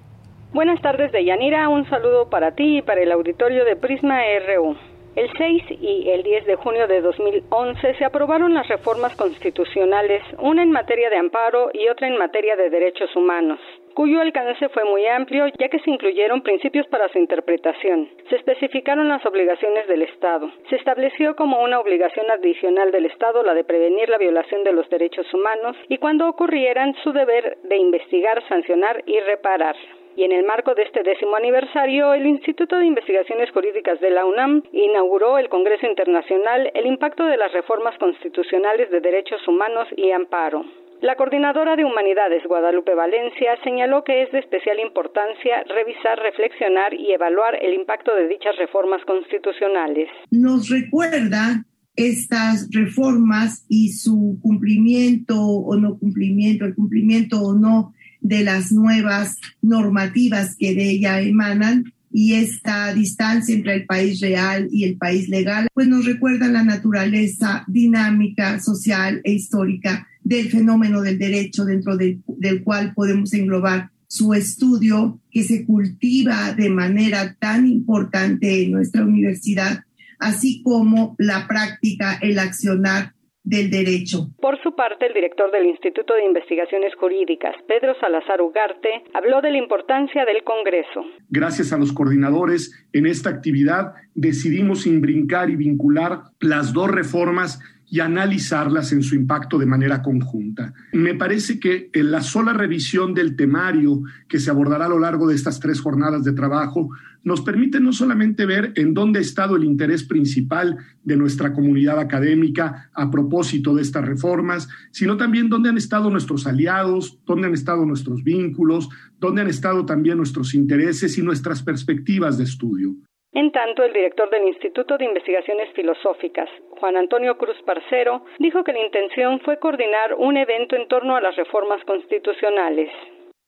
[0.53, 1.69] Buenas tardes, Deyanira.
[1.69, 4.77] Un saludo para ti y para el auditorio de Prisma RU.
[5.17, 10.63] El 6 y el 10 de junio de 2011 se aprobaron las reformas constitucionales, una
[10.63, 13.59] en materia de amparo y otra en materia de derechos humanos
[13.95, 18.09] cuyo alcance fue muy amplio ya que se incluyeron principios para su interpretación.
[18.29, 20.51] Se especificaron las obligaciones del Estado.
[20.71, 24.89] Se estableció como una obligación adicional del Estado la de prevenir la violación de los
[24.91, 29.77] derechos humanos y cuando ocurrieran su deber de investigar, sancionar y reparar.
[30.19, 34.25] Y en el marco de este décimo aniversario, el Instituto de Investigaciones Jurídicas de la
[34.25, 40.11] UNAM inauguró el Congreso Internacional El impacto de las reformas constitucionales de derechos humanos y
[40.11, 40.65] amparo.
[41.01, 47.13] La coordinadora de Humanidades, Guadalupe Valencia, señaló que es de especial importancia revisar, reflexionar y
[47.13, 50.09] evaluar el impacto de dichas reformas constitucionales.
[50.33, 51.65] Nos recuerda
[51.95, 59.37] estas reformas y su cumplimiento o no cumplimiento, el cumplimiento o no de las nuevas
[59.63, 65.29] normativas que de ella emanan y esta distancia entre el país real y el país
[65.29, 71.97] legal, pues nos recuerda la naturaleza dinámica, social e histórica del fenómeno del derecho dentro
[71.97, 79.05] del cual podemos englobar su estudio que se cultiva de manera tan importante en nuestra
[79.05, 79.85] universidad
[80.19, 83.13] así como la práctica, el accionar
[83.45, 84.29] del derecho.
[84.41, 89.53] Por su parte, el director del Instituto de Investigaciones Jurídicas, Pedro Salazar Ugarte, habló de
[89.53, 91.05] la importancia del Congreso.
[91.31, 97.59] Gracias a los coordinadores, en esta actividad decidimos imbrincar y vincular las dos reformas
[97.91, 100.75] y analizarlas en su impacto de manera conjunta.
[100.93, 105.27] Me parece que en la sola revisión del temario que se abordará a lo largo
[105.27, 106.91] de estas tres jornadas de trabajo
[107.25, 111.99] nos permite no solamente ver en dónde ha estado el interés principal de nuestra comunidad
[111.99, 117.55] académica a propósito de estas reformas, sino también dónde han estado nuestros aliados, dónde han
[117.55, 118.89] estado nuestros vínculos,
[119.19, 122.95] dónde han estado también nuestros intereses y nuestras perspectivas de estudio.
[123.39, 128.73] En tanto, el director del Instituto de Investigaciones Filosóficas, Juan Antonio Cruz Parcero, dijo que
[128.73, 132.91] la intención fue coordinar un evento en torno a las reformas constitucionales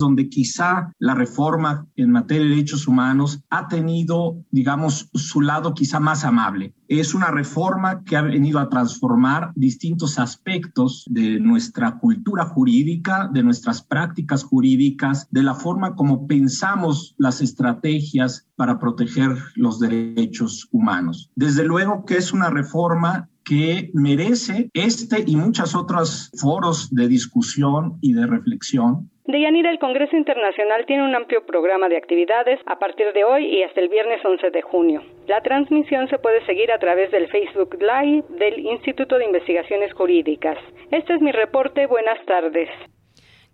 [0.01, 6.01] donde quizá la reforma en materia de derechos humanos ha tenido, digamos, su lado quizá
[6.01, 6.75] más amable.
[6.89, 13.45] Es una reforma que ha venido a transformar distintos aspectos de nuestra cultura jurídica, de
[13.45, 21.31] nuestras prácticas jurídicas, de la forma como pensamos las estrategias para proteger los derechos humanos.
[21.37, 27.99] Desde luego que es una reforma que merece este y muchos otros foros de discusión
[28.01, 32.79] y de reflexión de Yanira, el Congreso Internacional tiene un amplio programa de actividades a
[32.79, 35.03] partir de hoy y hasta el viernes 11 de junio.
[35.27, 40.59] La transmisión se puede seguir a través del Facebook Live del Instituto de Investigaciones Jurídicas.
[40.91, 41.87] Este es mi reporte.
[41.87, 42.69] Buenas tardes.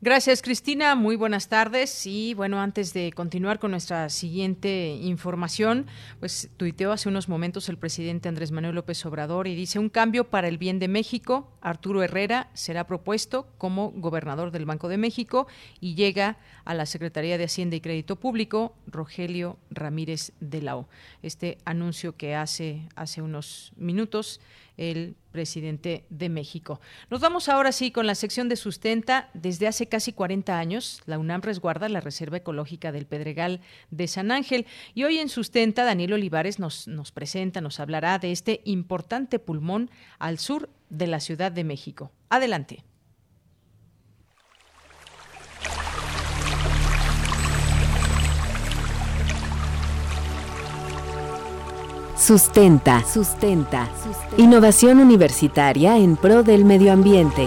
[0.07, 0.95] Gracias, Cristina.
[0.95, 2.07] Muy buenas tardes.
[2.07, 5.87] Y bueno, antes de continuar con nuestra siguiente información,
[6.21, 10.31] pues tuiteó hace unos momentos el presidente Andrés Manuel López Obrador y dice: Un cambio
[10.31, 11.51] para el bien de México.
[11.61, 15.49] Arturo Herrera será propuesto como gobernador del Banco de México
[15.81, 20.89] y llega a la Secretaría de Hacienda y Crédito Público Rogelio Ramírez de la O.
[21.23, 24.41] Este anuncio que hace hace unos minutos
[24.77, 26.81] el presidente de México.
[27.11, 29.29] Nos vamos ahora sí con la sección de sustenta.
[29.35, 34.31] Desde hace casi 40 años, la UNAM resguarda la Reserva Ecológica del Pedregal de San
[34.31, 39.39] Ángel y hoy en sustenta Daniel Olivares nos, nos presenta, nos hablará de este importante
[39.39, 42.11] pulmón al sur de la Ciudad de México.
[42.29, 42.83] Adelante.
[52.19, 53.05] Sustenta.
[53.05, 53.89] Sustenta.
[54.39, 57.47] Innovación universitaria en pro del medio ambiente.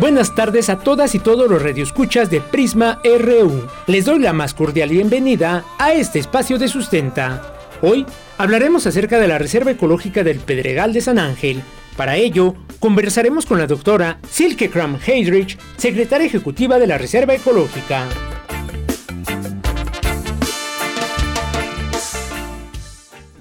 [0.00, 3.68] Buenas tardes a todas y todos los radioescuchas de Prisma RU.
[3.86, 7.54] Les doy la más cordial bienvenida a este espacio de sustenta.
[7.82, 8.06] Hoy
[8.38, 11.62] hablaremos acerca de la Reserva Ecológica del Pedregal de San Ángel,
[12.00, 18.08] para ello, conversaremos con la doctora Silke Kram Heydrich, secretaria ejecutiva de la Reserva Ecológica.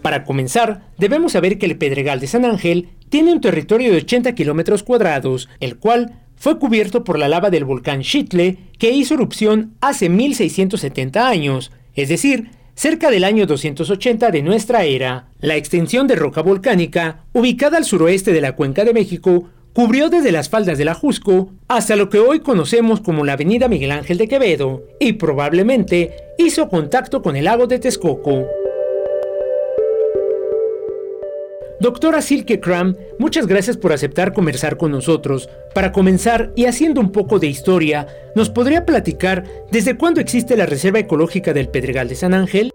[0.01, 4.35] Para comenzar, debemos saber que el Pedregal de San Ángel tiene un territorio de 80
[4.35, 9.77] kilómetros cuadrados, el cual fue cubierto por la lava del volcán Chitle, que hizo erupción
[9.79, 12.49] hace 1670 años, es decir,
[12.79, 15.25] cerca del año 280 de nuestra era.
[15.41, 20.31] La extensión de roca volcánica, ubicada al suroeste de la Cuenca de México, cubrió desde
[20.31, 24.29] las faldas del Ajusco hasta lo que hoy conocemos como la Avenida Miguel Ángel de
[24.29, 28.47] Quevedo y probablemente hizo contacto con el lago de Texcoco.
[31.79, 35.49] Doctora Silke Kram, muchas gracias por aceptar conversar con nosotros.
[35.73, 40.65] Para comenzar y haciendo un poco de historia, ¿nos podría platicar desde cuándo existe la
[40.65, 42.73] Reserva Ecológica del Pedregal de San Ángel?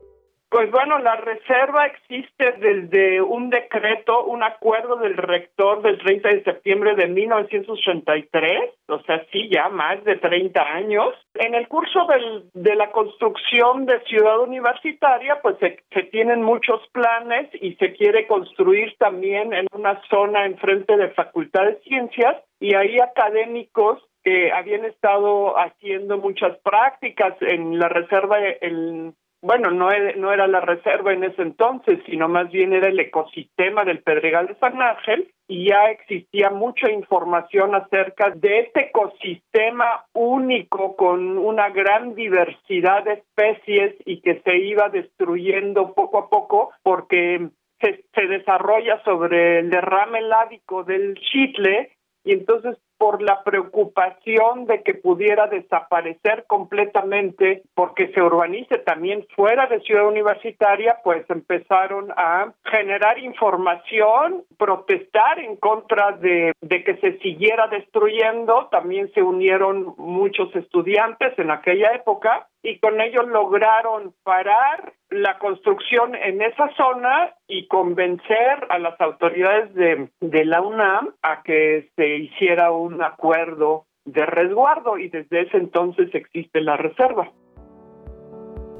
[0.48, 6.44] Pues bueno, la reserva existe desde un decreto, un acuerdo del rector del 30 de
[6.44, 11.12] septiembre de 1983, o sea, sí, ya más de 30 años.
[11.34, 16.80] En el curso del, de la construcción de Ciudad Universitaria, pues se, se tienen muchos
[16.92, 22.74] planes y se quiere construir también en una zona enfrente de Facultad de Ciencias y
[22.74, 29.14] hay académicos que habían estado haciendo muchas prácticas en la reserva en
[29.44, 34.02] bueno, no, era la reserva en ese entonces, sino más bien era el ecosistema del
[34.02, 41.36] Pedregal de San Ángel y ya existía mucha información acerca de este ecosistema único con
[41.36, 47.50] una gran diversidad de especies y que se iba destruyendo poco a poco porque
[47.82, 51.90] se, se desarrolla sobre el derrame lábico del chitle
[52.24, 59.66] y entonces por la preocupación de que pudiera desaparecer completamente porque se urbanice también fuera
[59.66, 67.66] de Ciudad Universitaria, pues empezaron a generar información, protestar en contra de, que se siguiera
[67.66, 68.68] destruyendo.
[68.70, 76.14] También se unieron muchos estudiantes en aquella época y con ello lograron parar la construcción
[76.14, 82.16] en esa zona y convencer a las autoridades de, de la UNAM a que se
[82.16, 87.30] hiciera un acuerdo de resguardo y desde ese entonces existe la reserva.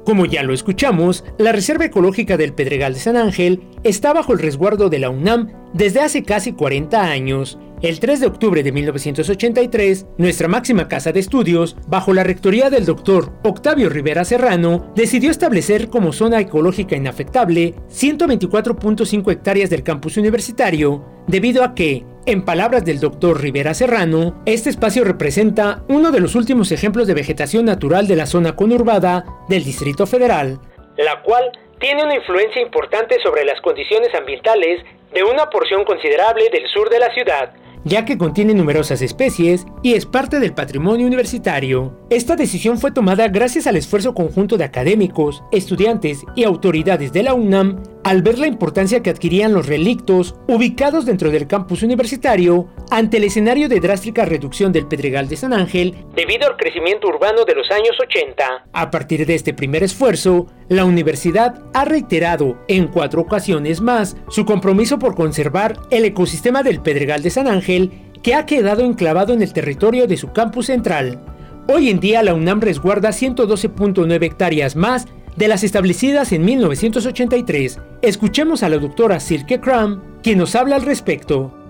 [0.03, 4.39] Como ya lo escuchamos, la Reserva Ecológica del Pedregal de San Ángel está bajo el
[4.39, 10.05] resguardo de la UNAM desde hace casi 40 años el 3 de octubre de 1983,
[10.17, 15.89] nuestra máxima casa de estudios, bajo la rectoría del doctor Octavio Rivera Serrano, decidió establecer
[15.89, 22.99] como zona ecológica inafectable 124.5 hectáreas del campus universitario, debido a que, en palabras del
[22.99, 28.15] doctor Rivera Serrano, este espacio representa uno de los últimos ejemplos de vegetación natural de
[28.15, 30.59] la zona conurbada del Distrito Federal,
[30.97, 34.81] la cual tiene una influencia importante sobre las condiciones ambientales
[35.13, 37.53] de una porción considerable del sur de la ciudad,
[37.85, 41.97] ya que contiene numerosas especies y es parte del patrimonio universitario.
[42.09, 47.33] Esta decisión fue tomada gracias al esfuerzo conjunto de académicos, estudiantes y autoridades de la
[47.33, 53.17] UNAM al ver la importancia que adquirían los relictos ubicados dentro del campus universitario ante
[53.17, 57.55] el escenario de drástica reducción del Pedregal de San Ángel debido al crecimiento urbano de
[57.55, 58.67] los años 80.
[58.71, 64.45] A partir de este primer esfuerzo, la universidad ha reiterado en cuatro ocasiones más su
[64.45, 67.91] compromiso por conservar el ecosistema del Pedregal de San Ángel
[68.23, 71.19] que ha quedado enclavado en el territorio de su campus central.
[71.67, 77.79] Hoy en día la UNAM resguarda 112.9 hectáreas más de las establecidas en 1983.
[78.01, 81.64] Escuchemos a la doctora Silke Cram, quien nos habla al respecto.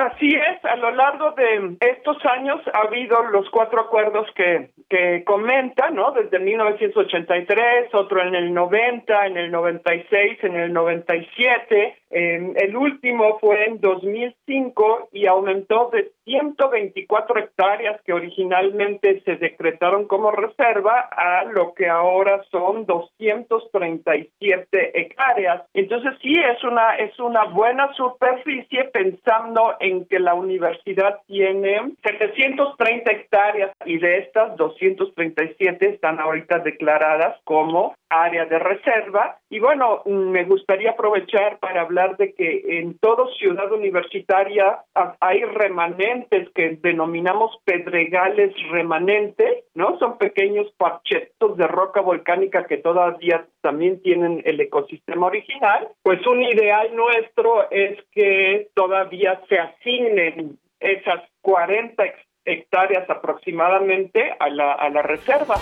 [0.00, 5.22] Así es, a lo largo de estos años ha habido los cuatro acuerdos que, que
[5.24, 6.12] comenta, ¿no?
[6.12, 13.66] Desde 1983, otro en el 90, en el 96, en el 97, el último fue
[13.66, 21.74] en 2005 y aumentó de 124 hectáreas que originalmente se decretaron como reserva a lo
[21.74, 25.64] que ahora son 237 hectáreas.
[25.74, 33.10] Entonces sí es una es una buena superficie pensando en que la universidad tiene 730
[33.10, 39.38] hectáreas y de estas 237 están ahorita declaradas como área de reserva.
[39.48, 44.80] Y bueno, me gustaría aprovechar para hablar de que en toda ciudad universitaria
[45.20, 49.98] hay remanentes que denominamos pedregales remanentes, ¿no?
[49.98, 55.88] Son pequeños parchetos de roca volcánica que todavía también tienen el ecosistema original.
[56.02, 62.02] Pues un ideal nuestro es que todavía se asignen esas 40
[62.44, 65.56] hectáreas aproximadamente a la, a la reserva.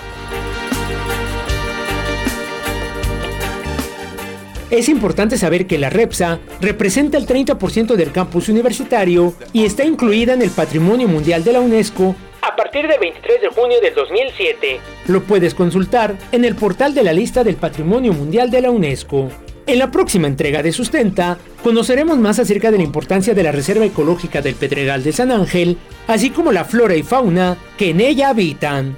[4.71, 10.35] Es importante saber que la REPSA representa el 30% del campus universitario y está incluida
[10.35, 14.81] en el Patrimonio Mundial de la UNESCO a partir del 23 de junio del 2007.
[15.09, 19.29] Lo puedes consultar en el portal de la lista del Patrimonio Mundial de la UNESCO.
[19.67, 23.85] En la próxima entrega de Sustenta, conoceremos más acerca de la importancia de la Reserva
[23.85, 25.77] Ecológica del Pedregal de San Ángel,
[26.07, 28.97] así como la flora y fauna que en ella habitan.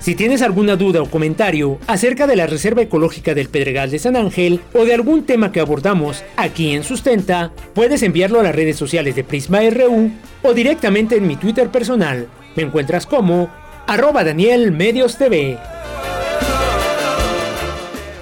[0.00, 4.16] Si tienes alguna duda o comentario acerca de la Reserva Ecológica del Pedregal de San
[4.16, 8.76] Ángel o de algún tema que abordamos aquí en Sustenta, puedes enviarlo a las redes
[8.76, 10.10] sociales de Prisma RU
[10.42, 12.28] o directamente en mi Twitter personal.
[12.56, 13.50] Me encuentras como
[13.86, 15.58] arroba Daniel Medios TV.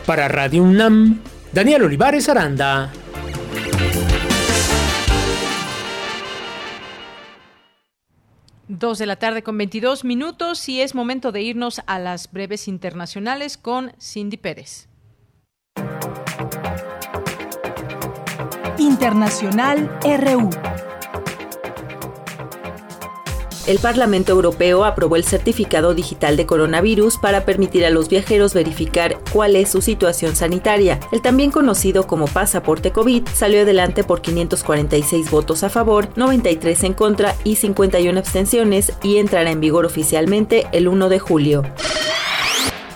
[0.04, 1.20] Para Radio UNAM,
[1.52, 2.90] Daniel Olivares Aranda.
[8.68, 12.68] Dos de la tarde con 22 minutos y es momento de irnos a las breves
[12.68, 14.88] internacionales con Cindy Pérez.
[18.78, 20.50] Internacional RU.
[23.68, 29.18] El Parlamento Europeo aprobó el certificado digital de coronavirus para permitir a los viajeros verificar
[29.30, 30.98] cuál es su situación sanitaria.
[31.12, 36.94] El también conocido como pasaporte COVID salió adelante por 546 votos a favor, 93 en
[36.94, 41.62] contra y 51 abstenciones y entrará en vigor oficialmente el 1 de julio.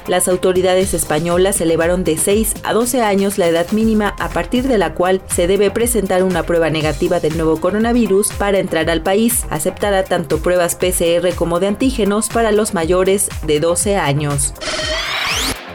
[0.08, 4.78] Las autoridades españolas elevaron de 6 a 12 años la edad mínima a partir de
[4.78, 9.44] la cual se debe presentar una prueba negativa del nuevo coronavirus para entrar al país.
[9.50, 14.54] Aceptará tanto pruebas PCR como de antígenos para los mayores de 12 años.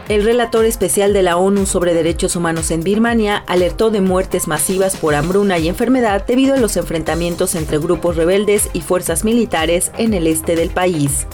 [0.08, 4.96] El relator especial de la ONU sobre derechos humanos en Birmania alertó de muertes masivas
[4.96, 10.14] por hambruna y enfermedad debido a los enfrentamientos entre grupos rebeldes y fuerzas militares en
[10.14, 11.26] el este del país.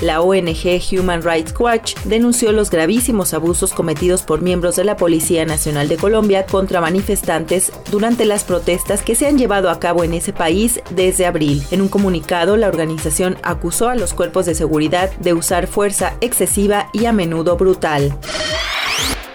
[0.00, 5.44] La ONG Human Rights Watch denunció los gravísimos abusos cometidos por miembros de la Policía
[5.44, 10.14] Nacional de Colombia contra manifestantes durante las protestas que se han llevado a cabo en
[10.14, 11.64] ese país desde abril.
[11.72, 16.90] En un comunicado, la organización acusó a los cuerpos de seguridad de usar fuerza excesiva
[16.92, 18.16] y a menudo brutal.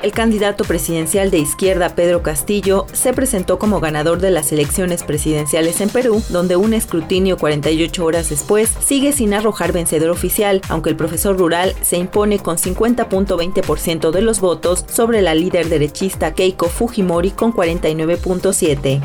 [0.04, 5.80] El candidato presidencial de izquierda Pedro Castillo se presentó como ganador de las elecciones presidenciales
[5.80, 10.98] en Perú, donde un escrutinio 48 horas después sigue sin arrojar vencedor oficial, aunque el
[10.98, 17.32] profesor rural se impone con 50.20% de los votos sobre la líder derechista Keiko Fujimori
[17.32, 19.02] con 49.7%.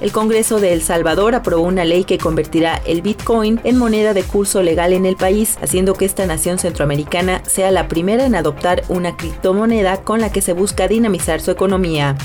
[0.00, 4.22] El Congreso de El Salvador aprobó una ley que convertirá el Bitcoin en moneda de
[4.22, 8.84] curso legal en el país, haciendo que esta nación centroamericana sea la primera en adoptar
[8.88, 12.16] una criptomoneda con la que se busca dinamizar su economía.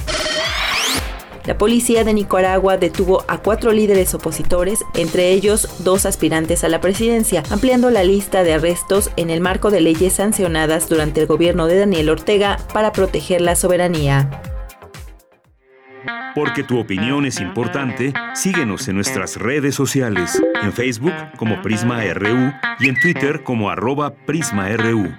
[1.45, 6.79] La policía de Nicaragua detuvo a cuatro líderes opositores, entre ellos dos aspirantes a la
[6.79, 11.65] presidencia, ampliando la lista de arrestos en el marco de leyes sancionadas durante el gobierno
[11.65, 14.52] de Daniel Ortega para proteger la soberanía.
[16.35, 22.51] Porque tu opinión es importante, síguenos en nuestras redes sociales, en Facebook como Prisma RU
[22.79, 25.13] y en Twitter como arroba PrismaRU.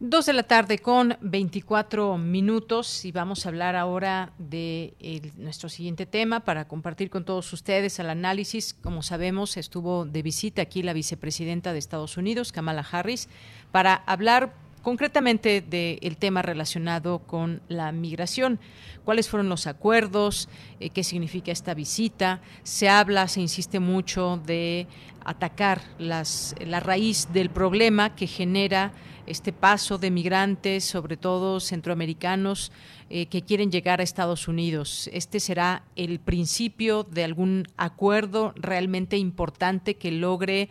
[0.00, 4.94] Dos de la tarde con 24 minutos y vamos a hablar ahora de
[5.36, 8.74] nuestro siguiente tema para compartir con todos ustedes el análisis.
[8.74, 13.28] Como sabemos, estuvo de visita aquí la vicepresidenta de Estados Unidos, Kamala Harris,
[13.70, 14.54] para hablar
[14.88, 18.58] concretamente del tema relacionado con la migración.
[19.04, 20.48] ¿Cuáles fueron los acuerdos?
[20.80, 22.40] Eh, ¿Qué significa esta visita?
[22.62, 24.86] Se habla, se insiste mucho de
[25.26, 28.92] atacar las, la raíz del problema que genera
[29.28, 32.72] este paso de migrantes, sobre todo centroamericanos,
[33.10, 35.08] eh, que quieren llegar a Estados Unidos.
[35.12, 40.68] Este será el principio de algún acuerdo realmente importante que logre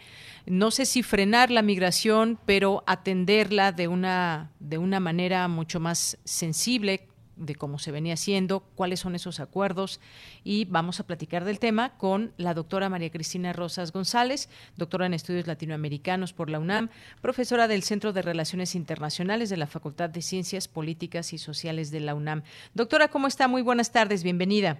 [0.48, 6.18] no sé si frenar la migración, pero atenderla de una, de una manera mucho más
[6.24, 10.02] sensible de cómo se venía haciendo, cuáles son esos acuerdos
[10.44, 15.14] y vamos a platicar del tema con la doctora María Cristina Rosas González, doctora en
[15.14, 16.90] estudios latinoamericanos por la UNAM,
[17.22, 22.00] profesora del Centro de Relaciones Internacionales de la Facultad de Ciencias Políticas y Sociales de
[22.00, 22.44] la UNAM.
[22.74, 23.48] Doctora, ¿cómo está?
[23.48, 24.80] Muy buenas tardes, bienvenida.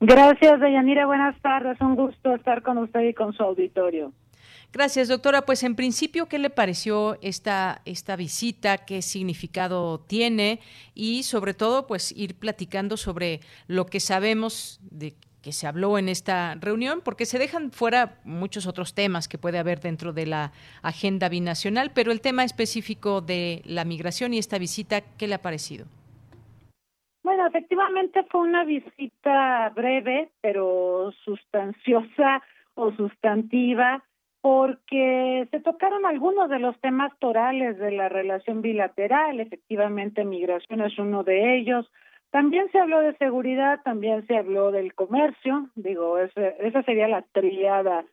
[0.00, 4.12] Gracias, Deyanira, buenas tardes, un gusto estar con usted y con su auditorio.
[4.76, 5.40] Gracias, doctora.
[5.40, 8.84] Pues en principio, ¿qué le pareció esta, esta visita?
[8.84, 10.60] ¿Qué significado tiene?
[10.94, 16.10] Y sobre todo, pues ir platicando sobre lo que sabemos de que se habló en
[16.10, 20.52] esta reunión, porque se dejan fuera muchos otros temas que puede haber dentro de la
[20.82, 25.40] agenda binacional, pero el tema específico de la migración y esta visita, ¿qué le ha
[25.40, 25.86] parecido?
[27.22, 32.42] Bueno, efectivamente fue una visita breve, pero sustanciosa
[32.74, 34.04] o sustantiva
[34.46, 40.96] porque se tocaron algunos de los temas torales de la relación bilateral, efectivamente migración es
[41.00, 41.90] uno de ellos,
[42.30, 48.04] también se habló de seguridad, también se habló del comercio, digo, esa sería la triada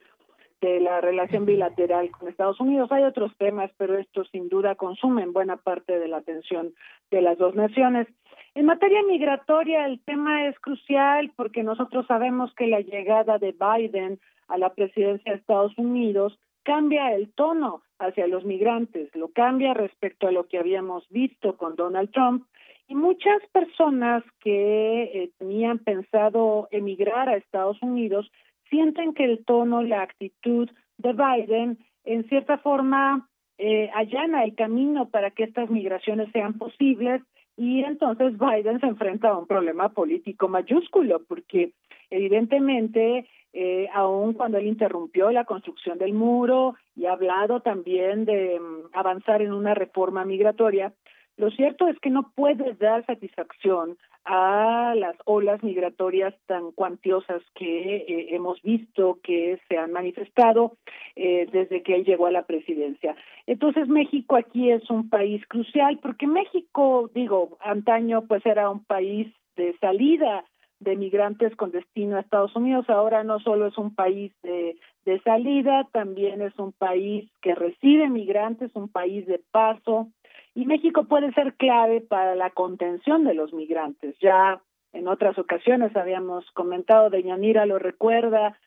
[0.59, 2.91] de la relación bilateral con Estados Unidos.
[2.91, 6.73] Hay otros temas, pero estos sin duda consumen buena parte de la atención
[7.11, 8.07] de las dos naciones.
[8.55, 14.19] En materia migratoria, el tema es crucial porque nosotros sabemos que la llegada de Biden
[14.47, 20.27] a la presidencia de Estados Unidos cambia el tono hacia los migrantes, lo cambia respecto
[20.27, 22.45] a lo que habíamos visto con Donald Trump
[22.87, 28.29] y muchas personas que eh, tenían pensado emigrar a Estados Unidos
[28.69, 35.09] sienten que el tono, la actitud de Biden en cierta forma eh, allana el camino
[35.09, 37.21] para que estas migraciones sean posibles
[37.55, 41.73] y entonces Biden se enfrenta a un problema político mayúsculo porque
[42.13, 48.59] evidentemente eh, aun cuando él interrumpió la construcción del muro y ha hablado también de
[48.59, 50.93] mm, avanzar en una reforma migratoria,
[51.35, 57.95] Lo cierto es que no puedes dar satisfacción a las olas migratorias tan cuantiosas que
[57.95, 60.77] eh, hemos visto que se han manifestado
[61.15, 63.15] eh, desde que él llegó a la presidencia.
[63.47, 69.27] Entonces México aquí es un país crucial porque México, digo, antaño pues era un país
[69.55, 70.45] de salida
[70.83, 72.89] de migrantes con destino a Estados Unidos.
[72.89, 74.77] Ahora no solo es un país de,
[75.23, 80.09] salida, también es un país que recibe migrantes, un país de paso.
[80.55, 84.15] Y México puede ser clave para la contención de los migrantes.
[84.19, 84.61] Ya
[84.91, 88.57] en otras ocasiones habíamos comentado, de Yanira lo recuerda,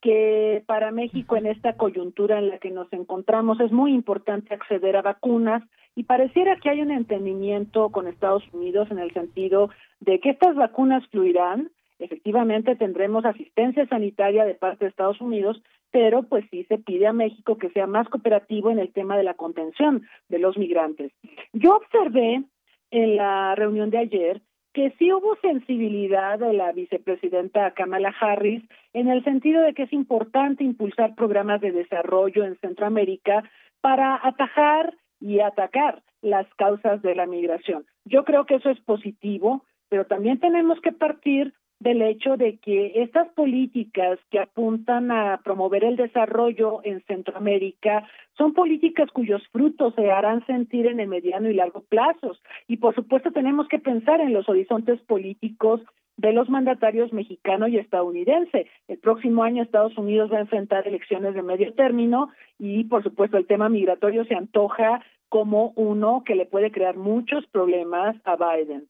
[0.00, 4.96] que para México en esta coyuntura en la que nos encontramos es muy importante acceder
[4.96, 5.62] a vacunas
[5.96, 10.54] y pareciera que hay un entendimiento con Estados Unidos en el sentido de que estas
[10.54, 15.60] vacunas fluirán, efectivamente tendremos asistencia sanitaria de parte de Estados Unidos,
[15.90, 19.24] pero pues sí se pide a México que sea más cooperativo en el tema de
[19.24, 21.12] la contención de los migrantes.
[21.54, 22.44] Yo observé
[22.90, 24.42] en la reunión de ayer
[24.74, 28.62] que sí hubo sensibilidad de la vicepresidenta Kamala Harris
[28.92, 33.50] en el sentido de que es importante impulsar programas de desarrollo en Centroamérica
[33.80, 37.86] para atajar y atacar las causas de la migración.
[38.04, 43.02] Yo creo que eso es positivo, pero también tenemos que partir del hecho de que
[43.02, 50.10] estas políticas que apuntan a promover el desarrollo en Centroamérica son políticas cuyos frutos se
[50.10, 52.40] harán sentir en el mediano y largo plazos.
[52.66, 55.82] Y por supuesto tenemos que pensar en los horizontes políticos
[56.16, 58.66] de los mandatarios mexicano y estadounidense.
[58.88, 63.36] El próximo año Estados Unidos va a enfrentar elecciones de medio término y por supuesto
[63.36, 68.88] el tema migratorio se antoja como uno que le puede crear muchos problemas a Biden.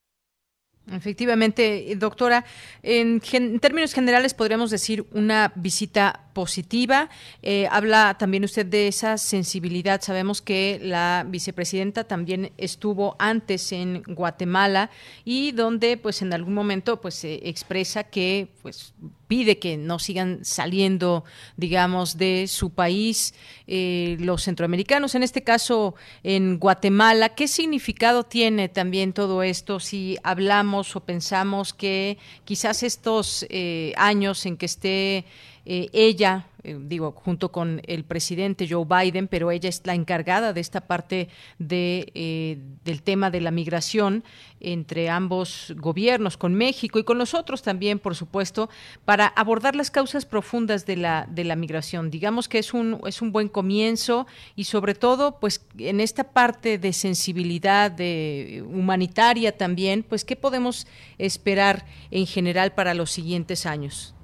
[0.93, 2.45] Efectivamente, doctora,
[2.85, 3.21] en,
[3.61, 7.11] términos generales podríamos decir una visita positiva.
[7.43, 10.01] Eh, habla también usted de esa sensibilidad.
[10.01, 14.91] Sabemos que la vicepresidenta también estuvo antes en Guatemala
[15.25, 18.95] y donde, pues, en algún momento, pues, se expresa que, pues,
[19.29, 21.25] pide que no sigan saliendo,
[21.57, 23.35] digamos, de su país
[23.67, 27.31] eh, los centroamericanos, en este caso en Guatemala.
[27.31, 34.47] ¿Qué significado tiene también todo esto si hablamos o pensamos que quizás estos eh, años
[34.47, 35.25] en que esté
[35.69, 40.53] eh, ella, eh, digo, junto con el presidente Joe Biden, pero ella es la encargada
[40.53, 41.29] de esta parte
[41.59, 44.23] de, eh, del tema de la migración
[44.61, 48.71] entre ambos gobiernos, con México y con nosotros también, por supuesto,
[49.05, 52.13] para abordar las causas profundas de la, de la migración.
[52.13, 56.79] Digamos que es un, es un buen comienzo y sobre todo, pues en esta parte
[56.79, 60.87] de sensibilidad de, humanitaria también, pues qué podemos
[61.19, 64.16] esperar en general para los siguientes años.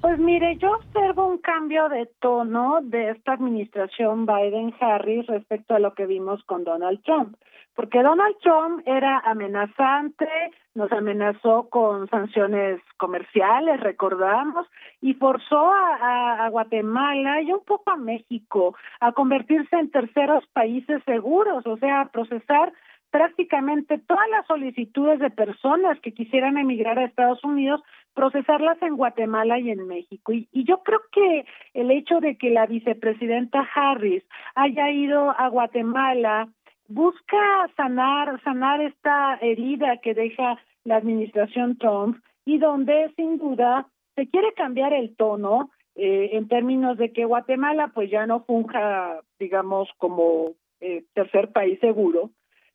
[0.00, 5.94] Pues mire, yo observo un cambio de tono de esta administración Biden-Harris respecto a lo
[5.94, 7.36] que vimos con Donald Trump,
[7.74, 10.28] porque Donald Trump era amenazante,
[10.76, 14.68] nos amenazó con sanciones comerciales, recordamos,
[15.00, 21.66] y forzó a, Guatemala y un poco a México a convertirse en terceros países seguros,
[21.66, 22.72] o sea, a procesar
[23.10, 27.82] prácticamente todas las solicitudes de personas que quisieran emigrar a Estados Unidos,
[28.18, 30.32] procesarlas en Guatemala y en México.
[30.32, 34.24] Y, y, yo creo que el hecho de que la vicepresidenta Harris
[34.56, 36.48] haya ido a Guatemala
[36.88, 43.86] busca sanar, sanar esta herida que deja la administración Trump y donde sin duda
[44.16, 49.20] se quiere cambiar el tono eh, en términos de que Guatemala pues ya no funja,
[49.38, 52.30] digamos, como eh, tercer país seguro,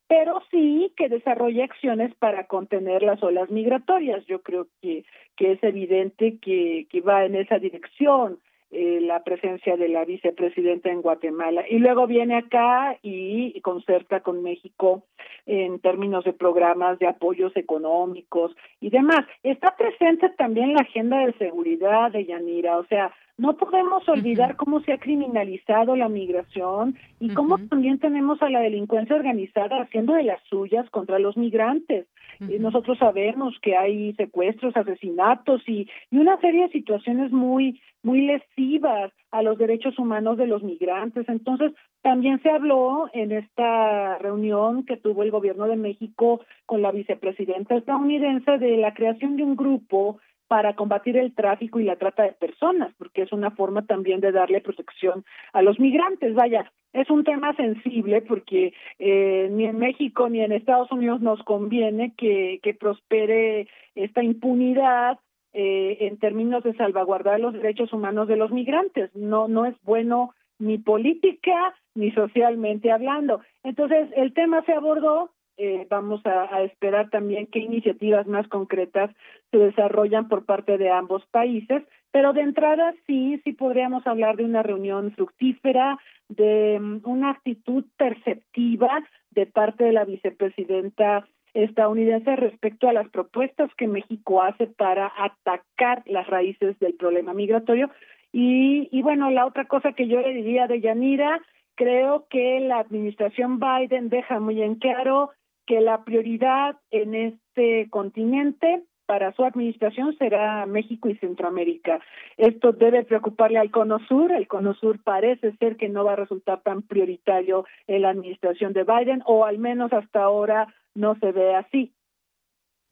[0.06, 4.24] pero sí que desarrolle acciones para contener las olas migratorias.
[4.26, 5.04] Yo creo que,
[5.36, 8.38] que es evidente que, que va en esa dirección
[8.76, 11.64] eh, la presencia de la vicepresidenta en Guatemala.
[11.68, 15.04] Y luego viene acá y concerta con México
[15.46, 18.50] en términos de programas de apoyos económicos
[18.80, 19.26] y demás.
[19.44, 24.80] Está presente también la agenda de seguridad de Yanira, o sea, no podemos olvidar cómo
[24.80, 30.22] se ha criminalizado la migración y cómo también tenemos a la delincuencia organizada haciendo de
[30.22, 32.06] las suyas contra los migrantes.
[32.40, 38.20] y nosotros sabemos que hay secuestros, asesinatos y, y una serie de situaciones muy muy
[38.20, 41.26] lesivas a los derechos humanos de los migrantes.
[41.28, 46.92] Entonces, también se habló en esta reunión que tuvo el gobierno de México con la
[46.92, 50.18] vicepresidenta estadounidense de la creación de un grupo
[50.48, 54.32] para combatir el tráfico y la trata de personas, porque es una forma también de
[54.32, 56.34] darle protección a los migrantes.
[56.34, 61.42] Vaya, es un tema sensible porque eh, ni en México ni en Estados Unidos nos
[61.42, 65.18] conviene que, que prospere esta impunidad
[65.52, 69.14] eh, en términos de salvaguardar los derechos humanos de los migrantes.
[69.14, 73.40] No, no es bueno ni política ni socialmente hablando.
[73.62, 79.10] Entonces, el tema se abordó eh, vamos a, esperar también qué iniciativas más concretas
[79.50, 84.44] se desarrollan por parte de ambos países, pero de entrada sí, sí podríamos hablar de
[84.44, 85.98] una reunión fructífera,
[86.28, 93.70] de mm, una actitud perceptiva de parte de la vicepresidenta estadounidense respecto a las propuestas
[93.76, 97.90] que México hace para atacar las raíces del problema migratorio.
[98.32, 101.40] Y, y bueno, la otra cosa que yo le diría de Yanira,
[101.76, 105.30] creo que la administración Biden deja muy en claro
[105.66, 112.00] que la prioridad en este continente para su administración será México y Centroamérica.
[112.36, 114.32] Esto debe preocuparle al Cono Sur.
[114.32, 118.72] El Cono Sur parece ser que no va a resultar tan prioritario en la administración
[118.72, 121.92] de Biden, o al menos hasta ahora no se ve así.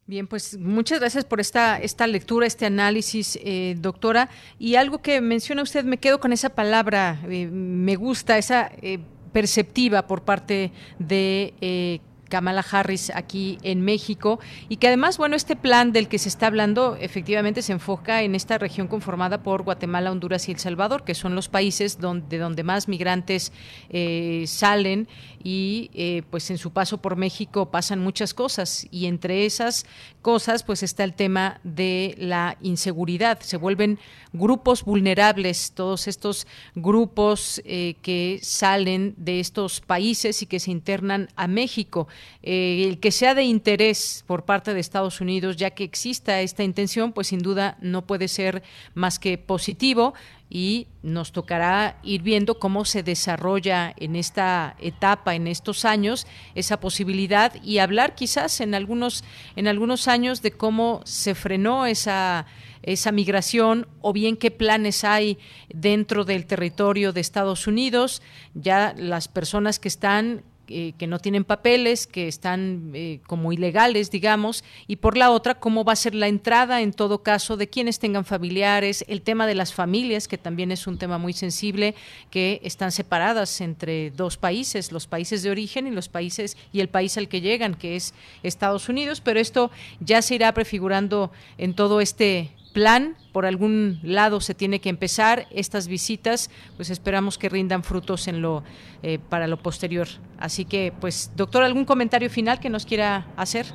[0.05, 4.29] Bien, pues muchas gracias por esta, esta lectura, este análisis, eh, doctora.
[4.59, 8.99] Y algo que menciona usted, me quedo con esa palabra, eh, me gusta, esa eh,
[9.31, 12.01] perceptiva por parte de
[12.33, 16.47] Kamala Harris aquí en México y que además, bueno, este plan del que se está
[16.47, 21.13] hablando efectivamente se enfoca en esta región conformada por Guatemala, Honduras y El Salvador, que
[21.13, 23.53] son los países donde, donde más migrantes
[23.89, 25.07] eh, salen
[25.43, 29.85] y eh, pues en su paso por México pasan muchas cosas y entre esas
[30.23, 33.41] cosas pues está el tema de la inseguridad.
[33.41, 33.99] Se vuelven
[34.31, 41.29] grupos vulnerables todos estos grupos eh, que salen de estos países y que se internan
[41.35, 42.07] a México.
[42.41, 46.63] Eh, el que sea de interés por parte de Estados Unidos, ya que exista esta
[46.63, 48.63] intención, pues sin duda no puede ser
[48.93, 50.13] más que positivo
[50.49, 56.79] y nos tocará ir viendo cómo se desarrolla en esta etapa, en estos años, esa
[56.79, 59.23] posibilidad y hablar quizás en algunos,
[59.55, 62.45] en algunos años de cómo se frenó esa
[62.83, 65.39] esa migración o bien qué planes hay
[65.73, 68.21] dentro del territorio de Estados Unidos,
[68.53, 74.11] ya las personas que están eh, que no tienen papeles, que están eh, como ilegales,
[74.11, 77.67] digamos, y por la otra, cómo va a ser la entrada en todo caso de
[77.67, 81.95] quienes tengan familiares, el tema de las familias, que también es un tema muy sensible,
[82.29, 86.87] que están separadas entre dos países, los países de origen y los países y el
[86.87, 89.69] país al que llegan, que es Estados Unidos, pero esto
[89.99, 95.45] ya se irá prefigurando en todo este plan, por algún lado se tiene que empezar
[95.51, 98.63] estas visitas, pues esperamos que rindan frutos en lo
[99.03, 100.07] eh, para lo posterior.
[100.39, 103.65] Así que, pues, doctor, algún comentario final que nos quiera hacer.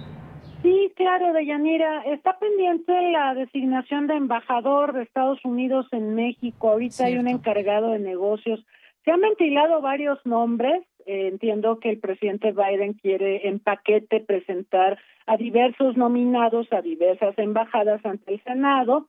[0.62, 2.02] Sí, claro, Deyanira.
[2.02, 6.70] Está pendiente la designación de embajador de Estados Unidos en México.
[6.70, 8.60] Ahorita hay un encargado de negocios.
[9.04, 10.82] Se han ventilado varios nombres.
[11.08, 17.38] Eh, entiendo que el presidente Biden quiere en paquete presentar a diversos nominados a diversas
[17.38, 19.08] embajadas ante el Senado,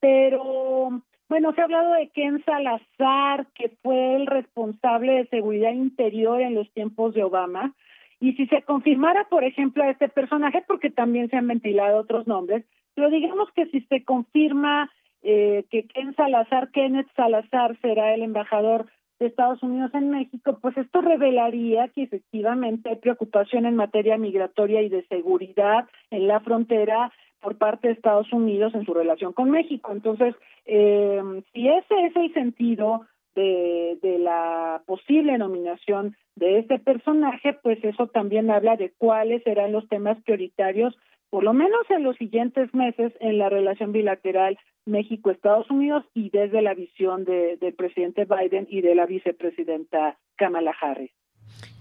[0.00, 6.40] pero bueno, se ha hablado de Ken Salazar, que fue el responsable de seguridad interior
[6.40, 7.76] en los tiempos de Obama,
[8.18, 12.26] y si se confirmara, por ejemplo, a este personaje, porque también se han ventilado otros
[12.26, 12.64] nombres,
[12.96, 14.90] pero digamos que si se confirma
[15.22, 18.86] eh, que Ken Salazar, Kenneth Salazar será el embajador
[19.18, 24.82] de Estados Unidos en México, pues esto revelaría que efectivamente hay preocupación en materia migratoria
[24.82, 29.50] y de seguridad en la frontera por parte de Estados Unidos en su relación con
[29.50, 29.92] México.
[29.92, 30.34] Entonces,
[30.64, 31.22] eh,
[31.52, 33.02] si ese es el sentido
[33.34, 39.72] de, de la posible nominación de este personaje, pues eso también habla de cuáles serán
[39.72, 40.96] los temas prioritarios
[41.36, 46.62] por lo menos en los siguientes meses en la relación bilateral México-Estados Unidos y desde
[46.62, 51.10] la visión de, del presidente Biden y de la vicepresidenta Kamala Harris.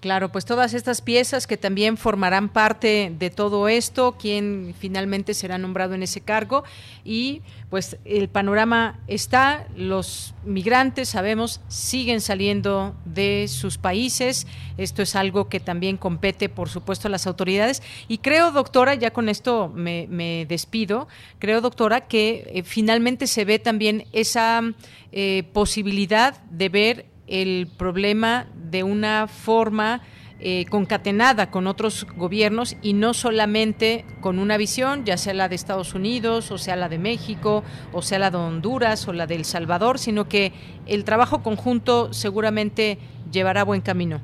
[0.06, 5.58] Claro, pues todas estas piezas que también formarán parte de todo esto, quien finalmente será
[5.58, 6.64] nombrado en ese cargo.
[7.04, 7.42] Y
[7.72, 14.46] pues el panorama está, los migrantes sabemos siguen saliendo de sus países,
[14.78, 17.82] esto es algo que también compete por supuesto a las autoridades.
[18.08, 21.08] Y creo doctora, ya con esto me, despido,
[21.40, 24.62] creo doctora que eh, finalmente se ve también esa
[25.12, 30.02] eh, posibilidad de ver el problema de una forma
[30.40, 35.56] eh, concatenada con otros gobiernos y no solamente con una visión, ya sea la de
[35.56, 39.36] Estados Unidos, o sea la de México, o sea la de Honduras, o la de
[39.36, 40.52] El Salvador, sino que
[40.88, 42.98] el trabajo conjunto seguramente
[43.32, 44.20] llevará buen camino.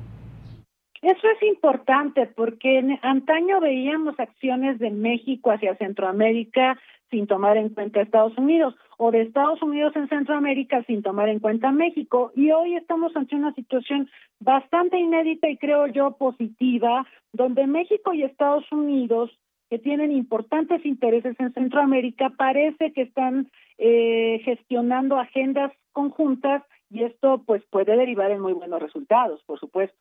[1.00, 6.78] Eso es importante porque en antaño veíamos acciones de México hacia Centroamérica
[7.10, 8.74] sin tomar en cuenta Estados Unidos
[9.10, 12.32] de Estados Unidos en Centroamérica sin tomar en cuenta México.
[12.36, 14.08] Y hoy estamos ante una situación
[14.40, 19.30] bastante inédita y creo yo positiva, donde México y Estados Unidos,
[19.70, 27.42] que tienen importantes intereses en Centroamérica, parece que están eh, gestionando agendas conjuntas y esto
[27.44, 29.96] pues puede derivar en muy buenos resultados, por supuesto.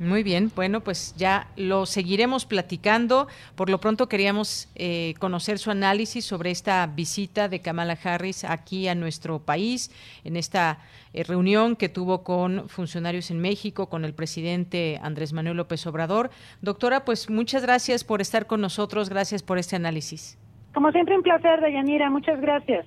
[0.00, 3.28] Muy bien, bueno, pues ya lo seguiremos platicando.
[3.54, 8.88] Por lo pronto queríamos eh, conocer su análisis sobre esta visita de Kamala Harris aquí
[8.88, 9.90] a nuestro país,
[10.24, 10.78] en esta
[11.12, 16.30] eh, reunión que tuvo con funcionarios en México, con el presidente Andrés Manuel López Obrador.
[16.62, 20.38] Doctora, pues muchas gracias por estar con nosotros, gracias por este análisis.
[20.72, 22.86] Como siempre, un placer, Dayanira, muchas gracias.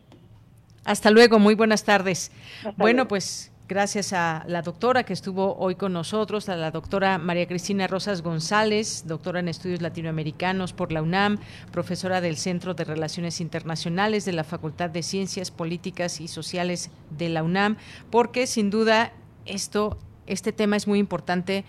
[0.84, 2.31] Hasta luego, muy buenas tardes.
[2.76, 7.48] bueno, pues Gracias a la doctora que estuvo hoy con nosotros, a la doctora María
[7.48, 11.38] Cristina Rosas González, doctora en estudios latinoamericanos por la UNAM,
[11.72, 17.30] profesora del Centro de Relaciones Internacionales de la Facultad de Ciencias Políticas y Sociales de
[17.30, 17.77] la UNAM,
[18.11, 19.14] porque sin duda
[19.45, 21.64] esto, este tema es muy importante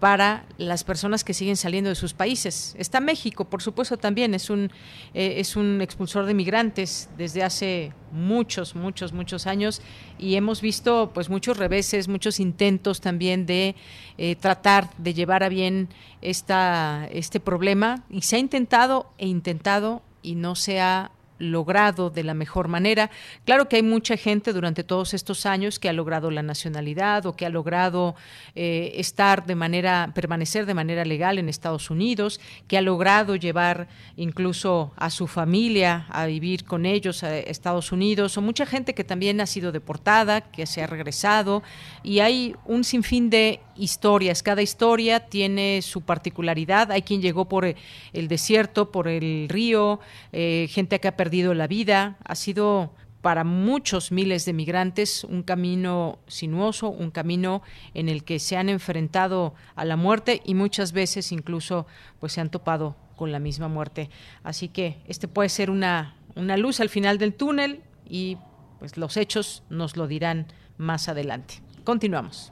[0.00, 2.74] para las personas que siguen saliendo de sus países.
[2.78, 4.72] Está México, por supuesto, también es un,
[5.12, 9.82] eh, es un expulsor de migrantes desde hace muchos, muchos, muchos años
[10.18, 13.76] y hemos visto pues muchos reveses, muchos intentos también de
[14.16, 15.90] eh, tratar de llevar a bien
[16.22, 21.10] esta, este problema y se ha intentado e intentado y no se ha
[21.40, 23.10] logrado de la mejor manera.
[23.44, 27.34] Claro que hay mucha gente durante todos estos años que ha logrado la nacionalidad o
[27.34, 28.14] que ha logrado
[28.54, 33.88] eh, estar de manera, permanecer de manera legal en Estados Unidos, que ha logrado llevar
[34.16, 39.02] incluso a su familia a vivir con ellos a Estados Unidos, o mucha gente que
[39.02, 41.62] también ha sido deportada, que se ha regresado,
[42.02, 44.42] y hay un sinfín de historias.
[44.42, 46.92] Cada historia tiene su particularidad.
[46.92, 50.00] Hay quien llegó por el desierto, por el río,
[50.32, 52.16] eh, gente que ha perdido la vida.
[52.24, 52.92] Ha sido
[53.22, 57.62] para muchos miles de migrantes un camino sinuoso, un camino
[57.94, 61.86] en el que se han enfrentado a la muerte y muchas veces incluso
[62.18, 64.10] pues se han topado con la misma muerte.
[64.42, 68.38] Así que este puede ser una, una luz al final del túnel y
[68.78, 70.46] pues los hechos nos lo dirán
[70.78, 71.62] más adelante.
[71.84, 72.50] Continuamos.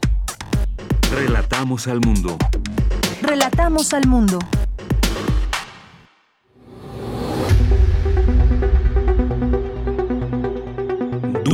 [1.10, 2.36] Relatamos al mundo.
[3.22, 4.38] Relatamos al mundo.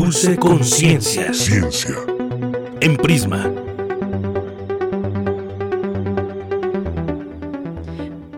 [0.05, 1.32] Dulce conciencia.
[1.32, 1.94] Ciencia.
[2.82, 3.51] En Prisma.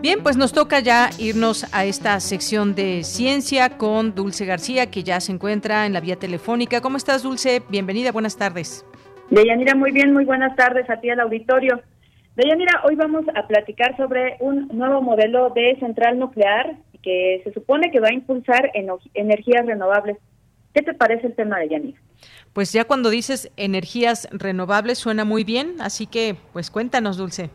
[0.01, 5.03] Bien, pues nos toca ya irnos a esta sección de ciencia con Dulce García, que
[5.03, 6.79] ya se encuentra en la vía telefónica.
[6.79, 7.61] ¿Cómo estás, Dulce?
[7.67, 8.85] Bienvenida, buenas tardes.
[9.29, 11.81] Deyanira, muy bien, muy buenas tardes a ti al auditorio.
[12.37, 17.91] Deyanira, hoy vamos a platicar sobre un nuevo modelo de central nuclear que se supone
[17.91, 20.15] que va a impulsar en energías renovables.
[20.77, 21.97] ¿Qué te parece el tema, Deyanira?
[22.53, 27.49] Pues ya cuando dices energías renovables suena muy bien, así que pues cuéntanos, Dulce.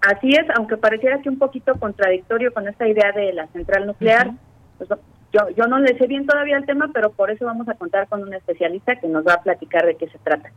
[0.00, 4.30] Así es, aunque pareciera que un poquito contradictorio con esta idea de la central nuclear.
[4.78, 4.88] pues,
[5.32, 8.06] yo, yo no le sé bien todavía el tema, pero por eso vamos a contar
[8.06, 10.52] con un especialista que nos va a platicar de qué se trata.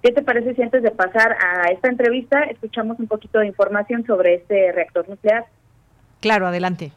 [0.00, 4.06] ¿Qué te parece si antes de pasar a esta entrevista escuchamos un poquito de información
[4.06, 5.46] sobre este reactor nuclear?
[6.20, 6.92] Claro, adelante.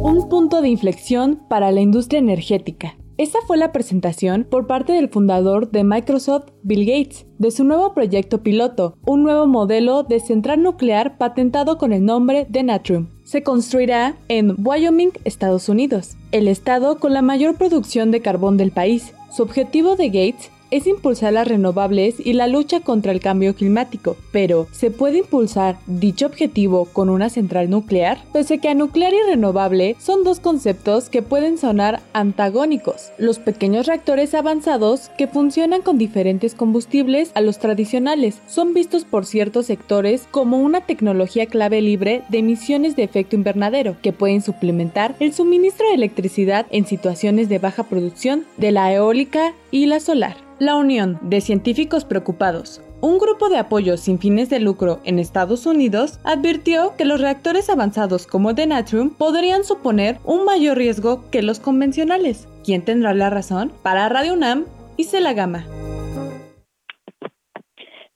[0.00, 2.96] Un punto de inflexión para la industria energética.
[3.16, 7.94] Esta fue la presentación por parte del fundador de Microsoft, Bill Gates, de su nuevo
[7.94, 13.08] proyecto piloto, un nuevo modelo de central nuclear patentado con el nombre de Natrium.
[13.24, 18.70] Se construirá en Wyoming, Estados Unidos, el estado con la mayor producción de carbón del
[18.70, 19.12] país.
[19.32, 24.16] Su objetivo de Gates es impulsar las renovables y la lucha contra el cambio climático,
[24.32, 28.18] pero ¿se puede impulsar dicho objetivo con una central nuclear?
[28.32, 33.12] Pese que a nuclear y renovable son dos conceptos que pueden sonar antagónicos.
[33.18, 39.26] Los pequeños reactores avanzados que funcionan con diferentes combustibles a los tradicionales son vistos por
[39.26, 45.14] ciertos sectores como una tecnología clave libre de emisiones de efecto invernadero que pueden suplementar
[45.20, 50.36] el suministro de electricidad en situaciones de baja producción de la eólica y la solar.
[50.58, 55.66] La Unión de Científicos Preocupados, un grupo de apoyo sin fines de lucro en Estados
[55.66, 61.42] Unidos, advirtió que los reactores avanzados como de Natrium podrían suponer un mayor riesgo que
[61.42, 62.48] los convencionales.
[62.64, 63.70] ¿Quién tendrá la razón?
[63.84, 64.64] Para Radio UNAM,
[64.96, 65.64] Isela Gama.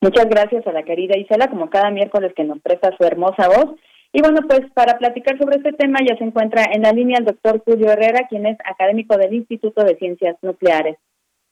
[0.01, 3.77] Muchas gracias a la querida Isela, como cada miércoles que nos presta su hermosa voz.
[4.13, 7.25] Y bueno, pues para platicar sobre este tema ya se encuentra en la línea el
[7.25, 10.97] doctor Julio Herrera, quien es académico del Instituto de Ciencias Nucleares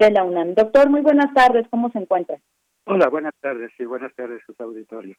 [0.07, 0.55] de la UNAM.
[0.55, 2.39] Doctor, muy buenas tardes, ¿cómo se encuentra?
[2.87, 5.17] Hola, buenas tardes y buenas tardes a sus auditorios.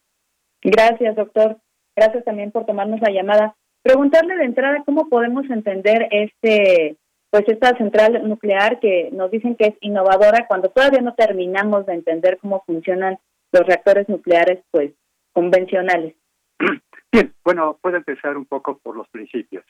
[0.61, 1.57] Gracias, doctor.
[1.95, 3.55] Gracias también por tomarnos la llamada.
[3.83, 6.97] Preguntarle de entrada cómo podemos entender este
[7.29, 11.93] pues esta central nuclear que nos dicen que es innovadora cuando todavía no terminamos de
[11.93, 13.17] entender cómo funcionan
[13.53, 14.91] los reactores nucleares pues
[15.31, 16.13] convencionales.
[17.11, 19.63] Bien, bueno, puedo empezar un poco por los principios.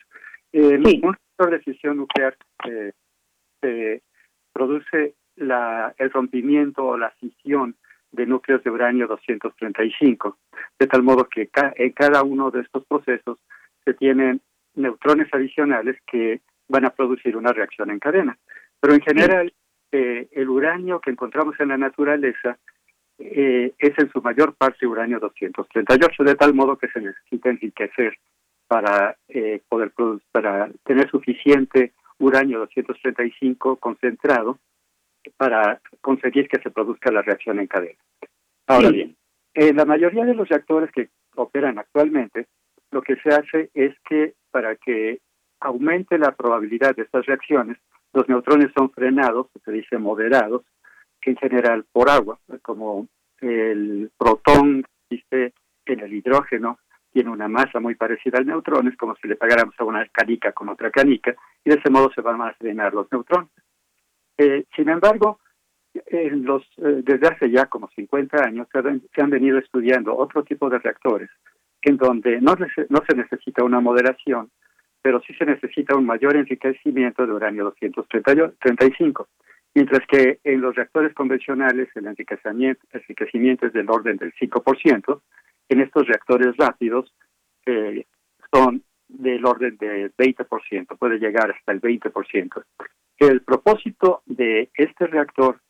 [0.52, 2.36] Un reactor de fisión nuclear
[2.68, 2.92] eh,
[3.60, 4.02] se
[4.52, 7.76] produce la, el rompimiento o la fisión
[8.12, 10.38] de núcleos de uranio 235,
[10.78, 13.38] de tal modo que en cada uno de estos procesos
[13.84, 14.40] se tienen
[14.74, 18.38] neutrones adicionales que van a producir una reacción en cadena.
[18.80, 19.52] Pero en general,
[19.90, 22.58] eh, el uranio que encontramos en la naturaleza
[23.18, 28.18] eh, es en su mayor parte uranio 238, de tal modo que se necesita enriquecer
[28.66, 29.92] para eh, poder
[30.32, 31.92] para tener suficiente
[32.22, 34.58] uranio 235 concentrado
[35.36, 37.98] para conseguir que se produzca la reacción en cadena.
[38.66, 39.16] Ahora bien,
[39.54, 42.46] en la mayoría de los reactores que operan actualmente,
[42.90, 45.20] lo que se hace es que para que
[45.60, 47.78] aumente la probabilidad de estas reacciones,
[48.12, 50.62] los neutrones son frenados, se dice moderados,
[51.22, 53.06] en general por agua, como
[53.40, 55.52] el protón dice
[55.86, 56.78] en el hidrógeno
[57.12, 60.52] tiene una masa muy parecida al neutrón, es como si le pagáramos a una canica
[60.52, 61.34] con otra canica,
[61.64, 63.50] y de ese modo se van a frenar los neutrones.
[64.38, 65.40] Eh, sin embargo,
[65.94, 66.32] eh,
[67.04, 71.30] desde hace ya como 50 años se han, venido estudiando otro tipo de reactores
[71.82, 72.54] en donde no,
[72.88, 74.50] no se necesita una moderación,
[75.02, 79.28] pero sí se necesita un mayor enriquecimiento de uranio 235,
[79.74, 85.20] mientras que en los reactores convencionales el enriquecimiento, enriquecimiento es del orden del 5%,
[85.68, 87.12] en estos reactores rápidos
[87.66, 88.06] eh,
[88.52, 88.82] son
[89.12, 92.64] del orden del 20%, puede llegar hasta el 20%.
[93.18, 95.60] El propósito de este reactor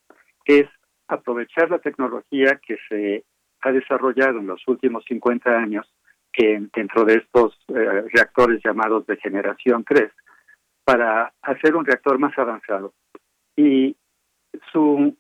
[0.44, 0.66] es
[1.09, 3.24] aprovechar la tecnología que se
[3.60, 5.86] ha desarrollado en los últimos 50 años
[6.32, 10.10] que dentro de estos eh, reactores llamados de generación 3
[10.85, 12.94] para hacer un reactor más avanzado.
[13.55, 13.94] Y
[14.73, 15.14] su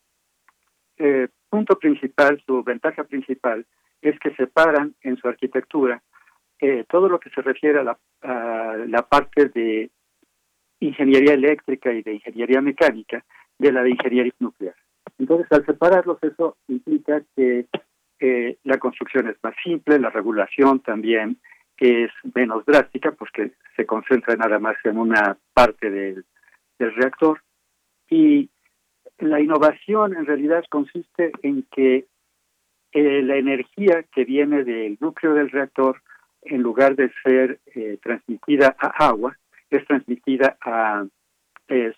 [0.96, 3.66] eh, punto principal, su ventaja principal,
[4.00, 6.02] es que separan en su arquitectura
[6.62, 9.90] eh, todo lo que se refiere a la, a parte de
[10.80, 13.24] ingeniería eléctrica y de ingeniería mecánica
[13.58, 14.74] de la de ingeniería nuclear.
[15.18, 17.66] Entonces, al separarlos, eso implica que
[18.18, 21.38] eh, la construcción es más simple, la regulación también
[21.82, 26.24] es menos drástica porque se concentra nada más en una parte del,
[26.78, 27.40] reactor
[28.10, 28.50] y
[29.18, 32.06] la innovación en realidad consiste en que
[32.90, 36.02] eh, la energía que viene del núcleo del reactor,
[36.42, 39.36] en lugar de ser eh, transmitida a agua,
[39.70, 41.06] es transmitida a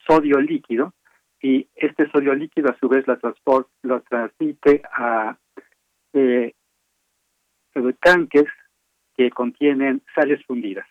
[0.07, 0.95] sodio líquido
[1.43, 5.37] y este sodio líquido a su vez la transport, lo transmite a
[6.13, 6.55] eh,
[8.01, 8.47] tanques
[9.17, 10.87] que contienen sales fundidas.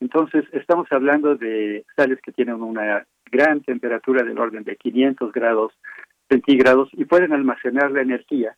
[0.00, 5.72] Entonces, estamos hablando de sales que tienen una gran temperatura del orden de 500 grados
[6.28, 8.56] centígrados y pueden almacenar la energía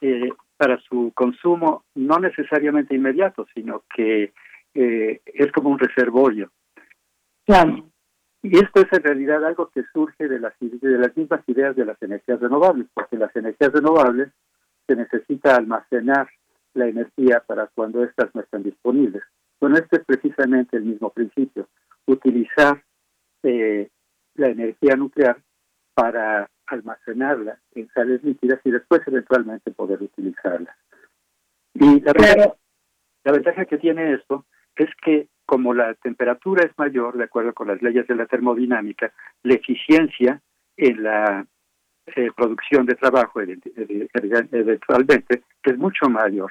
[0.00, 0.30] eh,
[0.64, 4.32] para su consumo no necesariamente inmediato, sino que
[4.72, 6.50] eh, es como un reservorio.
[7.46, 11.84] Y esto es en realidad algo que surge de las, de las mismas ideas de
[11.84, 14.32] las energías renovables, porque las energías renovables
[14.86, 16.30] se necesita almacenar
[16.72, 19.22] la energía para cuando éstas no están disponibles.
[19.60, 21.68] Bueno, este es precisamente el mismo principio,
[22.06, 22.82] utilizar
[23.42, 23.90] eh,
[24.36, 25.36] la energía nuclear
[25.92, 30.76] para almacenarla en sales líquidas y después eventualmente poder utilizarla.
[31.74, 32.54] Y la, ventaja,
[33.24, 34.44] la ventaja que tiene esto
[34.76, 39.12] es que como la temperatura es mayor, de acuerdo con las leyes de la termodinámica,
[39.42, 40.40] la eficiencia
[40.76, 41.46] en la
[42.06, 46.50] eh, producción de trabajo eventualmente es mucho mayor.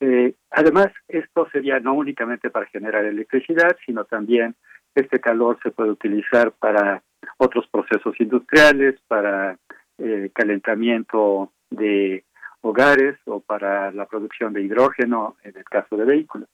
[0.00, 4.54] Eh, además, esto sería no únicamente para generar electricidad, sino también
[4.94, 7.02] este calor se puede utilizar para
[7.38, 9.58] otros procesos industriales, para
[9.98, 12.24] eh, calentamiento de
[12.62, 16.48] hogares o para la producción de hidrógeno en el caso de vehículos.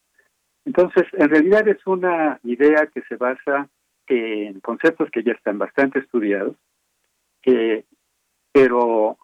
[0.65, 3.69] Entonces, en realidad es una idea que se basa
[4.07, 6.57] en conceptos que ya están bastante estudiados,
[8.53, 9.17] pero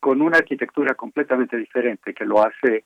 [0.00, 2.84] con una arquitectura completamente diferente que lo hace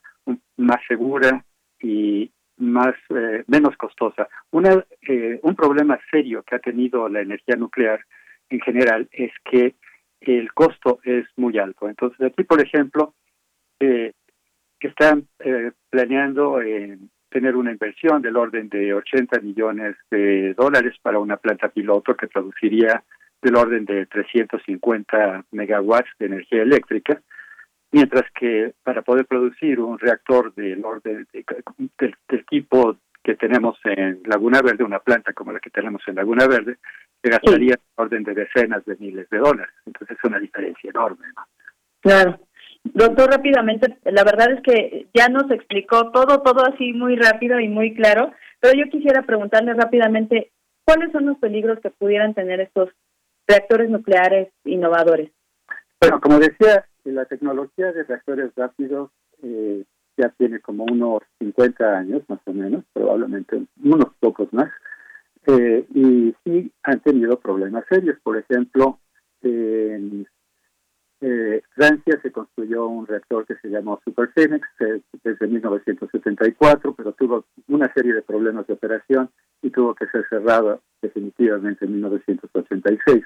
[0.57, 1.45] más segura
[1.81, 4.29] y más eh, menos costosa.
[4.51, 8.01] Una, eh, un problema serio que ha tenido la energía nuclear
[8.49, 9.75] en general es que
[10.21, 11.89] el costo es muy alto.
[11.89, 13.15] Entonces aquí, por ejemplo,
[13.81, 14.13] eh,
[14.87, 16.59] están eh, planeando
[17.29, 22.29] tener una inversión del orden de 80 millones de dólares para una planta piloto que
[22.29, 23.03] produciría
[23.43, 27.21] del orden de 350 megawatts de energía eléctrica,
[27.95, 34.61] mientras que para poder producir un reactor del orden del, tipo que tenemos en Laguna
[34.63, 36.79] Verde, una planta como la que tenemos en Laguna Verde,
[37.23, 39.73] se gastaría el orden de decenas de miles de dólares.
[39.87, 41.27] Entonces es una diferencia enorme.
[42.01, 42.41] Claro.
[42.83, 47.69] Doctor, rápidamente, la verdad es que ya nos explicó todo, todo así muy rápido y
[47.69, 50.51] muy claro, pero yo quisiera preguntarle rápidamente,
[50.85, 52.91] ¿cuáles son los peligros que pudieran tener estos
[53.47, 55.31] reactores nucleares innovadores?
[56.01, 59.11] Bueno, como decía, la tecnología de reactores rápidos
[59.43, 59.85] eh,
[60.17, 64.71] ya tiene como unos 50 años más o menos, probablemente unos pocos más,
[65.47, 68.19] eh, y sí han tenido problemas serios.
[68.23, 68.99] Por ejemplo,
[69.43, 70.27] en
[71.21, 77.13] eh, Francia se construyó un reactor que se llamó Super Phoenix eh, desde 1974, pero
[77.13, 79.31] tuvo una serie de problemas de operación
[79.63, 83.25] y tuvo que ser cerrado definitivamente en 1986.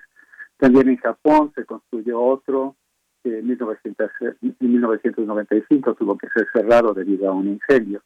[0.58, 2.76] También en Japón se construyó otro
[3.24, 8.02] en 1995 tuvo que ser cerrado debido a un incendio.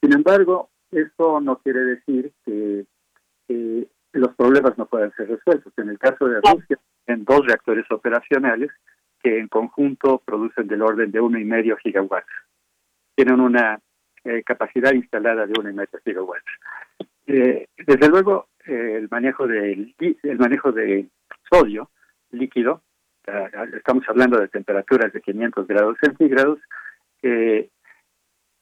[0.00, 2.86] Sin embargo, eso no quiere decir que
[4.12, 5.72] los problemas no puedan ser resueltos.
[5.76, 8.70] En el caso de Rusia, en dos reactores operacionales
[9.22, 12.26] que en conjunto producen del orden de uno y medio gigawatts.
[13.14, 13.80] Tienen una
[14.24, 16.44] eh, capacidad instalada de uno y medio gigawatts.
[17.26, 21.08] Eh, desde luego, eh, el manejo de el manejo de
[21.50, 21.90] sodio
[22.30, 22.82] líquido,
[23.74, 26.58] estamos hablando de temperaturas de 500 grados centígrados,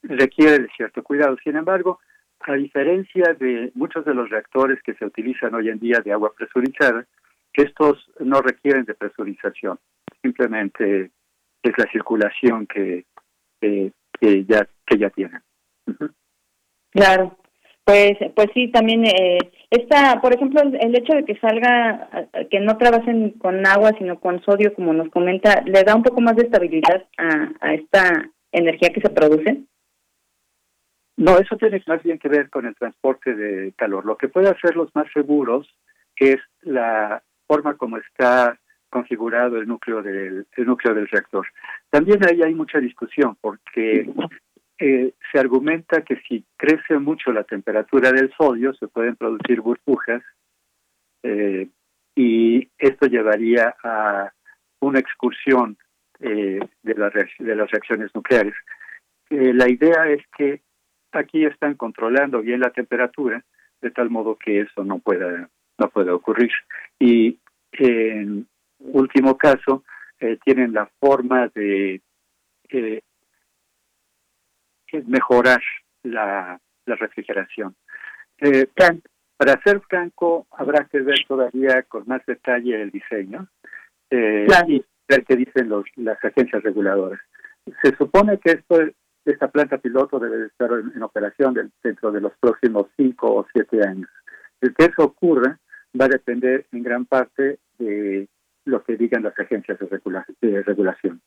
[0.02, 1.36] requiere de cierto cuidado.
[1.42, 2.00] Sin embargo,
[2.40, 6.32] a diferencia de muchos de los reactores que se utilizan hoy en día de agua
[6.36, 7.06] presurizada,
[7.52, 9.78] estos no requieren de presurización,
[10.22, 11.10] simplemente
[11.62, 13.04] es la circulación que
[14.20, 15.40] ya que ya tienen.
[16.90, 17.36] Claro,
[17.84, 19.38] pues pues sí, también eh,
[19.70, 24.42] esta, por ejemplo, el hecho de que salga, que no trabajen con agua sino con
[24.42, 28.90] sodio, como nos comenta, le da un poco más de estabilidad a, a esta energía
[28.90, 29.62] que se produce.
[31.16, 34.04] No, eso tiene más bien que ver con el transporte de calor.
[34.04, 35.68] Lo que puede hacerlos más seguros
[36.22, 41.46] es la forma como está configurado el núcleo del el núcleo del reactor.
[41.90, 44.06] También ahí hay mucha discusión porque
[44.84, 50.22] eh, se argumenta que si crece mucho la temperatura del sodio se pueden producir burbujas
[51.22, 51.68] eh,
[52.16, 54.32] y esto llevaría a
[54.80, 55.78] una excursión
[56.18, 56.94] eh, de,
[57.38, 58.54] de las reacciones nucleares.
[59.30, 60.62] la idea es que
[61.12, 63.44] aquí están controlando bien la temperatura
[63.80, 65.48] de tal modo que eso no pueda
[65.78, 66.50] no pueda ocurrir
[66.98, 67.38] y
[67.72, 68.48] en
[68.80, 69.84] último caso
[70.18, 72.00] eh, tienen la forma de
[72.68, 73.02] eh,
[75.06, 75.62] mejorar
[76.02, 77.74] la, la refrigeración
[78.38, 78.66] eh,
[79.36, 83.48] para ser franco habrá que ver todavía con más detalle el diseño
[84.10, 87.20] eh, y ver qué dicen los, las agencias reguladoras
[87.82, 88.78] se supone que esto
[89.24, 94.10] esta planta piloto debe estar en, operación dentro de los próximos cinco o siete años.
[94.60, 95.58] El que eso ocurra
[95.98, 98.28] va a depender en gran parte de
[98.64, 101.20] lo que digan las agencias de, regulación.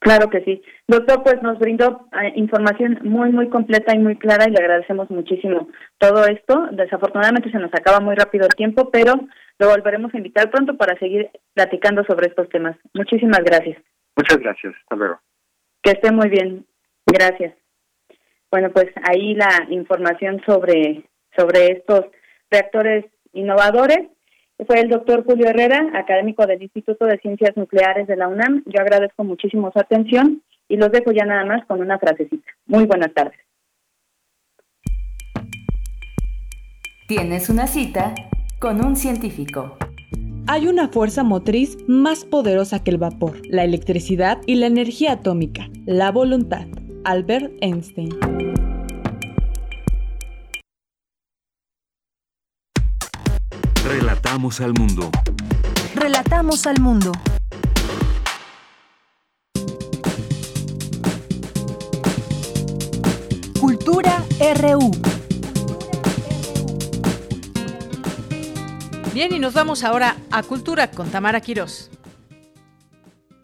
[0.00, 0.62] Claro que sí.
[0.88, 5.10] Doctor, pues nos brindó eh, información muy, muy completa y muy clara y le agradecemos
[5.10, 5.68] muchísimo
[5.98, 6.68] todo esto.
[6.72, 9.12] Desafortunadamente se nos acaba muy rápido el tiempo, pero
[9.58, 12.76] lo volveremos a invitar pronto para seguir platicando sobre estos temas.
[12.94, 13.76] Muchísimas gracias.
[14.16, 14.74] Muchas gracias.
[14.82, 15.20] Hasta luego.
[15.82, 16.66] Que esté muy bien.
[17.06, 17.54] Gracias.
[18.50, 21.04] Bueno, pues ahí la información sobre,
[21.36, 22.06] sobre estos
[22.50, 23.04] reactores
[23.34, 24.08] innovadores.
[24.66, 28.62] Fue el doctor Julio Herrera, académico del Instituto de Ciencias Nucleares de la UNAM.
[28.66, 32.46] Yo agradezco muchísimo su atención y los dejo ya nada más con una frasecita.
[32.66, 33.38] Muy buenas tardes.
[37.08, 38.14] Tienes una cita
[38.58, 39.76] con un científico.
[40.46, 45.68] Hay una fuerza motriz más poderosa que el vapor, la electricidad y la energía atómica,
[45.86, 46.66] la voluntad.
[47.04, 48.10] Albert Einstein.
[53.90, 55.10] Relatamos al mundo.
[55.96, 57.10] Relatamos al mundo.
[63.58, 64.24] Cultura
[64.60, 64.92] RU.
[69.12, 71.90] Bien, y nos vamos ahora a Cultura con Tamara Quirós.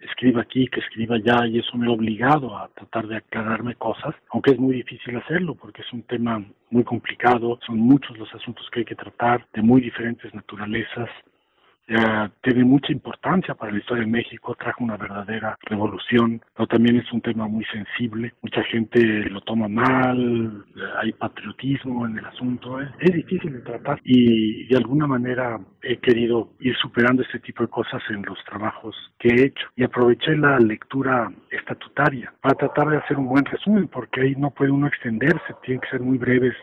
[0.00, 4.14] escriba aquí, que escriba allá, y eso me ha obligado a tratar de aclararme cosas,
[4.30, 8.66] aunque es muy difícil hacerlo porque es un tema muy complicado, son muchos los asuntos
[8.72, 11.10] que hay que tratar, de muy diferentes naturalezas,
[12.42, 17.12] tiene mucha importancia para la historia de México, trajo una verdadera revolución, pero también es
[17.12, 19.00] un tema muy sensible, mucha gente
[19.30, 20.64] lo toma mal,
[21.02, 26.50] hay patriotismo en el asunto, es, difícil de tratar y de alguna manera he querido
[26.60, 29.68] ir superando este tipo de cosas en los trabajos que he hecho.
[29.76, 34.50] Y aproveché la lectura estatutaria para tratar de hacer un buen resumen porque ahí no
[34.50, 36.54] puede uno extenderse, tienen que ser muy breves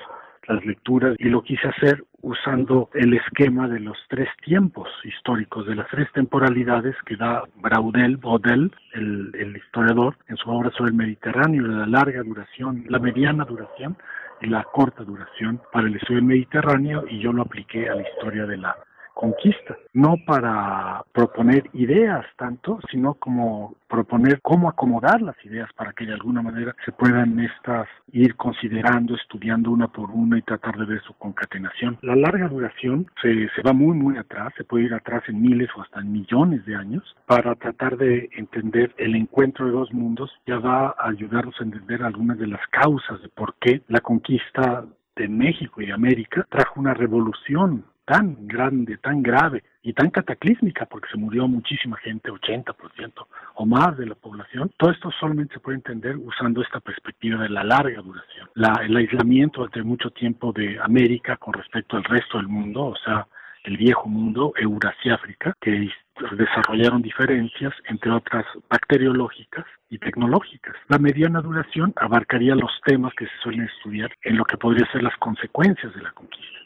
[0.47, 5.75] las lecturas y lo quise hacer usando el esquema de los tres tiempos históricos, de
[5.75, 11.63] las tres temporalidades que da Braudel, Baudel, el, historiador, en su obra sobre el Mediterráneo,
[11.63, 13.97] la larga duración, la mediana duración
[14.41, 18.03] y la corta duración para el estudio del Mediterráneo y yo lo apliqué a la
[18.03, 18.75] historia de la
[19.13, 26.05] conquista, no para proponer ideas tanto, sino como proponer cómo acomodar las ideas para que
[26.05, 30.85] de alguna manera se puedan estas ir considerando, estudiando una por una y tratar de
[30.85, 31.97] ver su concatenación.
[32.01, 35.69] La larga duración se, se va muy muy atrás, se puede ir atrás en miles
[35.75, 40.31] o hasta en millones de años para tratar de entender el encuentro de dos mundos,
[40.47, 44.85] ya va a ayudarnos a entender algunas de las causas de por qué la conquista
[45.15, 50.85] de México y de América trajo una revolución tan grande, tan grave y tan cataclísmica,
[50.85, 53.25] porque se murió muchísima gente, 80%
[53.55, 57.47] o más de la población, todo esto solamente se puede entender usando esta perspectiva de
[57.47, 58.49] la larga duración.
[58.55, 62.97] La, el aislamiento durante mucho tiempo de América con respecto al resto del mundo, o
[62.97, 63.25] sea,
[63.63, 65.89] el viejo mundo, Eurasia África, que
[66.35, 70.75] desarrollaron diferencias, entre otras bacteriológicas y tecnológicas.
[70.89, 75.01] La mediana duración abarcaría los temas que se suelen estudiar en lo que podría ser
[75.01, 76.59] las consecuencias de la conquista.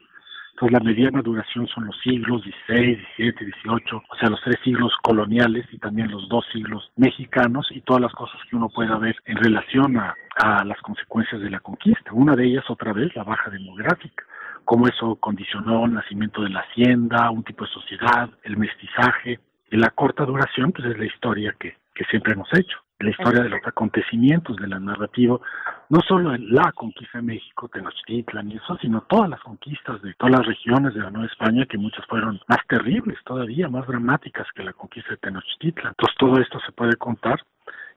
[0.56, 4.94] Entonces la mediana duración son los siglos XVI, XVII, XVIII, o sea, los tres siglos
[5.04, 9.18] coloniales y también los dos siglos mexicanos y todas las cosas que uno pueda ver
[9.26, 12.14] en relación a, a las consecuencias de la conquista.
[12.14, 14.24] Una de ellas, otra vez, la baja demográfica
[14.64, 19.40] cómo eso condicionó el nacimiento de la hacienda, un tipo de sociedad, el mestizaje.
[19.70, 23.44] Y la corta duración, pues es la historia que, que siempre hemos hecho la historia
[23.44, 25.40] de los acontecimientos de la narrativa,
[25.90, 30.14] no solo en la conquista de México, Tenochtitlan y eso, sino todas las conquistas de
[30.16, 34.48] todas las regiones de la Nueva España, que muchas fueron más terribles todavía, más dramáticas
[34.56, 35.94] que la conquista de Tenochtitlan.
[35.98, 37.40] Entonces todo esto se puede contar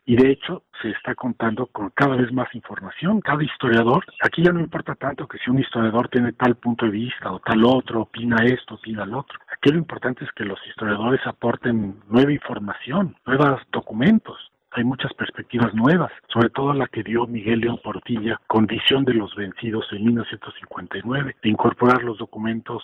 [0.04, 3.20] y de hecho se está contando con cada vez más información.
[3.20, 6.92] Cada historiador, aquí ya no importa tanto que si un historiador tiene tal punto de
[6.92, 9.38] vista o tal otro, opina esto, opina el otro.
[9.52, 14.38] Aquí lo importante es que los historiadores aporten nueva información, nuevos documentos
[14.72, 19.34] hay muchas perspectivas nuevas, sobre todo la que dio Miguel León Portilla, Condición de los
[19.34, 22.82] Vencidos en 1959, de incorporar los documentos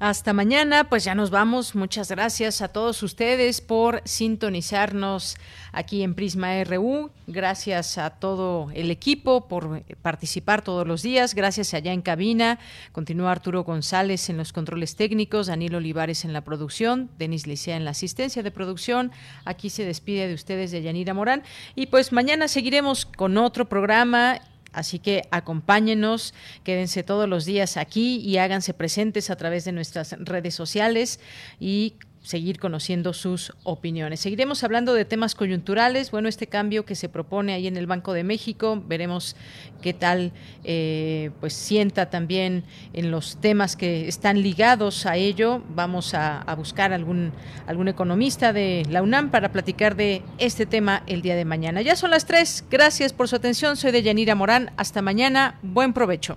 [0.00, 1.74] Hasta mañana, pues ya nos vamos.
[1.74, 5.36] Muchas gracias a todos ustedes por sintonizarnos
[5.72, 7.10] aquí en Prisma RU.
[7.26, 11.34] Gracias a todo el equipo por participar todos los días.
[11.34, 12.58] Gracias allá en cabina.
[12.92, 17.84] Continúa Arturo González en los controles técnicos, Daniel Olivares en la producción, Denis Licea en
[17.84, 19.12] la asistencia de producción.
[19.44, 21.42] Aquí se despide de ustedes de Yanira Morán.
[21.74, 24.40] Y pues mañana seguiremos con otro programa
[24.72, 26.34] Así que acompáñenos,
[26.64, 31.20] quédense todos los días aquí y háganse presentes a través de nuestras redes sociales
[31.58, 34.20] y seguir conociendo sus opiniones.
[34.20, 36.10] Seguiremos hablando de temas coyunturales.
[36.10, 39.36] Bueno, este cambio que se propone ahí en el Banco de México, veremos
[39.80, 40.32] qué tal
[40.64, 45.62] eh, pues sienta también en los temas que están ligados a ello.
[45.74, 47.32] Vamos a, buscar algún,
[47.66, 51.80] algún economista de la UNAM para platicar de este tema el día de mañana.
[51.80, 52.64] Ya son las tres.
[52.70, 53.76] Gracias por su atención.
[53.76, 54.72] Soy de Yanira Morán.
[54.76, 55.58] Hasta mañana.
[55.62, 56.36] Buen provecho.